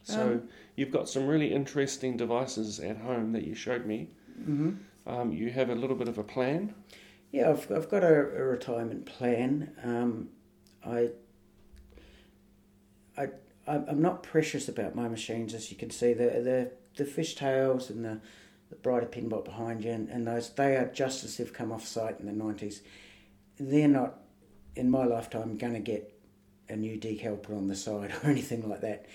[0.05, 4.09] So Um, you've got some really interesting devices at home that you showed me.
[4.45, 4.73] hmm
[5.07, 6.75] Um, you have a little bit of a plan.
[7.33, 9.73] Yeah, I've, I've got a, a retirement plan.
[9.83, 10.29] Um,
[10.85, 11.11] I,
[13.19, 13.29] I,
[13.67, 16.13] I'm not precious about my machines, as you can see.
[16.13, 18.21] The the the Fish Tales and the,
[18.71, 21.87] the brighter pinbot behind you, and, and those they are just as they've come off
[21.87, 22.83] site in the nineties.
[23.59, 24.19] They're not,
[24.75, 26.13] in my lifetime, going to get
[26.69, 29.07] a new decal put on the side or anything like that.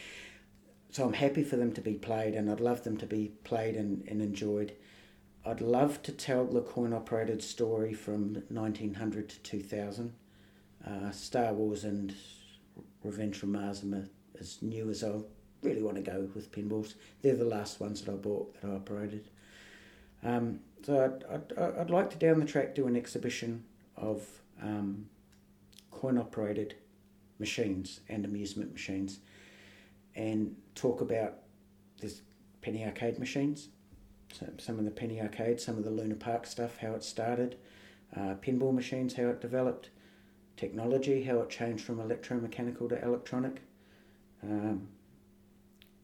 [0.92, 3.76] So I'm happy for them to be played, and I'd love them to be played
[3.76, 4.74] and, and enjoyed.
[5.46, 10.14] I'd love to tell the coin operated story from 1900 to 2000.
[10.86, 12.14] Uh, Star Wars and
[13.04, 15.14] Revenge from Mars are as new as I
[15.64, 16.96] really want to go with pinballs.
[17.22, 19.30] They're the last ones that I bought that I operated.
[20.24, 21.24] Um, so I'd,
[21.58, 23.64] I'd, I'd like to down the track do an exhibition
[23.96, 24.28] of
[24.62, 25.06] um,
[25.90, 26.76] coin operated
[27.40, 29.20] machines and amusement machines
[30.16, 31.36] and talk about
[32.00, 32.22] this
[32.62, 33.70] penny arcade machines
[34.34, 37.58] so some of the penny arcade, some of the Luna Park stuff, how it started,
[38.16, 39.90] uh, pinball machines, how it developed,
[40.58, 43.62] technology, how it changed from electromechanical to electronic,
[44.44, 44.88] um,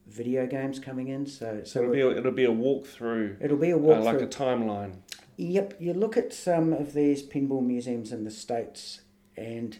[0.06, 1.26] video games coming in.
[1.26, 4.04] So, So it'll be a, it'll be a walkthrough, it'll be a uh, walkthrough.
[4.04, 4.96] like a timeline.
[5.36, 9.02] Yep, you look at some of these pinball museums in the States,
[9.36, 9.78] and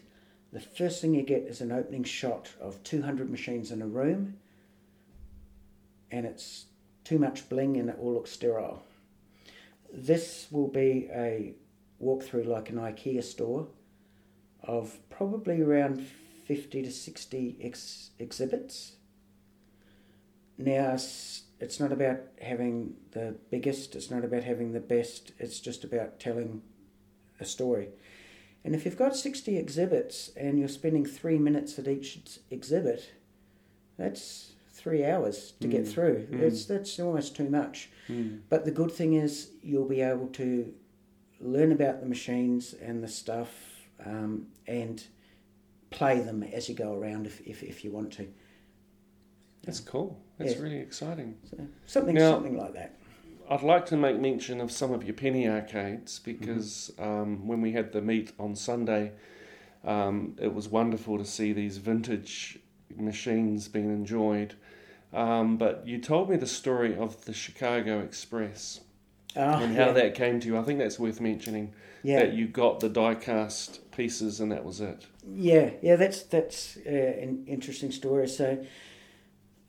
[0.52, 4.38] the first thing you get is an opening shot of 200 machines in a room,
[6.10, 6.66] and it's
[7.04, 8.82] too much bling and it all looks sterile.
[9.92, 11.54] This will be a
[12.02, 13.68] walkthrough like an IKEA store
[14.62, 16.06] of probably around
[16.46, 18.92] 50 to 60 ex- exhibits.
[20.56, 20.94] Now,
[21.60, 26.18] it's not about having the biggest, it's not about having the best, it's just about
[26.18, 26.62] telling
[27.40, 27.88] a story.
[28.64, 32.20] And if you've got 60 exhibits and you're spending three minutes at each
[32.50, 33.12] exhibit,
[33.96, 36.26] that's three hours to get Mm, through.
[36.30, 36.40] mm.
[36.40, 37.88] That's, that's almost too much.
[38.08, 38.40] Mm.
[38.48, 40.72] But the good thing is you'll be able to
[41.40, 43.50] learn about the machines and the stuff
[44.04, 45.02] um, and
[45.90, 48.28] play them as you go around if, if, if you want to.
[49.64, 50.18] That's cool.
[50.38, 50.62] That's Yeah.
[50.62, 51.36] really exciting.
[51.50, 52.97] So something Now- something like that.
[53.50, 57.72] I'd like to make mention of some of your penny arcades because um, when we
[57.72, 59.12] had the meet on Sunday,
[59.84, 62.58] um, it was wonderful to see these vintage
[62.94, 64.54] machines being enjoyed.
[65.12, 68.80] Um, but you told me the story of the Chicago Express
[69.36, 69.92] Oh, and how yeah.
[69.92, 70.58] that came to you.
[70.58, 71.72] I think that's worth mentioning.
[72.02, 72.20] Yeah.
[72.20, 75.06] That you got the die cast pieces and that was it.
[75.30, 78.28] Yeah, yeah, that's that's uh, an interesting story.
[78.28, 78.64] So,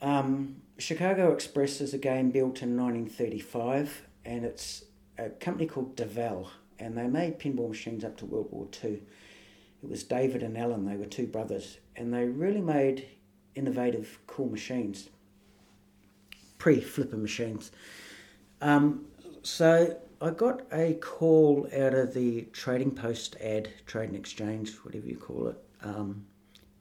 [0.01, 4.85] um, Chicago Express is a game built in 1935, and it's
[5.17, 6.49] a company called Daval,
[6.79, 9.01] and they made pinball machines up to World War Two.
[9.83, 13.07] It was David and Alan; they were two brothers, and they really made
[13.55, 15.09] innovative, cool machines.
[16.57, 17.71] Pre-flipper machines.
[18.61, 19.05] Um,
[19.43, 25.07] so I got a call out of the Trading Post ad, Trade and Exchange, whatever
[25.07, 26.25] you call it, um,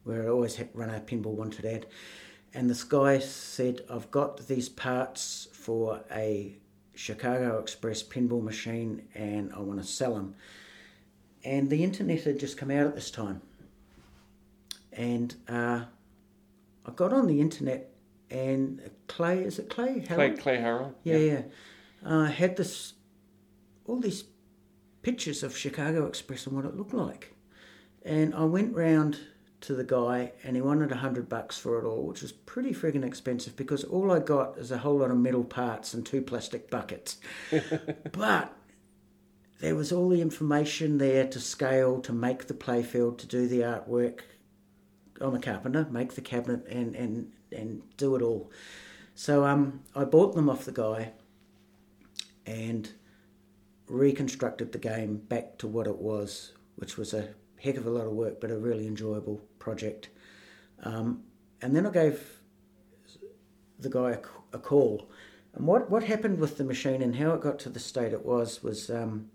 [0.05, 1.87] where I always had run a pinball wanted ad.
[2.55, 6.57] And this guy said, I've got these parts for a
[6.95, 10.35] Chicago Express pinball machine and I want to sell them.
[11.45, 13.43] And the internet had just come out at this time.
[14.93, 15.85] And uh,
[16.85, 17.91] I got on the internet
[18.31, 20.05] and Clay, is it Clay?
[20.07, 20.31] Clay?
[20.31, 20.95] Clay Harrell.
[21.05, 21.43] Yeah, yeah.
[22.05, 22.95] Uh, had this,
[23.87, 24.25] all these
[25.03, 27.35] pictures of Chicago Express and what it looked like.
[28.05, 29.19] And I went round
[29.60, 32.72] to the guy and he wanted a hundred bucks for it all, which was pretty
[32.72, 36.22] friggin' expensive because all I got is a whole lot of metal parts and two
[36.22, 37.18] plastic buckets.
[38.12, 38.55] but
[39.60, 43.60] there was all the information there to scale, to make the playfield, to do the
[43.60, 44.20] artwork.
[45.20, 48.52] I'm a carpenter, make the cabinet and, and, and do it all.
[49.16, 51.12] So um, I bought them off the guy
[52.47, 52.93] and
[53.89, 57.30] reconstructed the game back to what it was, which was a
[57.60, 60.09] heck of a lot of work, but a really enjoyable project.
[60.82, 61.24] Um,
[61.60, 62.40] and then I gave
[63.78, 64.20] the guy a,
[64.56, 65.10] a call.
[65.55, 68.24] And what, what happened with the machine and how it got to the state it
[68.24, 69.30] was was um,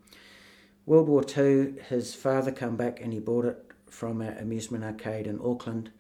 [0.86, 1.78] World War Two.
[1.90, 5.92] His father come back and he bought it from an amusement arcade in Auckland,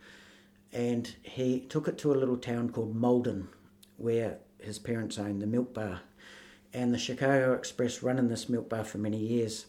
[0.71, 3.49] and he took it to a little town called Maldon,
[3.97, 6.01] where his parents owned the milk bar,
[6.73, 9.67] and the Chicago Express run in this milk bar for many years.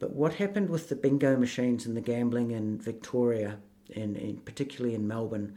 [0.00, 3.58] But what happened with the bingo machines and the gambling in Victoria,
[3.94, 5.54] and, and particularly in Melbourne,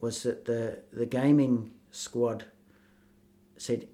[0.00, 2.44] was that the, the gaming squad
[3.56, 3.88] said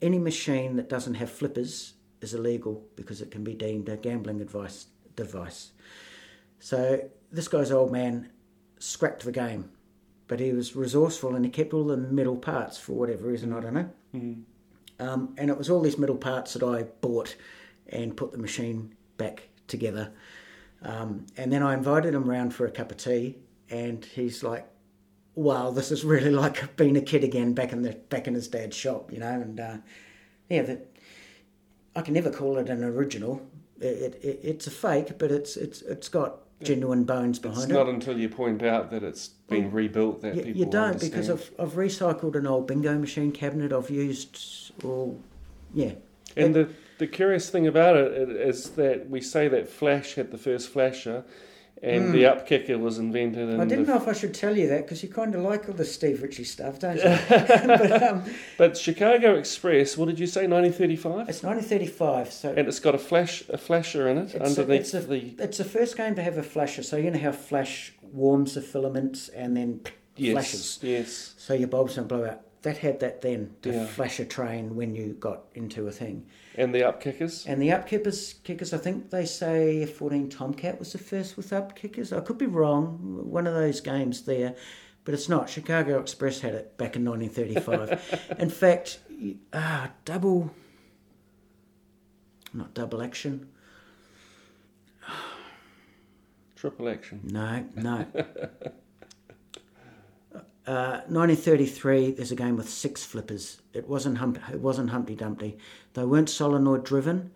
[0.00, 4.40] any machine that doesn't have flippers is illegal because it can be deemed a gambling
[4.40, 5.72] advice device.
[6.60, 8.30] So this guy's old man
[8.78, 9.70] scrapped the game,
[10.28, 13.60] but he was resourceful and he kept all the metal parts for whatever reason, I
[13.60, 13.90] don't know.
[15.00, 17.34] Um, and it was all these metal parts that I bought
[17.88, 20.10] and put the machine back together.
[20.82, 23.36] Um, and then I invited him round for a cup of tea,
[23.68, 24.66] and he's like,
[25.34, 28.48] "Wow, this is really like being a kid again, back in the back in his
[28.48, 29.76] dad's shop, you know." And uh,
[30.48, 30.86] yeah, that
[31.94, 33.46] I can never call it an original.
[33.78, 37.86] It, it, it's a fake, but it's it's it's got genuine bones behind It's behind
[37.86, 41.12] not until you point out that it's been rebuilt that You, people you don't understand.
[41.12, 43.72] because I've I've recycled an old bingo machine cabinet.
[43.72, 45.18] I've used all,
[45.74, 45.92] yeah.
[46.36, 46.68] And the,
[47.00, 51.24] the curious thing about it is that we say that Flash had the first flasher,
[51.82, 53.48] and the upkicker was invented.
[53.48, 53.60] In Hmm.
[53.62, 55.74] I didn't know if I should tell you that because you kind of like all
[55.74, 57.02] the Steve Ritchie stuff, don't you?
[57.30, 58.22] but um,
[58.58, 61.30] But Chicago Express, what did you say, 1935?
[61.30, 64.80] it's 1935, so And it's got a flash a flasher in it It's a- underneath
[64.82, 66.82] it's a- the it's the first game to have a flasher.
[66.82, 69.80] So you know how flash warms the filaments and then
[70.16, 71.34] yes, flashes, yes.
[71.38, 72.40] so your bulbs don't blow out.
[72.62, 73.86] That had that then to Yeah.
[73.86, 76.26] flash a train when you got into a thing.
[76.56, 77.46] And the upkickers.
[77.46, 81.52] And the up kickers, kickers, I think they say 14 Tomcat was the first with
[81.52, 82.12] up kickers.
[82.12, 82.98] I could be wrong,
[83.30, 84.56] one of those games there,
[85.04, 85.48] but it's not.
[85.48, 88.36] Chicago Express had it back in 1935.
[88.38, 88.98] in fact,
[89.52, 90.50] ah, double,
[92.52, 93.48] not double action.
[96.56, 97.20] Triple action.
[97.24, 98.06] No, no.
[100.66, 103.60] Uh, 1933, there's a game with six flippers.
[103.72, 105.58] It wasn't hump, it wasn't Humpty Dumpty.
[105.94, 107.30] They weren't solenoid driven.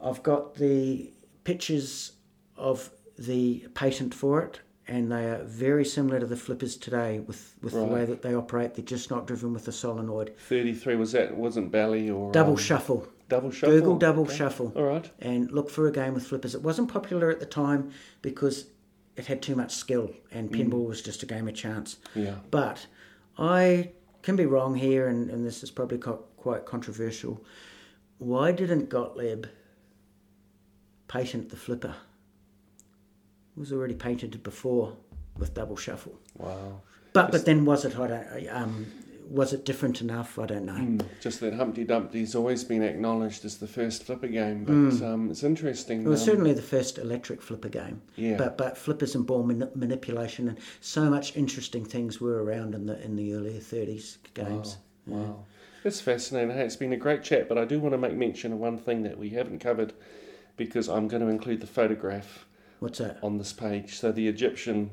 [0.00, 1.12] I've got the
[1.44, 2.12] pictures
[2.56, 7.54] of the patent for it, and they are very similar to the flippers today with,
[7.62, 8.74] with the way that they operate.
[8.74, 10.36] They're just not driven with a solenoid.
[10.38, 11.34] 33 was that?
[11.36, 13.06] Wasn't Bally or Double um, shuffle.
[13.28, 13.74] Double shuffle.
[13.74, 14.36] Google double Okay.
[14.36, 15.08] shuffle All right.
[15.20, 16.54] and look for a game with flippers.
[16.54, 18.66] It wasn't popular at the time because
[19.16, 21.96] it had too much skill, and pinball was just a game of chance.
[22.14, 22.36] Yeah.
[22.50, 22.86] But
[23.38, 23.90] I
[24.22, 27.44] can be wrong here, and, and this is probably co- quite controversial.
[28.18, 29.46] Why didn't Gottlieb
[31.08, 31.94] patent the flipper?
[33.56, 34.96] It was already patented before
[35.36, 36.18] with double shuffle.
[36.36, 36.80] Wow.
[37.12, 37.98] But but then was it?
[37.98, 38.48] I don't.
[38.50, 38.86] Um,
[39.32, 40.38] was it different enough?
[40.38, 40.74] I don't know.
[40.74, 45.30] Mm, just that Humpty Dumpty's always been acknowledged as the first flipper game, but um,
[45.30, 46.02] it's interesting.
[46.02, 48.02] It was um, certainly the first electric flipper game.
[48.16, 48.36] Yeah.
[48.36, 52.86] But but flippers and ball mani- manipulation and so much interesting things were around in
[52.86, 54.76] the in the earlier 30s games.
[55.06, 55.18] Wow.
[55.18, 55.44] wow.
[55.84, 56.54] It's fascinating.
[56.54, 58.78] Hey, it's been a great chat, but I do want to make mention of one
[58.78, 59.94] thing that we haven't covered
[60.56, 62.46] because I'm going to include the photograph
[62.78, 63.18] What's that?
[63.22, 63.96] on this page.
[63.98, 64.90] So the Egyptian,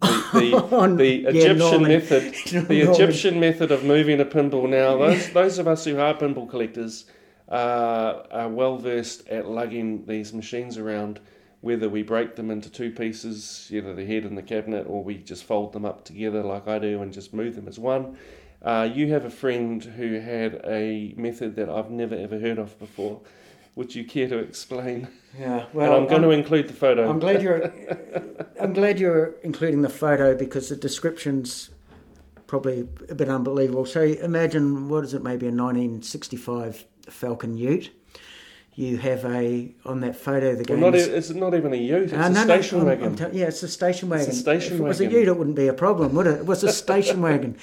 [0.00, 1.88] the, the, the yeah, Egyptian Norman.
[1.88, 2.88] method, the Norman.
[2.88, 4.68] Egyptian method of moving a pinball.
[4.68, 7.06] Now, those those of us who are pinball collectors
[7.48, 11.20] uh, are well versed at lugging these machines around.
[11.60, 15.02] Whether we break them into two pieces, you know, the head and the cabinet, or
[15.02, 18.16] we just fold them up together like I do and just move them as one.
[18.62, 22.78] Uh, you have a friend who had a method that I've never ever heard of
[22.78, 23.20] before.
[23.78, 25.06] Would you care to explain?
[25.38, 25.66] Yeah.
[25.72, 27.08] and I'm going to include the photo.
[27.08, 27.72] I'm glad you're.
[28.60, 31.70] I'm glad you're including the photo because the description's
[32.48, 33.86] probably a bit unbelievable.
[33.86, 35.22] So imagine what is it?
[35.22, 37.92] Maybe a 1965 Falcon Ute.
[38.74, 40.56] You have a on that photo.
[40.56, 40.80] The Well, game.
[40.80, 42.02] not e- it's not even a ute.
[42.04, 43.04] It's Uh, a no, no, station I'm- wagon.
[43.06, 44.30] I'm tell- yeah, it's a station wagon.
[44.30, 45.20] a station if it was a wagon.
[45.20, 46.38] ute, it wouldn't be a problem, would it?
[46.40, 47.56] It was a station wagon.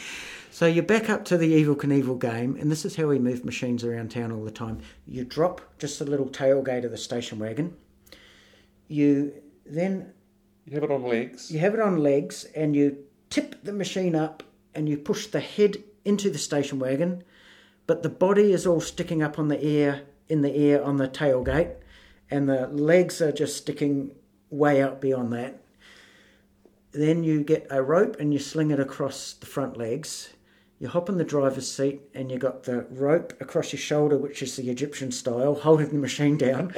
[0.55, 3.43] So you're back up to the Evel Knievel game, and this is how we move
[3.43, 4.79] machines around town all the time.
[5.05, 7.75] You drop just a little tailgate of the station wagon.
[8.87, 9.33] You
[9.65, 10.13] then
[10.63, 11.51] you have it on legs.
[11.51, 12.99] you have it on legs, and you
[13.29, 17.25] tip the machine up, and you push the head into the station wagon,
[17.85, 21.09] but the body is all sticking up on the air in the air on the
[21.09, 21.75] tailgate,
[22.31, 24.11] and the legs are just sticking
[24.49, 25.61] way out beyond that.
[26.93, 30.29] Then you get a rope and you sling it across the front legs.
[30.77, 34.41] You hop in the driver's seat and you got the rope across your shoulder, which
[34.41, 36.73] is the Egyptian style, holding the machine down,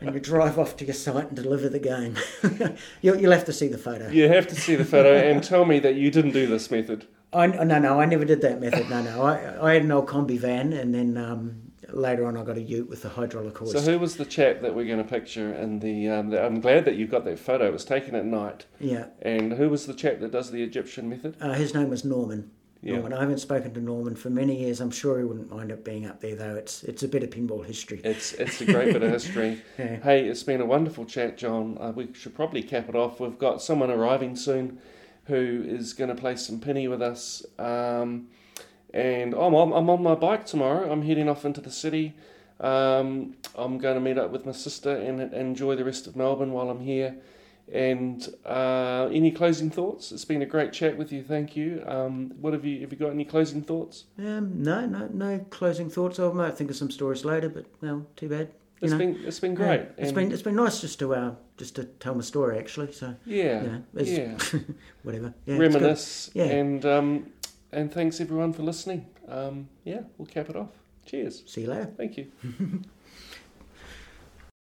[0.00, 2.16] and you drive off to your site and deliver the game.
[3.02, 4.08] you'll, you'll have to see the photo.
[4.10, 7.06] You have to see the photo and tell me that you didn't do this method.
[7.32, 8.88] I, no, no, I never did that method.
[8.90, 9.22] No, no.
[9.22, 12.62] I, I had an old Kombi van, and then um, later on I got a
[12.62, 13.72] ute with a hydraulic hoist.
[13.72, 15.52] So who was the chap that we're going to picture?
[15.52, 17.66] And the, um, the I'm glad that you got that photo.
[17.66, 18.66] It was taken at night.
[18.80, 19.06] yeah.
[19.22, 21.36] And who was the chap that does the Egyptian method?
[21.40, 22.50] Uh, his name was Norman.
[22.82, 22.94] Yeah.
[22.94, 23.12] Norman.
[23.14, 24.80] I haven't spoken to Norman for many years.
[24.80, 26.54] I'm sure he wouldn't mind it being up there, though.
[26.54, 28.00] It's it's a bit of pinball history.
[28.04, 29.62] It's it's a great bit of history.
[29.78, 29.96] Yeah.
[29.96, 31.76] Hey, it's been a wonderful chat, John.
[31.80, 33.20] Uh, we should probably cap it off.
[33.20, 34.78] We've got someone arriving soon
[35.24, 37.44] who is going to play some penny with us.
[37.58, 38.28] Um,
[38.94, 40.90] and I'm, I'm, I'm on my bike tomorrow.
[40.90, 42.14] I'm heading off into the city.
[42.60, 46.16] Um, I'm going to meet up with my sister and, and enjoy the rest of
[46.16, 47.16] Melbourne while I'm here.
[47.72, 50.12] And uh, any closing thoughts?
[50.12, 51.24] It's been a great chat with you.
[51.24, 51.82] Thank you.
[51.86, 54.04] Um, what have you have you got any closing thoughts?
[54.18, 56.20] Um, no, no, no closing thoughts.
[56.20, 58.50] I might think of some stories later, but well, too bad.
[58.80, 58.98] It's know.
[58.98, 59.80] been it's been Yeah, great.
[59.98, 62.92] It's And- been it's been nice just to uh, just to tell my story actually.
[62.92, 64.16] So yeah you know, it's-
[64.52, 64.60] yeah.
[65.02, 65.34] whatever.
[65.46, 66.30] Yeah, it's reminisce.
[66.34, 66.44] Yeah.
[66.44, 67.26] And um,
[67.72, 69.06] and thanks everyone for listening.
[69.28, 70.70] Um, yeah, we'll cap it off.
[71.04, 71.42] Cheers.
[71.46, 71.90] See you later.
[71.96, 72.30] Thank you.